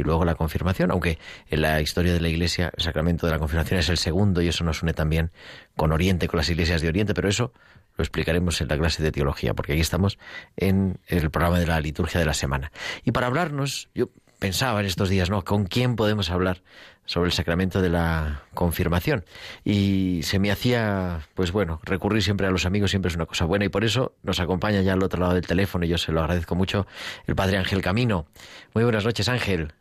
y 0.00 0.02
luego 0.02 0.24
la 0.24 0.34
confirmación, 0.34 0.90
aunque 0.90 1.18
en 1.48 1.62
la 1.62 1.80
historia 1.80 2.12
de 2.12 2.20
la 2.20 2.28
Iglesia 2.28 2.72
el 2.76 2.82
sacramento 2.82 3.26
de 3.26 3.32
la 3.32 3.38
confirmación 3.38 3.80
es 3.80 3.88
el 3.88 3.98
segundo 3.98 4.42
y 4.42 4.48
eso 4.48 4.64
nos 4.64 4.82
une 4.82 4.94
también 4.94 5.30
con 5.76 5.92
Oriente, 5.92 6.28
con 6.28 6.38
las 6.38 6.48
iglesias 6.50 6.82
de 6.82 6.88
Oriente, 6.88 7.14
pero 7.14 7.28
eso 7.28 7.52
lo 7.96 8.02
explicaremos 8.02 8.60
en 8.60 8.68
la 8.68 8.78
clase 8.78 9.02
de 9.02 9.12
teología, 9.12 9.54
porque 9.54 9.72
aquí 9.72 9.80
estamos 9.80 10.18
en 10.56 10.98
el 11.06 11.30
programa 11.30 11.58
de 11.58 11.66
la 11.66 11.80
liturgia 11.80 12.18
de 12.18 12.26
la 12.26 12.34
semana. 12.34 12.72
Y 13.04 13.12
para 13.12 13.26
hablarnos, 13.26 13.88
yo 13.94 14.10
pensaba 14.38 14.80
en 14.80 14.86
estos 14.86 15.08
días, 15.08 15.30
¿no? 15.30 15.44
¿Con 15.44 15.66
quién 15.66 15.96
podemos 15.96 16.30
hablar 16.30 16.62
sobre 17.04 17.28
el 17.28 17.32
sacramento 17.32 17.82
de 17.82 17.90
la 17.90 18.42
confirmación? 18.54 19.24
Y 19.64 20.22
se 20.24 20.38
me 20.38 20.50
hacía, 20.50 21.20
pues 21.34 21.52
bueno, 21.52 21.80
recurrir 21.84 22.22
siempre 22.22 22.46
a 22.46 22.50
los 22.50 22.64
amigos 22.66 22.90
siempre 22.90 23.10
es 23.10 23.16
una 23.16 23.26
cosa 23.26 23.44
buena 23.44 23.66
y 23.66 23.68
por 23.68 23.84
eso 23.84 24.14
nos 24.22 24.40
acompaña 24.40 24.80
ya 24.80 24.94
al 24.94 25.02
otro 25.02 25.20
lado 25.20 25.34
del 25.34 25.46
teléfono 25.46 25.84
y 25.84 25.88
yo 25.88 25.98
se 25.98 26.10
lo 26.10 26.20
agradezco 26.20 26.54
mucho 26.54 26.86
el 27.26 27.36
Padre 27.36 27.58
Ángel 27.58 27.82
Camino. 27.82 28.26
Muy 28.74 28.82
buenas 28.82 29.04
noches, 29.04 29.28
Ángel. 29.28 29.74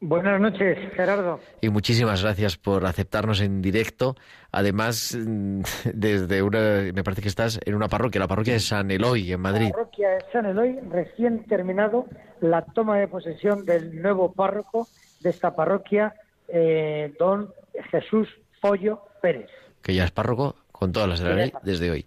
Buenas 0.00 0.40
noches, 0.40 0.76
Gerardo. 0.94 1.40
Y 1.60 1.70
muchísimas 1.70 2.22
gracias 2.22 2.58
por 2.58 2.84
aceptarnos 2.84 3.40
en 3.40 3.62
directo. 3.62 4.16
Además, 4.52 5.16
mm, 5.18 5.62
desde 5.94 6.42
una, 6.42 6.92
me 6.92 7.02
parece 7.02 7.22
que 7.22 7.28
estás 7.28 7.58
en 7.64 7.74
una 7.74 7.88
parroquia, 7.88 8.20
la 8.20 8.28
parroquia 8.28 8.54
de 8.54 8.60
San 8.60 8.90
Eloy, 8.90 9.32
en 9.32 9.40
Madrid. 9.40 9.66
La 9.66 9.72
parroquia 9.72 10.10
de 10.10 10.24
San 10.32 10.46
Eloy, 10.46 10.78
recién 10.90 11.44
terminado 11.44 12.06
la 12.40 12.62
toma 12.62 12.98
de 12.98 13.08
posesión 13.08 13.64
del 13.64 14.02
nuevo 14.02 14.32
párroco 14.32 14.88
de 15.20 15.30
esta 15.30 15.54
parroquia, 15.54 16.14
eh, 16.48 17.14
don 17.18 17.52
Jesús 17.90 18.28
Pollo 18.60 19.00
Pérez. 19.22 19.48
Que 19.80 19.94
ya 19.94 20.04
es 20.04 20.10
párroco 20.10 20.56
con 20.72 20.92
todas 20.92 21.08
las 21.08 21.20
de 21.20 21.28
la 21.28 21.34
ley 21.36 21.52
desde 21.62 21.90
hoy. 21.90 22.04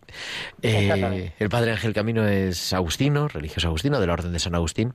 Eh, 0.62 1.32
el 1.40 1.50
padre 1.50 1.72
Ángel 1.72 1.94
Camino 1.94 2.28
es 2.28 2.74
agustino, 2.74 3.28
religioso 3.28 3.70
agustino 3.70 4.00
de 4.00 4.08
la 4.08 4.14
Orden 4.14 4.34
de 4.34 4.40
San 4.40 4.56
Agustín 4.56 4.94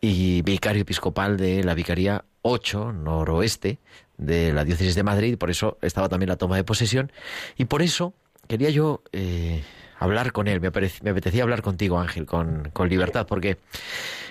y 0.00 0.42
vicario 0.42 0.82
episcopal 0.82 1.36
de 1.36 1.64
la 1.64 1.74
Vicaría 1.74 2.24
8, 2.46 2.92
noroeste 2.92 3.78
de 4.18 4.52
la 4.52 4.64
diócesis 4.64 4.94
de 4.94 5.02
Madrid, 5.02 5.38
por 5.38 5.50
eso 5.50 5.78
estaba 5.80 6.10
también 6.10 6.28
la 6.28 6.36
toma 6.36 6.56
de 6.56 6.64
posesión. 6.64 7.10
Y 7.56 7.64
por 7.64 7.80
eso 7.80 8.12
quería 8.46 8.68
yo 8.68 9.02
eh, 9.12 9.64
hablar 10.04 10.32
con 10.32 10.48
él, 10.48 10.60
me, 10.60 10.68
apetecía 10.68 11.42
hablar 11.42 11.62
contigo 11.62 11.98
Ángel, 11.98 12.26
con, 12.26 12.70
con 12.72 12.88
libertad, 12.88 13.26
porque 13.26 13.58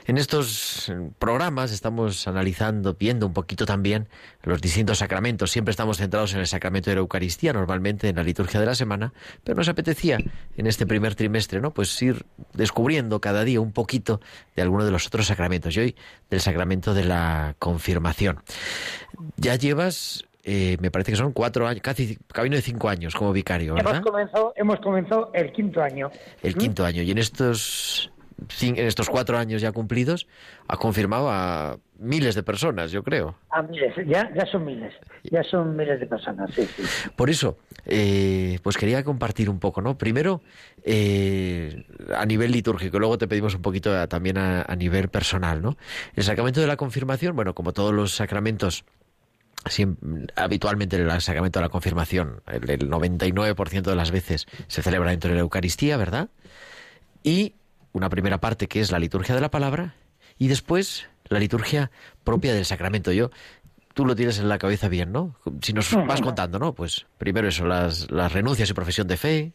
en 0.06 0.18
estos 0.18 0.92
programas 1.18 1.72
estamos 1.72 2.28
analizando, 2.28 2.96
viendo 2.96 3.26
un 3.26 3.34
poquito 3.34 3.66
también 3.66 4.10
los 4.44 4.62
distintos 4.62 4.98
sacramentos. 4.98 5.52
Siempre 5.52 5.72
estamos 5.72 5.98
centrados 5.98 6.34
en 6.34 6.42
el 6.42 6.48
sacramento 6.48 6.90
de 6.90 6.96
la 6.96 7.02
Eucaristía, 7.02 7.54
normalmente 7.54 8.10
en 8.10 8.18
la 8.18 8.24
liturgia 8.24 8.60
de 8.60 8.66
la 8.66 8.76
semana, 8.76 9.14
pero 9.44 9.56
nos 9.56 9.70
apetecía 9.70 10.18
en 10.58 10.68
este 10.68 10.86
primer 10.86 11.16
trimestre, 11.16 11.62
¿no? 11.62 11.74
Pues 11.74 12.02
ir 12.02 12.26
descubriendo 12.54 13.22
cada 13.22 13.44
día 13.44 13.62
un 13.62 13.72
poquito 13.72 14.20
de 14.56 14.62
alguno 14.62 14.84
de 14.84 14.92
los 14.92 15.08
otros 15.08 15.28
sacramentos. 15.28 15.76
Y 15.78 15.80
hoy 15.80 15.96
del 16.30 16.42
sacramento 16.42 16.94
de 16.94 17.06
la 17.06 17.56
confirmación. 17.60 18.44
Ya 19.38 19.56
llevas 19.56 20.26
eh, 20.44 20.78
me 20.82 20.92
parece 20.92 21.12
que 21.12 21.18
son 21.18 21.32
cuatro 21.32 21.68
años, 21.68 21.82
casi 21.82 22.18
camino 22.32 22.56
de 22.56 22.62
cinco 22.62 22.90
años 22.90 23.16
como 23.16 23.32
vicario, 23.32 23.76
¿verdad? 23.76 23.96
Hemos 23.96 24.06
comenzado, 24.06 24.54
hemos 24.56 24.80
comenzado 24.82 25.32
el 25.34 25.52
quinto 25.52 25.82
año. 25.82 26.12
El 26.42 26.56
quinto 26.56 26.86
año. 26.86 27.02
Y 27.02 27.12
en 27.12 27.18
estos 27.18 28.12
en 28.62 28.78
estos 28.88 29.10
cuatro 29.10 29.38
años 29.38 29.62
ya 29.62 29.72
cumplidos, 29.72 30.28
ha 30.68 30.78
confirmado 30.78 31.30
a 31.30 31.78
miles 31.98 32.36
de 32.36 32.44
personas, 32.44 32.92
yo 32.92 33.04
creo. 33.04 33.36
A 33.50 33.62
miles, 33.62 33.94
ya, 34.08 34.30
ya 34.34 34.46
son 34.46 34.66
miles, 34.66 34.94
ya 35.24 35.44
son 35.44 35.76
miles 35.76 36.00
de 36.00 36.06
personas, 36.06 36.52
sí, 36.54 36.64
sí. 36.64 36.84
Por 37.16 37.30
eso, 37.30 37.58
eh, 37.86 38.60
pues 38.62 38.78
quería 38.78 39.04
compartir 39.04 39.50
un 39.50 39.60
poco, 39.60 39.82
¿no? 39.82 39.98
Primero, 39.98 40.42
eh, 40.84 41.86
a 42.16 42.26
nivel 42.26 42.52
litúrgico, 42.52 43.00
luego 43.00 43.18
te 43.18 43.28
pedimos 43.28 43.56
un 43.56 43.62
poquito 43.62 44.08
también 44.08 44.38
a, 44.38 44.76
nivel 44.76 45.10
personal, 45.10 45.62
¿no? 45.62 45.78
El 46.16 46.24
sacramento 46.24 46.60
de 46.60 46.68
la 46.68 46.78
confirmación, 46.78 47.36
bueno, 47.36 47.54
como 47.54 47.74
todos 47.74 47.94
los 47.94 48.14
sacramentos, 48.14 48.84
habitualmente 50.36 50.96
el 50.96 51.22
sacramento 51.22 51.60
de 51.60 51.66
la 51.66 51.70
confirmación, 51.70 52.42
el, 52.48 52.70
el 52.70 52.90
99% 52.90 53.82
de 53.82 53.96
las 53.96 54.12
veces 54.12 54.48
se 54.68 54.82
celebra 54.82 55.12
dentro 55.12 55.30
de 55.30 55.36
la 55.36 55.42
Eucaristía, 55.42 55.98
¿verdad? 55.98 56.30
Y 57.24 57.56
una 57.94 58.10
primera 58.10 58.40
parte 58.40 58.68
que 58.68 58.82
es 58.82 58.92
la 58.92 59.00
liturgia 59.00 59.36
de 59.36 59.42
la 59.42 59.52
palabra 59.52 59.96
y 60.38 60.48
después 60.48 61.08
la 61.30 61.40
liturgia 61.40 61.92
propia 62.24 62.54
del 62.54 62.66
sacramento. 62.66 63.12
Yo, 63.12 63.30
tú 63.94 64.06
lo 64.06 64.16
tienes 64.16 64.40
en 64.40 64.50
la 64.50 64.58
cabeza 64.58 64.90
bien, 64.90 65.12
¿no? 65.12 65.36
Si 65.62 65.74
nos 65.74 65.94
vas 66.06 66.22
contando, 66.22 66.60
¿no? 66.60 66.74
Pues 66.74 67.06
primero 67.18 67.48
eso, 67.48 67.66
las, 67.66 68.12
las 68.12 68.34
renuncias 68.34 68.70
y 68.70 68.74
profesión 68.74 69.08
de 69.08 69.18
fe. 69.18 69.54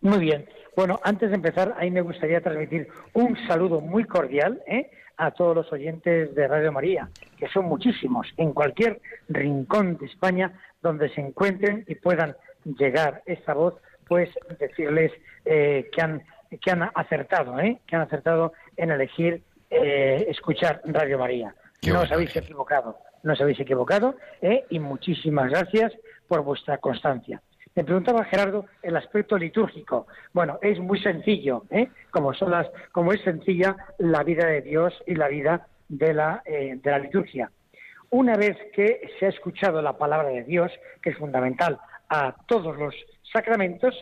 Muy 0.00 0.18
bien. 0.18 0.48
Bueno, 0.76 1.00
antes 1.02 1.30
de 1.30 1.36
empezar, 1.36 1.74
ahí 1.78 1.90
me 1.90 2.02
gustaría 2.02 2.40
transmitir 2.40 2.88
un 3.12 3.36
saludo 3.48 3.80
muy 3.80 4.04
cordial 4.04 4.62
¿eh? 4.68 4.90
A 5.18 5.32
todos 5.32 5.54
los 5.54 5.72
oyentes 5.72 6.34
de 6.34 6.48
Radio 6.48 6.72
María, 6.72 7.08
que 7.36 7.48
son 7.48 7.66
muchísimos, 7.66 8.26
en 8.36 8.52
cualquier 8.52 9.00
rincón 9.28 9.98
de 9.98 10.06
España 10.06 10.52
donde 10.80 11.10
se 11.10 11.20
encuentren 11.20 11.84
y 11.86 11.96
puedan 11.96 12.36
llegar 12.64 13.22
esta 13.26 13.52
voz, 13.52 13.74
pues 14.06 14.30
decirles 14.58 15.12
eh, 15.44 15.90
que 15.92 16.00
han 16.00 16.22
que 16.56 16.70
han 16.70 16.88
acertado, 16.94 17.60
¿eh? 17.60 17.78
que 17.86 17.96
han 17.96 18.02
acertado 18.02 18.52
en 18.76 18.90
elegir 18.90 19.42
eh, 19.70 20.26
escuchar 20.28 20.80
Radio 20.84 21.18
María. 21.18 21.54
no 21.86 22.00
os 22.00 22.10
habéis 22.10 22.34
equivocado, 22.36 22.98
no 23.22 23.34
os 23.34 23.40
habéis 23.40 23.60
equivocado 23.60 24.16
¿eh? 24.40 24.64
y 24.70 24.78
muchísimas 24.78 25.50
gracias 25.50 25.92
por 26.26 26.42
vuestra 26.42 26.78
constancia. 26.78 27.42
Me 27.74 27.84
preguntaba 27.84 28.24
Gerardo 28.24 28.66
el 28.82 28.96
aspecto 28.96 29.38
litúrgico. 29.38 30.06
Bueno, 30.32 30.58
es 30.62 30.78
muy 30.80 31.00
sencillo, 31.00 31.64
¿eh? 31.70 31.88
como 32.10 32.34
son 32.34 32.50
las, 32.50 32.66
como 32.92 33.12
es 33.12 33.20
sencilla 33.22 33.76
la 33.98 34.22
vida 34.24 34.46
de 34.46 34.62
Dios 34.62 34.94
y 35.06 35.14
la 35.14 35.28
vida 35.28 35.68
de 35.88 36.12
la, 36.14 36.42
de 36.44 36.80
la 36.84 36.98
liturgia. 36.98 37.50
Una 38.10 38.36
vez 38.36 38.56
que 38.74 39.08
se 39.18 39.26
ha 39.26 39.28
escuchado 39.28 39.82
la 39.82 39.98
palabra 39.98 40.30
de 40.30 40.44
Dios, 40.44 40.72
que 41.02 41.10
es 41.10 41.18
fundamental 41.18 41.78
a 42.08 42.34
todos 42.46 42.76
los 42.76 42.94
sacramentos, 43.32 43.94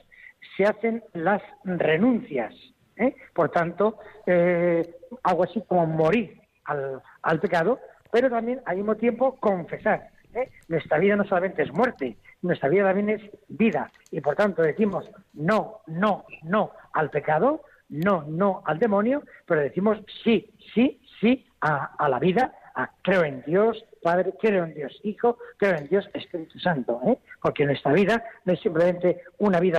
se 0.56 0.64
hacen 0.64 1.02
las 1.12 1.42
renuncias. 1.64 2.54
¿eh? 2.96 3.14
Por 3.34 3.50
tanto, 3.50 3.98
eh, 4.26 4.82
algo 5.22 5.44
así 5.44 5.62
como 5.66 5.86
morir 5.86 6.40
al, 6.64 7.40
pecado, 7.40 7.78
pero 8.10 8.30
también 8.30 8.60
al 8.64 8.76
mismo 8.76 8.96
tiempo 8.96 9.36
confesar. 9.36 10.08
¿eh? 10.34 10.50
Nuestra 10.68 10.98
vida 10.98 11.16
no 11.16 11.24
solamente 11.24 11.62
es 11.62 11.72
muerte, 11.72 12.16
nuestra 12.46 12.68
vida 12.68 12.84
también 12.84 13.10
es 13.10 13.22
vida. 13.48 13.90
Y 14.10 14.20
por 14.20 14.36
tanto 14.36 14.62
decimos 14.62 15.04
no, 15.34 15.80
no, 15.86 16.24
no 16.42 16.72
al 16.92 17.10
pecado, 17.10 17.62
no, 17.88 18.24
no 18.28 18.62
al 18.64 18.78
demonio, 18.78 19.22
pero 19.46 19.60
decimos 19.60 19.98
sí, 20.24 20.52
sí, 20.74 21.00
sí 21.20 21.46
a, 21.60 22.08
la 22.08 22.18
vida, 22.18 22.54
a 22.74 22.90
creo 23.02 23.24
en 23.24 23.42
Dios 23.46 23.84
Padre, 24.02 24.34
creo 24.40 24.64
en 24.64 24.74
Dios 24.74 24.98
Hijo, 25.02 25.38
creo 25.56 25.76
en 25.76 25.88
Dios 25.88 26.08
Espíritu 26.14 26.58
Santo, 26.60 27.00
porque 27.42 27.64
nuestra 27.64 27.92
vida 27.92 28.22
no 28.44 28.52
es 28.52 28.60
simplemente 28.60 29.22
una 29.38 29.58
vida 29.58 29.78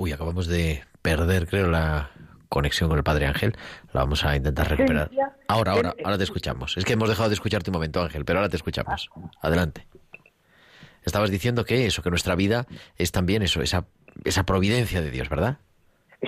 Uy, 0.00 0.12
acabamos 0.12 0.46
de 0.46 0.82
perder, 1.02 1.46
creo, 1.46 1.66
la 1.70 2.08
conexión 2.48 2.88
con 2.88 2.96
el 2.96 3.04
Padre 3.04 3.26
Ángel. 3.26 3.54
La 3.92 4.00
vamos 4.00 4.24
a 4.24 4.34
intentar 4.34 4.70
recuperar. 4.70 5.10
Ahora, 5.46 5.72
ahora, 5.72 5.94
ahora 6.02 6.16
te 6.16 6.24
escuchamos. 6.24 6.78
Es 6.78 6.86
que 6.86 6.94
hemos 6.94 7.10
dejado 7.10 7.28
de 7.28 7.34
escucharte 7.34 7.68
un 7.68 7.74
momento, 7.74 8.00
Ángel, 8.00 8.24
pero 8.24 8.38
ahora 8.38 8.48
te 8.48 8.56
escuchamos. 8.56 9.10
Adelante. 9.42 9.86
Estabas 11.04 11.30
diciendo 11.30 11.64
que 11.64 11.86
eso, 11.86 12.02
que 12.02 12.10
nuestra 12.10 12.34
vida 12.34 12.66
es 12.96 13.12
también 13.12 13.42
eso, 13.42 13.62
esa, 13.62 13.86
esa 14.24 14.44
providencia 14.44 15.00
de 15.00 15.10
Dios, 15.10 15.28
¿verdad? 15.28 15.58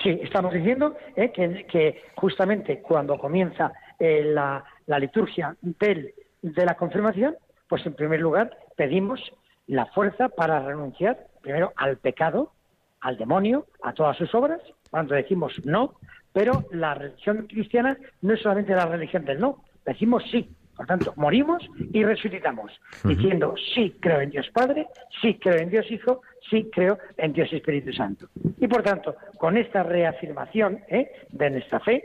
Sí, 0.02 0.18
estamos 0.22 0.54
diciendo 0.54 0.96
eh, 1.16 1.30
que, 1.32 2.02
justamente 2.14 2.80
cuando 2.80 3.18
comienza 3.18 3.72
eh, 3.98 4.22
la, 4.24 4.64
la, 4.86 4.98
liturgia 4.98 5.54
del, 5.60 6.14
de 6.40 6.64
la 6.64 6.76
confirmación, 6.76 7.36
pues 7.68 7.84
en 7.84 7.94
primer 7.94 8.20
lugar 8.20 8.56
pedimos 8.76 9.20
la 9.66 9.86
fuerza 9.86 10.30
para 10.30 10.60
renunciar 10.60 11.26
primero 11.42 11.72
al 11.76 11.98
pecado, 11.98 12.52
al 13.00 13.18
demonio, 13.18 13.66
a 13.82 13.92
todas 13.92 14.16
sus 14.16 14.34
obras, 14.34 14.60
cuando 14.90 15.14
decimos 15.14 15.60
no, 15.64 15.94
pero 16.32 16.64
la 16.70 16.94
religión 16.94 17.46
cristiana 17.46 17.98
no 18.22 18.34
es 18.34 18.40
solamente 18.40 18.74
la 18.74 18.86
religión 18.86 19.24
del 19.24 19.40
no, 19.40 19.62
decimos 19.84 20.24
sí. 20.30 20.48
Por 20.76 20.86
tanto, 20.86 21.12
morimos 21.16 21.62
y 21.92 22.02
resucitamos, 22.02 22.72
diciendo 23.04 23.54
sí 23.74 23.94
creo 24.00 24.20
en 24.20 24.30
Dios 24.30 24.48
Padre, 24.52 24.86
sí 25.20 25.34
creo 25.34 25.58
en 25.58 25.70
Dios 25.70 25.90
Hijo, 25.90 26.22
sí 26.48 26.68
creo 26.72 26.98
en 27.16 27.32
Dios 27.32 27.52
Espíritu 27.52 27.92
Santo. 27.92 28.26
Y 28.58 28.66
por 28.68 28.82
tanto, 28.82 29.14
con 29.38 29.56
esta 29.56 29.82
reafirmación 29.82 30.80
¿eh? 30.88 31.10
de 31.30 31.50
nuestra 31.50 31.80
fe, 31.80 32.04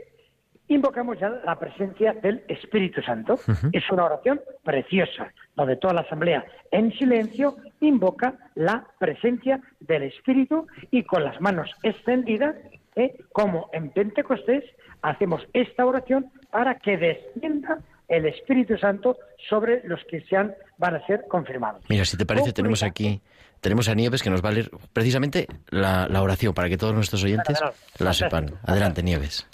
invocamos 0.68 1.18
ya 1.18 1.30
la 1.30 1.58
presencia 1.58 2.12
del 2.12 2.44
Espíritu 2.48 3.02
Santo. 3.02 3.38
Es 3.72 3.90
una 3.90 4.04
oración 4.04 4.40
preciosa, 4.62 5.32
donde 5.56 5.76
toda 5.76 5.94
la 5.94 6.02
asamblea 6.02 6.44
en 6.70 6.92
silencio 6.92 7.56
invoca 7.80 8.34
la 8.54 8.86
presencia 8.98 9.60
del 9.80 10.04
Espíritu 10.04 10.66
y 10.90 11.02
con 11.04 11.24
las 11.24 11.40
manos 11.40 11.70
extendidas, 11.82 12.54
¿eh? 12.96 13.16
como 13.32 13.70
en 13.72 13.90
Pentecostés, 13.90 14.64
hacemos 15.02 15.46
esta 15.52 15.86
oración 15.86 16.30
para 16.50 16.78
que 16.78 16.96
descienda 16.96 17.78
el 18.08 18.26
Espíritu 18.26 18.76
Santo 18.78 19.18
sobre 19.48 19.82
los 19.84 20.00
que 20.10 20.22
sean, 20.22 20.54
van 20.78 20.96
a 20.96 21.06
ser 21.06 21.26
confirmados. 21.28 21.84
Mira, 21.88 22.04
si 22.04 22.16
te 22.16 22.24
parece, 22.24 22.52
tenemos 22.52 22.82
aquí, 22.82 23.20
tenemos 23.60 23.88
a 23.88 23.94
Nieves 23.94 24.22
que 24.22 24.30
nos 24.30 24.42
va 24.42 24.48
a 24.48 24.52
leer 24.52 24.70
precisamente 24.92 25.46
la, 25.68 26.08
oración 26.20 26.54
para 26.54 26.68
que 26.68 26.78
todos 26.78 26.94
nuestros 26.94 27.22
oyentes 27.22 27.60
la 27.98 28.14
sepan. 28.14 28.58
Adelante, 28.64 29.02
Nieves. 29.02 29.46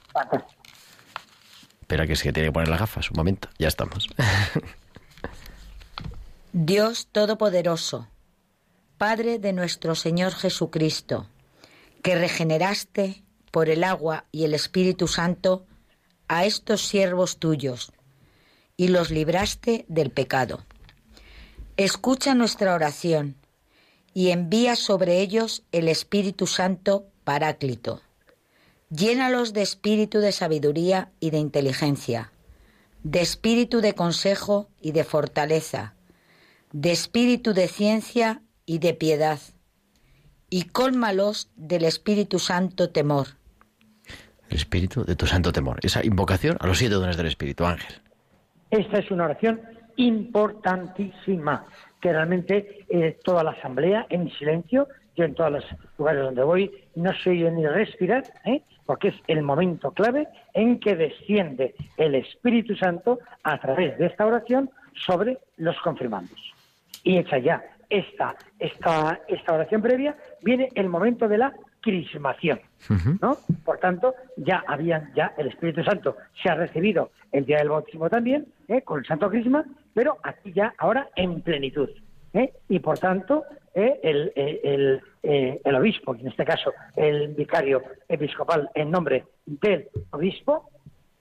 Espera, 1.80 2.06
que 2.06 2.14
es 2.14 2.22
que 2.22 2.32
tiene 2.32 2.48
que 2.48 2.52
poner 2.52 2.68
las 2.68 2.80
gafas. 2.80 3.10
Un 3.10 3.16
momento, 3.16 3.48
ya 3.58 3.68
estamos. 3.68 4.08
Dios 6.52 7.08
Todopoderoso, 7.10 8.08
Padre 8.96 9.40
de 9.40 9.52
nuestro 9.52 9.96
Señor 9.96 10.32
Jesucristo, 10.32 11.26
que 12.02 12.14
regeneraste 12.14 13.24
por 13.50 13.68
el 13.68 13.82
agua 13.82 14.24
y 14.30 14.44
el 14.44 14.54
Espíritu 14.54 15.08
Santo 15.08 15.66
a 16.28 16.44
estos 16.44 16.82
siervos 16.82 17.38
tuyos 17.38 17.92
y 18.76 18.88
los 18.88 19.10
libraste 19.10 19.84
del 19.88 20.10
pecado. 20.10 20.64
Escucha 21.76 22.34
nuestra 22.34 22.74
oración 22.74 23.36
y 24.12 24.30
envía 24.30 24.76
sobre 24.76 25.20
ellos 25.20 25.64
el 25.72 25.88
Espíritu 25.88 26.46
Santo 26.46 27.06
Paráclito 27.24 28.00
Llénalos 28.90 29.52
de 29.52 29.62
espíritu 29.62 30.20
de 30.20 30.30
sabiduría 30.30 31.10
y 31.18 31.30
de 31.30 31.38
inteligencia, 31.38 32.30
de 33.02 33.22
espíritu 33.22 33.80
de 33.80 33.94
consejo 33.94 34.68
y 34.80 34.92
de 34.92 35.02
fortaleza, 35.02 35.94
de 36.70 36.92
espíritu 36.92 37.54
de 37.54 37.66
ciencia 37.66 38.42
y 38.66 38.78
de 38.78 38.94
piedad, 38.94 39.40
y 40.48 40.64
cólmalos 40.66 41.50
del 41.56 41.84
Espíritu 41.84 42.38
Santo 42.38 42.90
temor. 42.90 43.28
El 44.48 44.58
Espíritu 44.58 45.04
de 45.04 45.16
tu 45.16 45.26
Santo 45.26 45.52
temor. 45.52 45.80
Esa 45.82 46.04
invocación 46.04 46.56
a 46.60 46.68
los 46.68 46.78
siete 46.78 46.94
dones 46.94 47.16
del 47.16 47.26
Espíritu, 47.26 47.64
Ángel. 47.64 48.00
Esta 48.74 48.98
es 48.98 49.10
una 49.12 49.26
oración 49.26 49.60
importantísima, 49.94 51.64
que 52.00 52.12
realmente 52.12 52.84
eh, 52.88 53.16
toda 53.22 53.44
la 53.44 53.52
asamblea 53.52 54.04
en 54.10 54.28
silencio, 54.30 54.88
yo 55.14 55.24
en 55.24 55.34
todos 55.36 55.52
los 55.52 55.64
lugares 55.96 56.24
donde 56.24 56.42
voy, 56.42 56.70
no 56.96 57.12
soy 57.22 57.48
ni 57.52 57.64
respirar, 57.68 58.24
¿eh? 58.44 58.62
porque 58.84 59.08
es 59.08 59.14
el 59.28 59.42
momento 59.42 59.92
clave 59.92 60.26
en 60.54 60.80
que 60.80 60.96
desciende 60.96 61.76
el 61.96 62.16
Espíritu 62.16 62.74
Santo 62.74 63.20
a 63.44 63.60
través 63.60 63.96
de 63.96 64.06
esta 64.06 64.26
oración 64.26 64.68
sobre 64.92 65.38
los 65.56 65.80
confirmandos. 65.80 66.40
Y 67.04 67.18
hecha 67.18 67.38
ya 67.38 67.62
esta, 67.88 68.34
esta, 68.58 69.20
esta 69.28 69.54
oración 69.54 69.82
previa, 69.82 70.16
viene 70.42 70.68
el 70.74 70.88
momento 70.88 71.28
de 71.28 71.38
la 71.38 71.52
crismación, 71.84 72.60
¿no? 73.20 73.36
Por 73.62 73.76
tanto, 73.76 74.14
ya 74.38 74.64
habían, 74.66 75.12
ya 75.14 75.34
el 75.36 75.48
Espíritu 75.48 75.84
Santo 75.84 76.16
se 76.42 76.48
ha 76.48 76.54
recibido 76.54 77.10
el 77.30 77.44
día 77.44 77.58
del 77.58 77.68
bautismo 77.68 78.08
también, 78.08 78.46
¿eh? 78.68 78.80
con 78.80 79.00
el 79.00 79.06
Santo 79.06 79.28
Crisma, 79.28 79.66
pero 79.92 80.16
aquí 80.22 80.50
ya 80.54 80.72
ahora 80.78 81.10
en 81.14 81.42
plenitud. 81.42 81.90
¿eh? 82.32 82.54
y 82.70 82.78
por 82.80 82.98
tanto 82.98 83.44
¿eh? 83.74 84.00
el, 84.02 84.32
el, 84.34 85.02
el, 85.22 85.74
obispo, 85.74 86.14
en 86.14 86.26
este 86.26 86.44
caso 86.44 86.72
el 86.96 87.28
vicario 87.28 87.82
episcopal 88.08 88.70
en 88.74 88.90
nombre 88.90 89.26
del 89.44 89.88
obispo, 90.10 90.70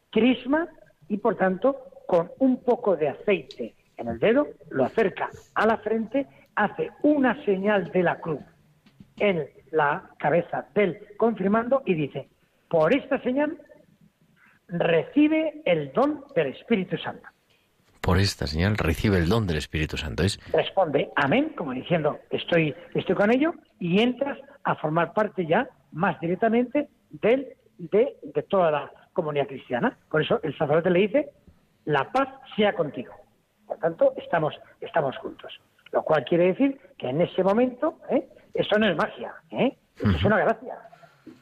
crisma 0.09 0.67
y 1.09 1.17
por 1.17 1.35
tanto 1.35 1.75
con 2.07 2.31
un 2.39 2.63
poco 2.63 2.95
de 2.95 3.09
aceite 3.09 3.75
en 3.97 4.07
el 4.07 4.17
dedo, 4.17 4.47
lo 4.71 4.85
acerca 4.85 5.29
a 5.55 5.67
la 5.67 5.77
frente, 5.77 6.25
hace 6.55 6.89
una 7.03 7.43
señal 7.43 7.91
de 7.91 8.01
la 8.01 8.19
cruz 8.19 8.41
en 9.23 9.47
la 9.71 10.09
cabeza 10.19 10.67
del 10.75 10.99
confirmando 11.17 11.81
y 11.85 11.93
dice, 11.93 12.27
por 12.67 12.93
esta 12.93 13.21
señal 13.21 13.57
recibe 14.67 15.61
el 15.65 15.93
don 15.93 16.25
del 16.35 16.47
Espíritu 16.47 16.97
Santo 16.97 17.27
por 18.03 18.19
esta 18.19 18.47
señal 18.47 18.75
recibe 18.77 19.17
el 19.17 19.29
don 19.29 19.47
del 19.47 19.55
Espíritu 19.55 19.95
Santo. 19.95 20.23
Es... 20.23 20.37
Responde 20.51 21.09
amén, 21.15 21.53
como 21.55 21.71
diciendo 21.71 22.19
estoy, 22.31 22.75
estoy 22.93 23.15
con 23.15 23.31
ello, 23.31 23.53
y 23.79 24.01
entras 24.01 24.37
a 24.65 24.75
formar 24.75 25.13
parte 25.13 25.45
ya 25.45 25.69
más 25.93 26.19
directamente 26.19 26.89
del, 27.09 27.53
de, 27.77 28.17
de 28.21 28.43
toda 28.43 28.71
la 28.71 28.91
comunidad 29.13 29.47
cristiana. 29.47 29.97
Por 30.11 30.21
eso 30.21 30.41
el 30.43 30.55
sacerdote 30.57 30.89
le 30.89 30.99
dice, 30.99 31.29
la 31.85 32.11
paz 32.11 32.27
sea 32.57 32.73
contigo. 32.73 33.13
Por 33.65 33.77
tanto, 33.77 34.13
estamos, 34.17 34.53
estamos 34.81 35.15
juntos. 35.19 35.57
Lo 35.93 36.03
cual 36.03 36.25
quiere 36.25 36.47
decir 36.47 36.81
que 36.97 37.07
en 37.07 37.21
ese 37.21 37.41
momento, 37.41 37.99
¿eh? 38.09 38.27
Eso 38.53 38.77
no 38.77 38.87
es 38.87 38.95
magia, 38.95 39.33
¿eh? 39.51 39.75
es 39.97 40.23
una 40.23 40.39
gracia. 40.39 40.75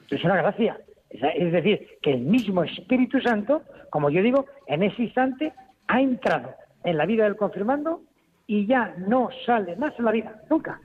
Es 0.09 0.23
una 0.23 0.37
gracia. 0.37 0.77
Es 1.09 1.51
decir, 1.51 1.87
que 2.01 2.11
el 2.11 2.21
mismo 2.21 2.63
Espíritu 2.63 3.19
Santo, 3.21 3.63
como 3.89 4.09
yo 4.09 4.21
digo, 4.21 4.45
en 4.67 4.83
ese 4.83 5.03
instante 5.03 5.53
ha 5.87 6.01
entrado 6.01 6.53
en 6.83 6.97
la 6.97 7.05
vida 7.05 7.25
del 7.25 7.35
confirmando 7.35 8.01
y 8.47 8.65
ya 8.65 8.93
no 8.97 9.29
sale 9.45 9.75
más 9.75 9.93
en 9.97 10.05
la 10.05 10.11
vida, 10.11 10.41
nunca. 10.49 10.79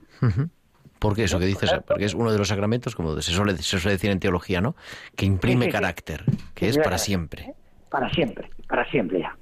¿Por 0.99 1.15
qué 1.15 1.23
eso 1.25 1.39
que 1.39 1.45
dices? 1.45 1.71
Porque 1.85 2.05
es 2.05 2.13
uno 2.13 2.31
de 2.31 2.37
los 2.37 2.47
sacramentos, 2.47 2.95
como 2.95 3.19
se 3.21 3.31
suele, 3.31 3.55
se 3.57 3.79
suele 3.79 3.93
decir 3.95 4.09
en 4.11 4.19
teología, 4.19 4.61
¿no? 4.61 4.75
Que 5.15 5.25
imprime 5.25 5.69
carácter, 5.69 6.23
que 6.53 6.69
es 6.69 6.77
para 6.77 6.97
siempre. 6.97 7.53
Para 7.89 8.09
siempre, 8.11 8.49
para 8.67 8.89
siempre 8.89 9.19
ya. 9.19 9.37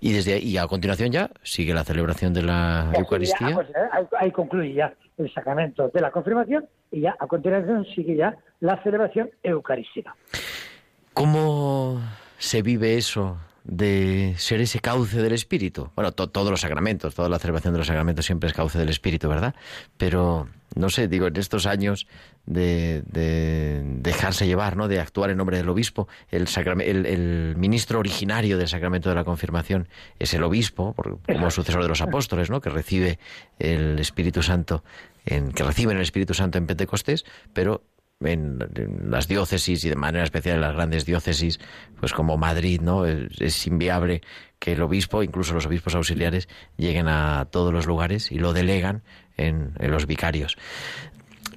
Y 0.00 0.12
desde 0.12 0.34
ahí, 0.34 0.42
y 0.42 0.56
a 0.56 0.66
continuación 0.66 1.12
ya 1.12 1.30
sigue 1.42 1.74
la 1.74 1.84
celebración 1.84 2.32
de 2.32 2.42
la 2.42 2.90
Eucaristía. 2.96 3.54
Pues, 3.54 3.68
eh, 3.68 4.06
ahí, 4.18 4.30
concluye 4.30 4.72
ya 4.72 4.94
el 5.18 5.32
sacramento 5.32 5.90
de 5.92 6.00
la 6.00 6.10
confirmación 6.10 6.66
y 6.90 7.02
ya 7.02 7.14
a 7.18 7.26
continuación 7.26 7.84
sigue 7.94 8.16
ya 8.16 8.36
la 8.60 8.82
celebración 8.82 9.30
eucarística. 9.42 10.14
¿Cómo 11.12 12.00
se 12.38 12.62
vive 12.62 12.96
eso 12.96 13.36
de 13.64 14.34
ser 14.38 14.62
ese 14.62 14.80
cauce 14.80 15.20
del 15.20 15.32
Espíritu? 15.32 15.90
Bueno, 15.94 16.12
todos 16.12 16.50
los 16.50 16.60
sacramentos, 16.60 17.14
toda 17.14 17.28
la 17.28 17.38
celebración 17.38 17.74
de 17.74 17.78
los 17.78 17.86
sacramentos 17.86 18.24
siempre 18.24 18.48
es 18.48 18.54
cauce 18.54 18.78
del 18.78 18.88
Espíritu, 18.88 19.28
¿verdad? 19.28 19.54
Pero, 19.98 20.48
no 20.74 20.88
sé, 20.88 21.08
digo, 21.08 21.26
en 21.26 21.36
estos 21.36 21.66
años 21.66 22.06
de, 22.46 23.02
dejarse 23.04 24.46
llevar, 24.46 24.76
¿no? 24.76 24.88
De 24.88 25.00
actuar 25.00 25.30
en 25.30 25.36
nombre 25.36 25.56
del 25.56 25.68
obispo, 25.68 26.08
el, 26.30 26.46
el, 26.80 27.56
ministro 27.56 27.98
originario 27.98 28.58
del 28.58 28.68
sacramento 28.68 29.08
de 29.08 29.14
la 29.14 29.24
confirmación 29.24 29.88
es 30.18 30.32
el 30.34 30.42
obispo, 30.42 30.94
como 31.26 31.50
sucesor 31.50 31.82
de 31.82 31.88
los 31.88 32.00
apóstoles, 32.00 32.50
¿no? 32.50 32.60
Que 32.60 32.70
recibe 32.70 33.18
el 33.58 33.98
Espíritu 33.98 34.42
Santo, 34.42 34.84
en, 35.26 35.52
que 35.52 35.64
reciben 35.64 35.96
el 35.96 36.02
Espíritu 36.02 36.34
Santo 36.34 36.58
en 36.58 36.66
Pentecostés, 36.66 37.24
pero 37.52 37.82
en, 38.20 38.58
las 39.10 39.28
diócesis 39.28 39.84
y 39.84 39.88
de 39.88 39.96
manera 39.96 40.24
especial 40.24 40.56
en 40.56 40.60
las 40.60 40.74
grandes 40.74 41.06
diócesis, 41.06 41.58
pues 41.98 42.12
como 42.12 42.36
Madrid, 42.36 42.80
¿no? 42.80 43.06
Es, 43.06 43.66
inviable 43.66 44.22
que 44.58 44.72
el 44.72 44.82
obispo, 44.82 45.22
incluso 45.22 45.54
los 45.54 45.66
obispos 45.66 45.94
auxiliares, 45.94 46.48
lleguen 46.76 47.08
a 47.08 47.46
todos 47.50 47.72
los 47.72 47.86
lugares 47.86 48.30
y 48.30 48.38
lo 48.38 48.52
delegan 48.52 49.02
en, 49.46 49.72
los 49.80 50.06
vicarios. 50.06 50.56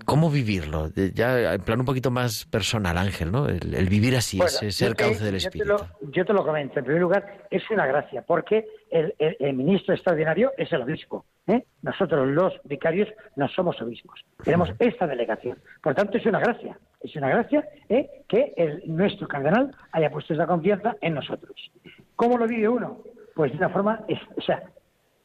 ¿Cómo 0.06 0.30
vivirlo? 0.30 0.90
Ya 1.14 1.54
en 1.54 1.62
plan 1.62 1.80
un 1.80 1.86
poquito 1.86 2.12
más 2.12 2.46
personal, 2.46 2.98
Ángel, 2.98 3.32
¿no? 3.32 3.48
El, 3.48 3.88
vivir 3.88 4.16
así, 4.16 4.40
ser 4.70 4.96
cauce 4.96 5.24
del 5.24 5.36
Espíritu. 5.36 5.76
Yo 6.12 6.26
te, 6.26 6.34
lo, 6.34 6.44
comento. 6.44 6.80
En 6.80 6.86
primer 6.86 7.02
lugar, 7.02 7.48
es 7.50 7.64
una 7.72 7.86
gracia, 7.86 8.22
porque 8.22 8.66
el, 8.92 9.14
el 9.18 9.54
ministro 9.54 9.94
extraordinario 9.94 10.52
es 10.58 10.72
el 10.74 10.82
obispo. 10.82 11.26
¿eh? 11.48 11.66
Nosotros 11.82 12.28
los 12.28 12.54
vicarios 12.64 13.10
no 13.36 13.48
somos 13.50 13.82
obispos, 13.82 14.24
tenemos 14.44 14.70
esta 14.80 15.08
delegación. 15.08 15.58
Por 15.82 15.96
tanto, 15.96 16.18
es 16.18 16.26
una 16.26 16.40
gracia, 16.40 16.78
es 17.02 17.16
una 17.16 17.30
gracia 17.30 17.68
¿eh? 17.90 18.24
que 18.28 18.54
el, 18.56 18.84
nuestro 18.88 19.28
cardenal 19.28 19.76
haya 19.92 20.10
puesto 20.10 20.34
esa 20.34 20.48
confianza 20.48 20.96
en 21.02 21.16
nosotros. 21.16 21.72
¿Cómo 22.16 22.38
lo 22.38 22.48
vive 22.48 22.70
uno? 22.70 23.00
Pues 23.36 23.52
de 23.52 23.58
una 23.58 23.70
forma, 23.70 24.06
o 24.38 24.42
sea, 24.42 24.64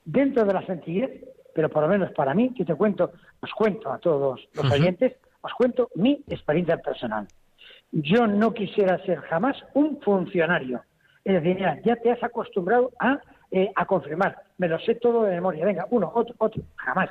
dentro 0.04 0.44
de 0.44 0.54
la 0.54 0.64
sencillez, 0.66 1.10
pero 1.58 1.68
por 1.68 1.82
lo 1.82 1.88
menos 1.88 2.12
para 2.12 2.34
mí, 2.34 2.54
que 2.54 2.64
te 2.64 2.76
cuento, 2.76 3.10
os 3.40 3.50
cuento 3.50 3.90
a 3.90 3.98
todos 3.98 4.48
los 4.54 4.70
oyentes, 4.70 5.16
os 5.40 5.52
cuento 5.54 5.88
mi 5.96 6.22
experiencia 6.28 6.76
personal. 6.76 7.26
Yo 7.90 8.28
no 8.28 8.54
quisiera 8.54 9.04
ser 9.04 9.18
jamás 9.22 9.56
un 9.74 10.00
funcionario. 10.00 10.82
Es 11.24 11.34
decir, 11.34 11.56
mira, 11.56 11.80
ya 11.84 11.96
te 11.96 12.12
has 12.12 12.22
acostumbrado 12.22 12.92
a 13.00 13.18
eh, 13.50 13.72
a 13.74 13.86
confirmar. 13.86 14.36
Me 14.58 14.68
lo 14.68 14.78
sé 14.78 14.94
todo 14.94 15.24
de 15.24 15.32
memoria. 15.32 15.64
Venga, 15.64 15.88
uno, 15.90 16.12
otro, 16.14 16.32
otro. 16.38 16.62
Jamás. 16.76 17.10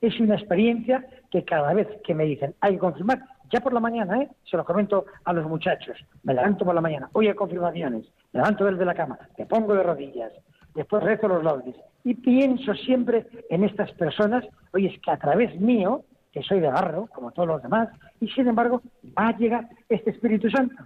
Es 0.00 0.18
una 0.20 0.36
experiencia 0.36 1.04
que 1.30 1.44
cada 1.44 1.74
vez 1.74 1.86
que 2.02 2.14
me 2.14 2.24
dicen 2.24 2.54
hay 2.62 2.72
que 2.72 2.78
confirmar, 2.78 3.20
ya 3.52 3.60
por 3.60 3.74
la 3.74 3.80
mañana, 3.80 4.22
¿eh? 4.22 4.28
se 4.50 4.56
lo 4.56 4.64
comento 4.64 5.04
a 5.22 5.34
los 5.34 5.44
muchachos. 5.44 5.98
Me 6.22 6.32
levanto 6.32 6.64
por 6.64 6.74
la 6.74 6.80
mañana, 6.80 7.10
hoy 7.12 7.28
hay 7.28 7.34
confirmaciones, 7.34 8.06
me 8.32 8.40
levanto 8.40 8.64
desde 8.64 8.86
la 8.86 8.94
cama, 8.94 9.18
me 9.36 9.44
pongo 9.44 9.74
de 9.74 9.82
rodillas, 9.82 10.32
después 10.76 11.02
rezo 11.02 11.26
los 11.26 11.42
laudes 11.42 11.74
y 12.04 12.14
pienso 12.14 12.72
siempre 12.74 13.26
en 13.50 13.64
estas 13.64 13.90
personas. 13.92 14.44
Oye, 14.72 14.88
es 14.94 15.00
que 15.00 15.10
a 15.10 15.18
través 15.18 15.58
mío, 15.60 16.04
que 16.30 16.42
soy 16.42 16.60
de 16.60 16.68
barro, 16.68 17.08
como 17.12 17.32
todos 17.32 17.48
los 17.48 17.62
demás, 17.62 17.88
y 18.20 18.28
sin 18.28 18.46
embargo 18.46 18.80
va 19.18 19.28
a 19.28 19.36
llegar 19.36 19.68
este 19.88 20.10
Espíritu 20.10 20.48
Santo. 20.48 20.76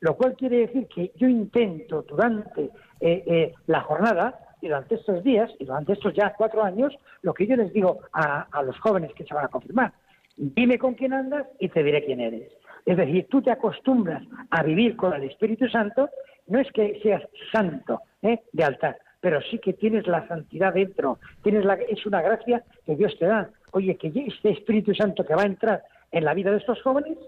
Lo 0.00 0.16
cual 0.16 0.36
quiere 0.36 0.58
decir 0.58 0.86
que 0.86 1.10
yo 1.16 1.26
intento 1.26 2.02
durante 2.02 2.70
eh, 3.00 3.24
eh, 3.26 3.54
la 3.66 3.80
jornada 3.80 4.38
y 4.60 4.68
durante 4.68 4.94
estos 4.94 5.24
días 5.24 5.50
y 5.58 5.64
durante 5.64 5.94
estos 5.94 6.14
ya 6.14 6.32
cuatro 6.36 6.62
años, 6.62 6.94
lo 7.22 7.34
que 7.34 7.46
yo 7.46 7.56
les 7.56 7.72
digo 7.72 7.98
a, 8.12 8.46
los 8.62 8.78
jóvenes 8.78 9.12
que 9.14 9.24
se 9.24 9.34
van 9.34 9.46
a 9.46 9.48
confirmar, 9.48 9.92
dime 10.36 10.78
con 10.78 10.94
quién 10.94 11.12
andas 11.12 11.46
y 11.58 11.68
te 11.68 11.82
diré 11.82 12.04
quién 12.04 12.20
eres. 12.20 12.52
Es 12.86 12.96
decir, 12.96 13.26
tú 13.28 13.42
te 13.42 13.50
acostumbras 13.50 14.22
a 14.50 14.62
vivir 14.62 14.96
con 14.96 15.12
el 15.12 15.24
Espíritu 15.24 15.68
Santo, 15.68 16.08
no 16.46 16.60
es 16.60 16.70
que 16.72 17.00
seas 17.02 17.22
santo 17.52 18.00
¿eh? 18.22 18.40
de 18.52 18.64
altar, 18.64 18.98
pero 19.20 19.40
sí 19.42 19.58
que 19.58 19.72
tienes 19.72 20.06
la 20.06 20.26
santidad 20.28 20.74
dentro, 20.74 21.18
tienes 21.42 21.64
la, 21.64 21.74
es 21.74 22.04
una 22.06 22.22
gracia 22.22 22.62
que 22.84 22.96
Dios 22.96 23.16
te 23.18 23.26
da. 23.26 23.50
Oye, 23.72 23.96
que 23.96 24.08
este 24.08 24.50
Espíritu 24.50 24.94
Santo 24.94 25.24
que 25.24 25.34
va 25.34 25.42
a 25.42 25.46
entrar 25.46 25.82
en 26.12 26.24
la 26.24 26.34
vida 26.34 26.50
de 26.50 26.58
estos 26.58 26.80
jóvenes, 26.82 27.18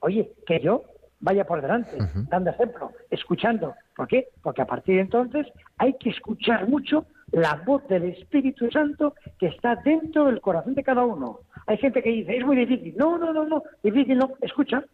oye, 0.00 0.30
que 0.46 0.60
yo 0.60 0.84
vaya 1.20 1.44
por 1.44 1.60
delante, 1.60 1.96
dando 2.28 2.50
ejemplo, 2.50 2.92
escuchando. 3.10 3.74
¿Por 3.96 4.06
qué? 4.06 4.28
Porque 4.42 4.62
a 4.62 4.66
partir 4.66 4.96
de 4.96 5.00
entonces 5.02 5.46
hay 5.76 5.94
que 5.94 6.10
escuchar 6.10 6.68
mucho 6.68 7.06
la 7.32 7.60
voz 7.66 7.86
del 7.88 8.04
Espíritu 8.04 8.70
Santo 8.70 9.14
que 9.38 9.46
está 9.48 9.76
dentro 9.76 10.26
del 10.26 10.40
corazón 10.40 10.74
de 10.74 10.84
cada 10.84 11.04
uno. 11.04 11.40
Hay 11.66 11.78
gente 11.78 12.02
que 12.02 12.10
dice, 12.10 12.36
es 12.36 12.44
muy 12.44 12.56
difícil. 12.56 12.94
No, 12.96 13.18
no, 13.18 13.32
no, 13.32 13.44
no, 13.44 13.62
difícil 13.82 14.16
no. 14.16 14.30
Escucha, 14.40 14.84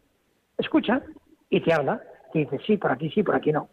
escucha 0.58 1.02
y 1.50 1.60
te 1.60 1.72
habla. 1.72 2.00
Y 2.32 2.40
dice, 2.40 2.58
sí, 2.66 2.76
por 2.76 2.90
aquí 2.90 3.10
sí, 3.10 3.22
por 3.22 3.36
aquí 3.36 3.52
no. 3.52 3.68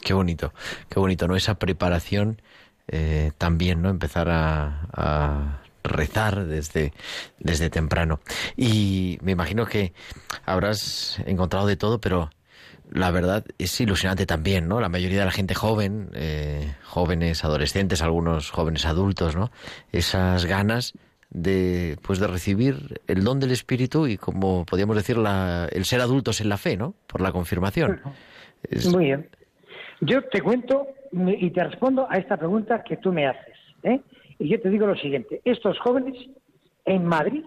Qué 0.00 0.14
bonito, 0.14 0.52
qué 0.88 1.00
bonito, 1.00 1.28
¿no? 1.28 1.36
Esa 1.36 1.58
preparación 1.58 2.40
eh, 2.86 3.32
también, 3.38 3.82
¿no? 3.82 3.90
Empezar 3.90 4.28
a 4.30 5.62
rezar 5.88 6.46
desde, 6.46 6.92
desde 7.38 7.70
temprano. 7.70 8.20
Y 8.56 9.18
me 9.22 9.32
imagino 9.32 9.66
que 9.66 9.92
habrás 10.44 11.20
encontrado 11.26 11.66
de 11.66 11.76
todo, 11.76 12.00
pero 12.00 12.30
la 12.90 13.10
verdad 13.10 13.44
es 13.58 13.80
ilusionante 13.80 14.26
también, 14.26 14.68
¿no? 14.68 14.80
La 14.80 14.88
mayoría 14.88 15.20
de 15.20 15.24
la 15.24 15.30
gente 15.30 15.54
joven, 15.54 16.10
eh, 16.14 16.74
jóvenes 16.84 17.44
adolescentes, 17.44 18.02
algunos 18.02 18.50
jóvenes 18.50 18.86
adultos, 18.86 19.36
¿no? 19.36 19.50
Esas 19.92 20.44
ganas 20.46 20.94
de 21.30 21.98
pues 22.02 22.20
de 22.20 22.26
recibir 22.26 23.02
el 23.06 23.22
don 23.22 23.38
del 23.38 23.50
espíritu 23.50 24.06
y 24.06 24.16
como 24.16 24.64
podríamos 24.64 24.96
decir 24.96 25.18
la, 25.18 25.68
el 25.70 25.84
ser 25.84 26.00
adultos 26.00 26.40
en 26.40 26.48
la 26.48 26.56
fe, 26.56 26.76
¿no? 26.76 26.94
Por 27.06 27.20
la 27.20 27.32
confirmación. 27.32 28.00
Muy 28.90 29.04
bien. 29.04 29.28
Yo 30.00 30.22
te 30.28 30.40
cuento 30.40 30.86
y 31.12 31.50
te 31.50 31.64
respondo 31.64 32.06
a 32.08 32.16
esta 32.16 32.36
pregunta 32.36 32.82
que 32.82 32.98
tú 32.98 33.12
me 33.12 33.26
haces. 33.26 33.56
¿eh? 33.82 34.00
Y 34.38 34.48
yo 34.48 34.60
te 34.60 34.68
digo 34.68 34.86
lo 34.86 34.96
siguiente, 34.96 35.40
estos 35.44 35.78
jóvenes 35.80 36.16
en 36.84 37.04
Madrid 37.04 37.44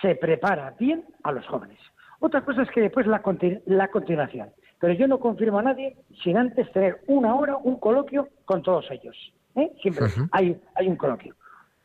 se 0.00 0.14
prepara 0.14 0.74
bien 0.78 1.04
a 1.22 1.32
los 1.32 1.46
jóvenes. 1.46 1.78
Otra 2.20 2.44
cosa 2.44 2.62
es 2.62 2.70
que 2.70 2.82
después 2.82 3.06
la, 3.06 3.22
la 3.66 3.88
continuación. 3.88 4.50
Pero 4.78 4.94
yo 4.94 5.06
no 5.06 5.18
confirmo 5.18 5.58
a 5.58 5.62
nadie 5.62 5.96
sin 6.22 6.36
antes 6.36 6.70
tener 6.72 7.00
una 7.06 7.34
hora, 7.34 7.56
un 7.56 7.78
coloquio 7.78 8.28
con 8.44 8.62
todos 8.62 8.90
ellos. 8.90 9.16
¿eh? 9.56 9.72
Siempre 9.82 10.06
hay, 10.32 10.58
hay 10.74 10.86
un 10.88 10.96
coloquio. 10.96 11.34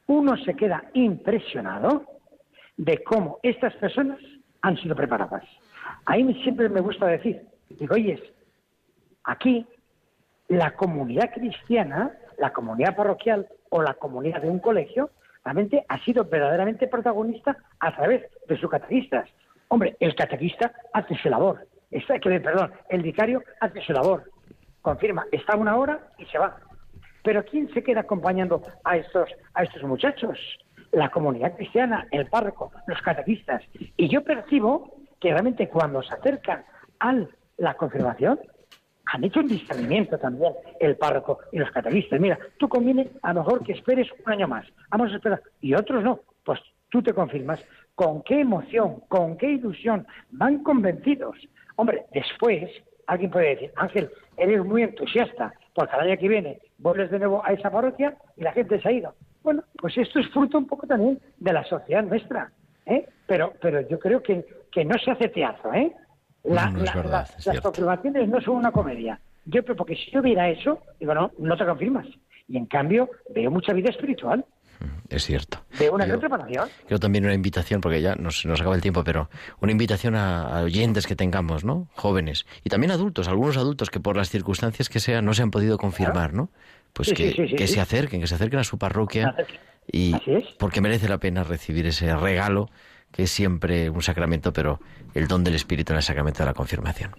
Uno 0.07 0.38
se 0.38 0.53
queda 0.53 0.84
impresionado 0.93 2.05
de 2.78 3.03
cómo 3.03 3.39
estas 3.43 3.74
personas 3.76 4.20
han 4.61 4.78
sido 4.78 4.95
preparadas. 4.95 5.43
A 6.05 6.16
mí 6.16 6.34
siempre 6.43 6.70
me 6.70 6.82
gusta 6.82 7.07
decir, 7.07 7.41
digo, 7.70 7.95
oye, 7.95 8.22
aquí 9.26 9.67
la 10.47 10.76
comunidad 10.76 11.32
cristiana, 11.34 12.11
la 12.38 12.53
comunidad 12.53 12.95
parroquial, 12.95 13.47
o 13.69 13.82
la 13.82 13.95
comunidad 13.95 14.41
de 14.41 14.49
un 14.49 14.59
colegio 14.59 15.09
realmente 15.43 15.86
ha 15.89 15.99
sido 16.03 16.26
verdaderamente 16.26 16.88
protagonista 16.88 17.57
a 17.80 17.95
través 17.95 18.23
de 18.47 18.57
sus 18.57 18.69
catequistas. 18.69 19.30
Hombre, 19.67 19.95
el 19.99 20.15
catequista 20.15 20.71
hace 20.93 21.15
su 21.15 21.30
labor, 21.30 21.67
está, 21.91 22.19
que, 22.19 22.39
perdón, 22.39 22.71
el 22.89 23.01
vicario 23.01 23.43
hace 23.59 23.82
su 23.82 23.93
labor, 23.93 24.32
confirma, 24.82 25.26
está 25.32 25.55
una 25.55 25.78
hora 25.78 25.99
y 26.17 26.26
se 26.26 26.38
va. 26.38 26.57
Pero 27.23 27.43
¿quién 27.43 27.71
se 27.73 27.84
queda 27.84 28.01
acompañando 28.01 28.61
a 28.84 28.97
estos, 28.97 29.30
a 29.53 29.63
estos 29.63 29.84
muchachos? 29.84 30.38
La 30.91 31.09
comunidad 31.09 31.55
cristiana, 31.55 32.07
el 32.11 32.28
párroco, 32.28 32.71
los 32.88 33.01
catequistas. 33.01 33.63
Y 33.97 34.07
yo 34.07 34.23
percibo 34.23 34.93
que 35.19 35.32
realmente 35.32 35.67
cuando 35.67 36.03
se 36.03 36.13
acercan 36.13 36.63
a 36.99 37.15
la 37.57 37.73
confirmación, 37.73 38.39
han 39.05 39.23
hecho 39.23 39.39
un 39.39 39.47
discernimiento 39.47 40.17
también 40.17 40.53
el 40.79 40.95
párroco 40.97 41.39
y 41.51 41.59
los 41.59 41.71
catalistas. 41.71 42.19
Mira, 42.19 42.39
tú 42.57 42.67
conviene 42.67 43.09
a 43.21 43.33
lo 43.33 43.41
mejor 43.41 43.63
que 43.63 43.73
esperes 43.73 44.07
un 44.25 44.31
año 44.31 44.47
más. 44.47 44.65
Vamos 44.89 45.11
a 45.11 45.15
esperar. 45.15 45.41
Y 45.61 45.73
otros 45.73 46.03
no. 46.03 46.19
Pues 46.43 46.59
tú 46.89 47.01
te 47.01 47.13
confirmas. 47.13 47.59
¿Con 47.95 48.23
qué 48.23 48.41
emoción, 48.41 49.01
con 49.07 49.37
qué 49.37 49.51
ilusión 49.51 50.05
van 50.31 50.63
convencidos? 50.63 51.37
Hombre, 51.75 52.05
después 52.13 52.69
alguien 53.07 53.31
puede 53.31 53.49
decir, 53.49 53.71
Ángel, 53.75 54.09
eres 54.37 54.65
muy 54.65 54.83
entusiasta, 54.83 55.53
porque 55.73 55.95
al 55.95 56.09
año 56.09 56.17
que 56.17 56.27
viene 56.27 56.59
vuelves 56.77 57.11
de 57.11 57.19
nuevo 57.19 57.41
a 57.45 57.53
esa 57.53 57.69
parroquia 57.69 58.17
y 58.35 58.43
la 58.43 58.51
gente 58.51 58.81
se 58.81 58.89
ha 58.89 58.91
ido. 58.91 59.15
Bueno, 59.43 59.63
pues 59.77 59.97
esto 59.97 60.19
es 60.19 60.27
fruto 60.29 60.57
un 60.57 60.67
poco 60.67 60.87
también 60.87 61.19
de 61.37 61.53
la 61.53 61.63
sociedad 61.63 62.03
nuestra. 62.03 62.51
¿eh? 62.85 63.07
pero, 63.27 63.53
pero 63.61 63.81
yo 63.81 63.99
creo 63.99 64.21
que, 64.21 64.45
que 64.71 64.85
no 64.85 64.95
se 65.03 65.11
hace 65.11 65.29
teatro, 65.29 65.73
¿eh? 65.73 65.93
La- 66.47 66.69
No, 66.69 66.83
la- 66.83 66.93
verdad, 66.93 67.11
la- 67.11 67.19
las 67.19 67.43
cierto. 67.43 67.61
confirmaciones 67.63 68.27
no 68.29 68.41
son 68.41 68.55
una 68.57 68.71
comedia. 68.71 69.19
Yo, 69.45 69.63
pero 69.63 69.75
porque 69.75 69.95
si 69.95 70.11
yo 70.11 70.21
viera 70.21 70.49
eso, 70.49 70.79
digo, 70.99 71.13
no, 71.13 71.31
no 71.39 71.57
te 71.57 71.65
confirmas. 71.65 72.07
Y 72.47 72.57
en 72.57 72.65
cambio, 72.65 73.09
veo 73.33 73.49
mucha 73.51 73.73
vida 73.73 73.89
espiritual, 73.89 74.45
Es 75.09 75.23
cierto. 75.25 75.59
veo 75.79 75.93
una 75.93 76.03
Yo- 76.05 76.09
gran 76.09 76.19
preparación. 76.19 76.69
Creo 76.87 76.99
también 76.99 77.23
una 77.25 77.33
invitación, 77.33 77.79
porque 77.81 78.01
ya 78.01 78.15
nos, 78.15 78.45
nos 78.45 78.59
acaba 78.59 78.75
el 78.75 78.81
tiempo, 78.81 79.03
pero 79.03 79.29
una 79.61 79.71
invitación 79.71 80.15
a, 80.15 80.59
a 80.59 80.61
oyentes 80.63 81.07
que 81.07 81.15
tengamos, 81.15 81.63
¿no? 81.63 81.87
Jóvenes. 81.95 82.45
Y 82.63 82.69
también 82.69 82.91
adultos, 82.91 83.27
algunos 83.27 83.55
adultos 83.57 83.89
que 83.89 83.99
por 83.99 84.17
las 84.17 84.29
circunstancias 84.29 84.89
que 84.89 84.99
sean 84.99 85.23
no 85.25 85.33
se 85.33 85.43
han 85.43 85.51
podido 85.51 85.77
confirmar, 85.77 86.33
¿no? 86.33 86.49
Pues 86.93 87.09
Sí, 87.09 87.15
que, 87.15 87.31
sí, 87.33 87.47
sí, 87.49 87.55
que 87.55 87.67
se 87.67 87.79
acerquen, 87.81 88.21
que 88.21 88.27
se 88.27 88.35
acerquen 88.35 88.59
a 88.59 88.63
su 88.63 88.77
parroquia. 88.77 89.35
Y 89.91 90.13
Así 90.15 90.31
es. 90.33 90.43
porque 90.59 90.81
merece 90.81 91.07
la 91.07 91.19
pena 91.19 91.43
recibir 91.43 91.85
ese 91.85 92.15
regalo, 92.15 92.69
que 93.16 93.24
es 93.24 93.32
siempre 93.32 93.89
un 93.89 94.01
sacramento, 94.01 94.51
pero 94.51 94.80
el 95.13 95.30
don 95.30 95.45
del 95.45 95.55
Espíritu 95.55 95.93
en 95.93 95.97
el 95.97 96.03
sacramento 96.03 96.39
de 96.39 96.47
la 96.47 96.53
confirmación. 96.53 97.11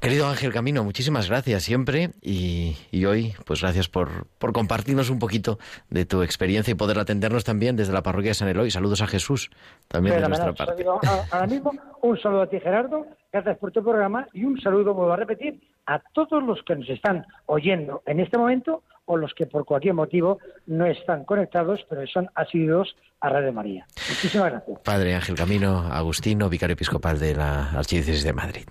Querido 0.00 0.26
Ángel 0.26 0.52
Camino, 0.52 0.82
muchísimas 0.82 1.28
gracias 1.28 1.62
siempre 1.62 2.10
y, 2.20 2.76
y 2.90 3.04
hoy, 3.04 3.32
pues 3.44 3.62
gracias 3.62 3.88
por, 3.88 4.26
por 4.38 4.52
compartirnos 4.52 5.08
un 5.08 5.20
poquito 5.20 5.58
de 5.90 6.04
tu 6.04 6.22
experiencia 6.22 6.72
y 6.72 6.74
poder 6.74 6.98
atendernos 6.98 7.44
también 7.44 7.76
desde 7.76 7.92
la 7.92 8.02
parroquia 8.02 8.30
de 8.30 8.34
San 8.34 8.48
Eloy. 8.48 8.70
Saludos 8.70 9.00
a 9.00 9.06
Jesús 9.06 9.50
también 9.86 10.20
de 10.20 10.28
nuestra 10.28 10.52
parte. 10.52 10.74
Digo, 10.76 11.00
Ahora 11.30 11.46
mismo, 11.46 11.72
un 12.02 12.20
saludo 12.20 12.42
a 12.42 12.46
ti, 12.48 12.58
Gerardo. 12.58 13.06
Gracias 13.32 13.58
por 13.58 13.70
tu 13.70 13.82
programa 13.82 14.26
y 14.32 14.44
un 14.44 14.60
saludo, 14.60 14.92
vuelvo 14.92 15.12
a 15.12 15.16
repetir, 15.16 15.60
a 15.86 16.00
todos 16.12 16.42
los 16.42 16.62
que 16.64 16.74
nos 16.74 16.88
están 16.88 17.24
oyendo 17.46 18.02
en 18.06 18.18
este 18.18 18.36
momento 18.36 18.82
o 19.06 19.16
los 19.16 19.32
que 19.34 19.46
por 19.46 19.64
cualquier 19.64 19.94
motivo 19.94 20.38
no 20.66 20.86
están 20.86 21.24
conectados, 21.24 21.80
pero 21.88 22.06
son 22.06 22.28
asiduos 22.34 22.94
a 23.20 23.30
Radio 23.30 23.52
María. 23.52 23.86
Muchísimas 24.08 24.50
gracias. 24.50 24.80
Padre 24.80 25.14
Ángel 25.14 25.36
Camino, 25.36 25.78
Agustino, 25.90 26.48
vicario 26.48 26.74
episcopal 26.74 27.18
de 27.18 27.34
la 27.34 27.70
Archidiócesis 27.70 28.24
de 28.24 28.32
Madrid. 28.32 28.66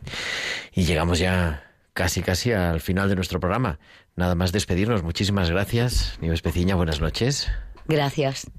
Y 0.74 0.84
llegamos 0.84 1.20
ya 1.20 1.64
casi 1.94 2.22
casi 2.22 2.52
al 2.52 2.82
final 2.82 3.10
de 3.10 3.16
nuestro 3.16 3.40
programa. 3.40 3.80
Nada 4.16 4.36
más 4.36 4.52
despedirnos. 4.52 5.04
Muchísimas 5.04 5.50
gracias, 5.50 6.18
Nieves 6.22 6.42
Peciña, 6.42 6.76
buenas 6.76 7.02
noches. 7.02 7.50
Gracias. 7.88 8.52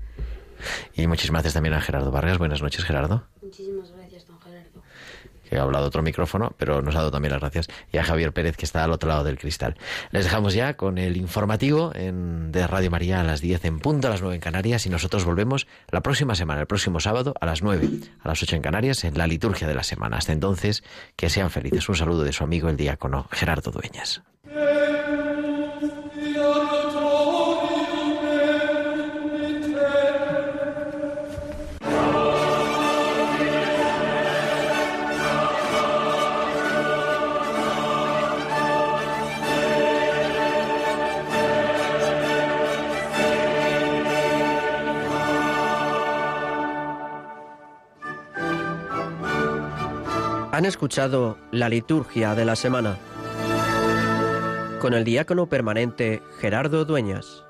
Y 0.94 1.06
muchísimas 1.06 1.40
gracias 1.40 1.54
también 1.54 1.74
a 1.74 1.80
Gerardo 1.80 2.10
Vargas. 2.10 2.38
Buenas 2.38 2.62
noches, 2.62 2.84
Gerardo. 2.84 3.24
Muchísimas 3.42 3.90
gracias. 3.90 3.95
Que 5.48 5.58
ha 5.58 5.62
hablado 5.62 5.86
otro 5.86 6.02
micrófono, 6.02 6.52
pero 6.56 6.82
nos 6.82 6.94
ha 6.94 6.98
dado 6.98 7.10
también 7.10 7.32
las 7.32 7.40
gracias, 7.40 7.68
y 7.92 7.98
a 7.98 8.04
Javier 8.04 8.32
Pérez, 8.32 8.56
que 8.56 8.64
está 8.64 8.84
al 8.84 8.92
otro 8.92 9.08
lado 9.08 9.24
del 9.24 9.38
cristal. 9.38 9.76
Les 10.10 10.24
dejamos 10.24 10.54
ya 10.54 10.74
con 10.74 10.98
el 10.98 11.16
informativo 11.16 11.92
en, 11.94 12.52
de 12.52 12.66
Radio 12.66 12.90
María 12.90 13.20
a 13.20 13.24
las 13.24 13.40
10 13.40 13.64
en 13.64 13.78
punto, 13.78 14.08
a 14.08 14.10
las 14.10 14.20
9 14.20 14.34
en 14.36 14.40
Canarias, 14.40 14.86
y 14.86 14.90
nosotros 14.90 15.24
volvemos 15.24 15.66
la 15.90 16.02
próxima 16.02 16.34
semana, 16.34 16.60
el 16.60 16.66
próximo 16.66 17.00
sábado, 17.00 17.34
a 17.40 17.46
las 17.46 17.62
9, 17.62 17.88
a 18.20 18.28
las 18.28 18.42
8 18.42 18.56
en 18.56 18.62
Canarias, 18.62 19.04
en 19.04 19.16
la 19.16 19.26
liturgia 19.26 19.66
de 19.66 19.74
la 19.74 19.82
semana. 19.82 20.18
Hasta 20.18 20.32
entonces, 20.32 20.82
que 21.16 21.30
sean 21.30 21.50
felices. 21.50 21.88
Un 21.88 21.96
saludo 21.96 22.24
de 22.24 22.32
su 22.32 22.44
amigo 22.44 22.68
el 22.68 22.76
diácono 22.76 23.28
Gerardo 23.30 23.70
Dueñas. 23.70 24.22
Han 50.56 50.64
escuchado 50.64 51.36
la 51.52 51.68
liturgia 51.68 52.34
de 52.34 52.46
la 52.46 52.56
semana 52.56 52.96
con 54.80 54.94
el 54.94 55.04
diácono 55.04 55.50
permanente 55.50 56.22
Gerardo 56.40 56.86
Dueñas. 56.86 57.45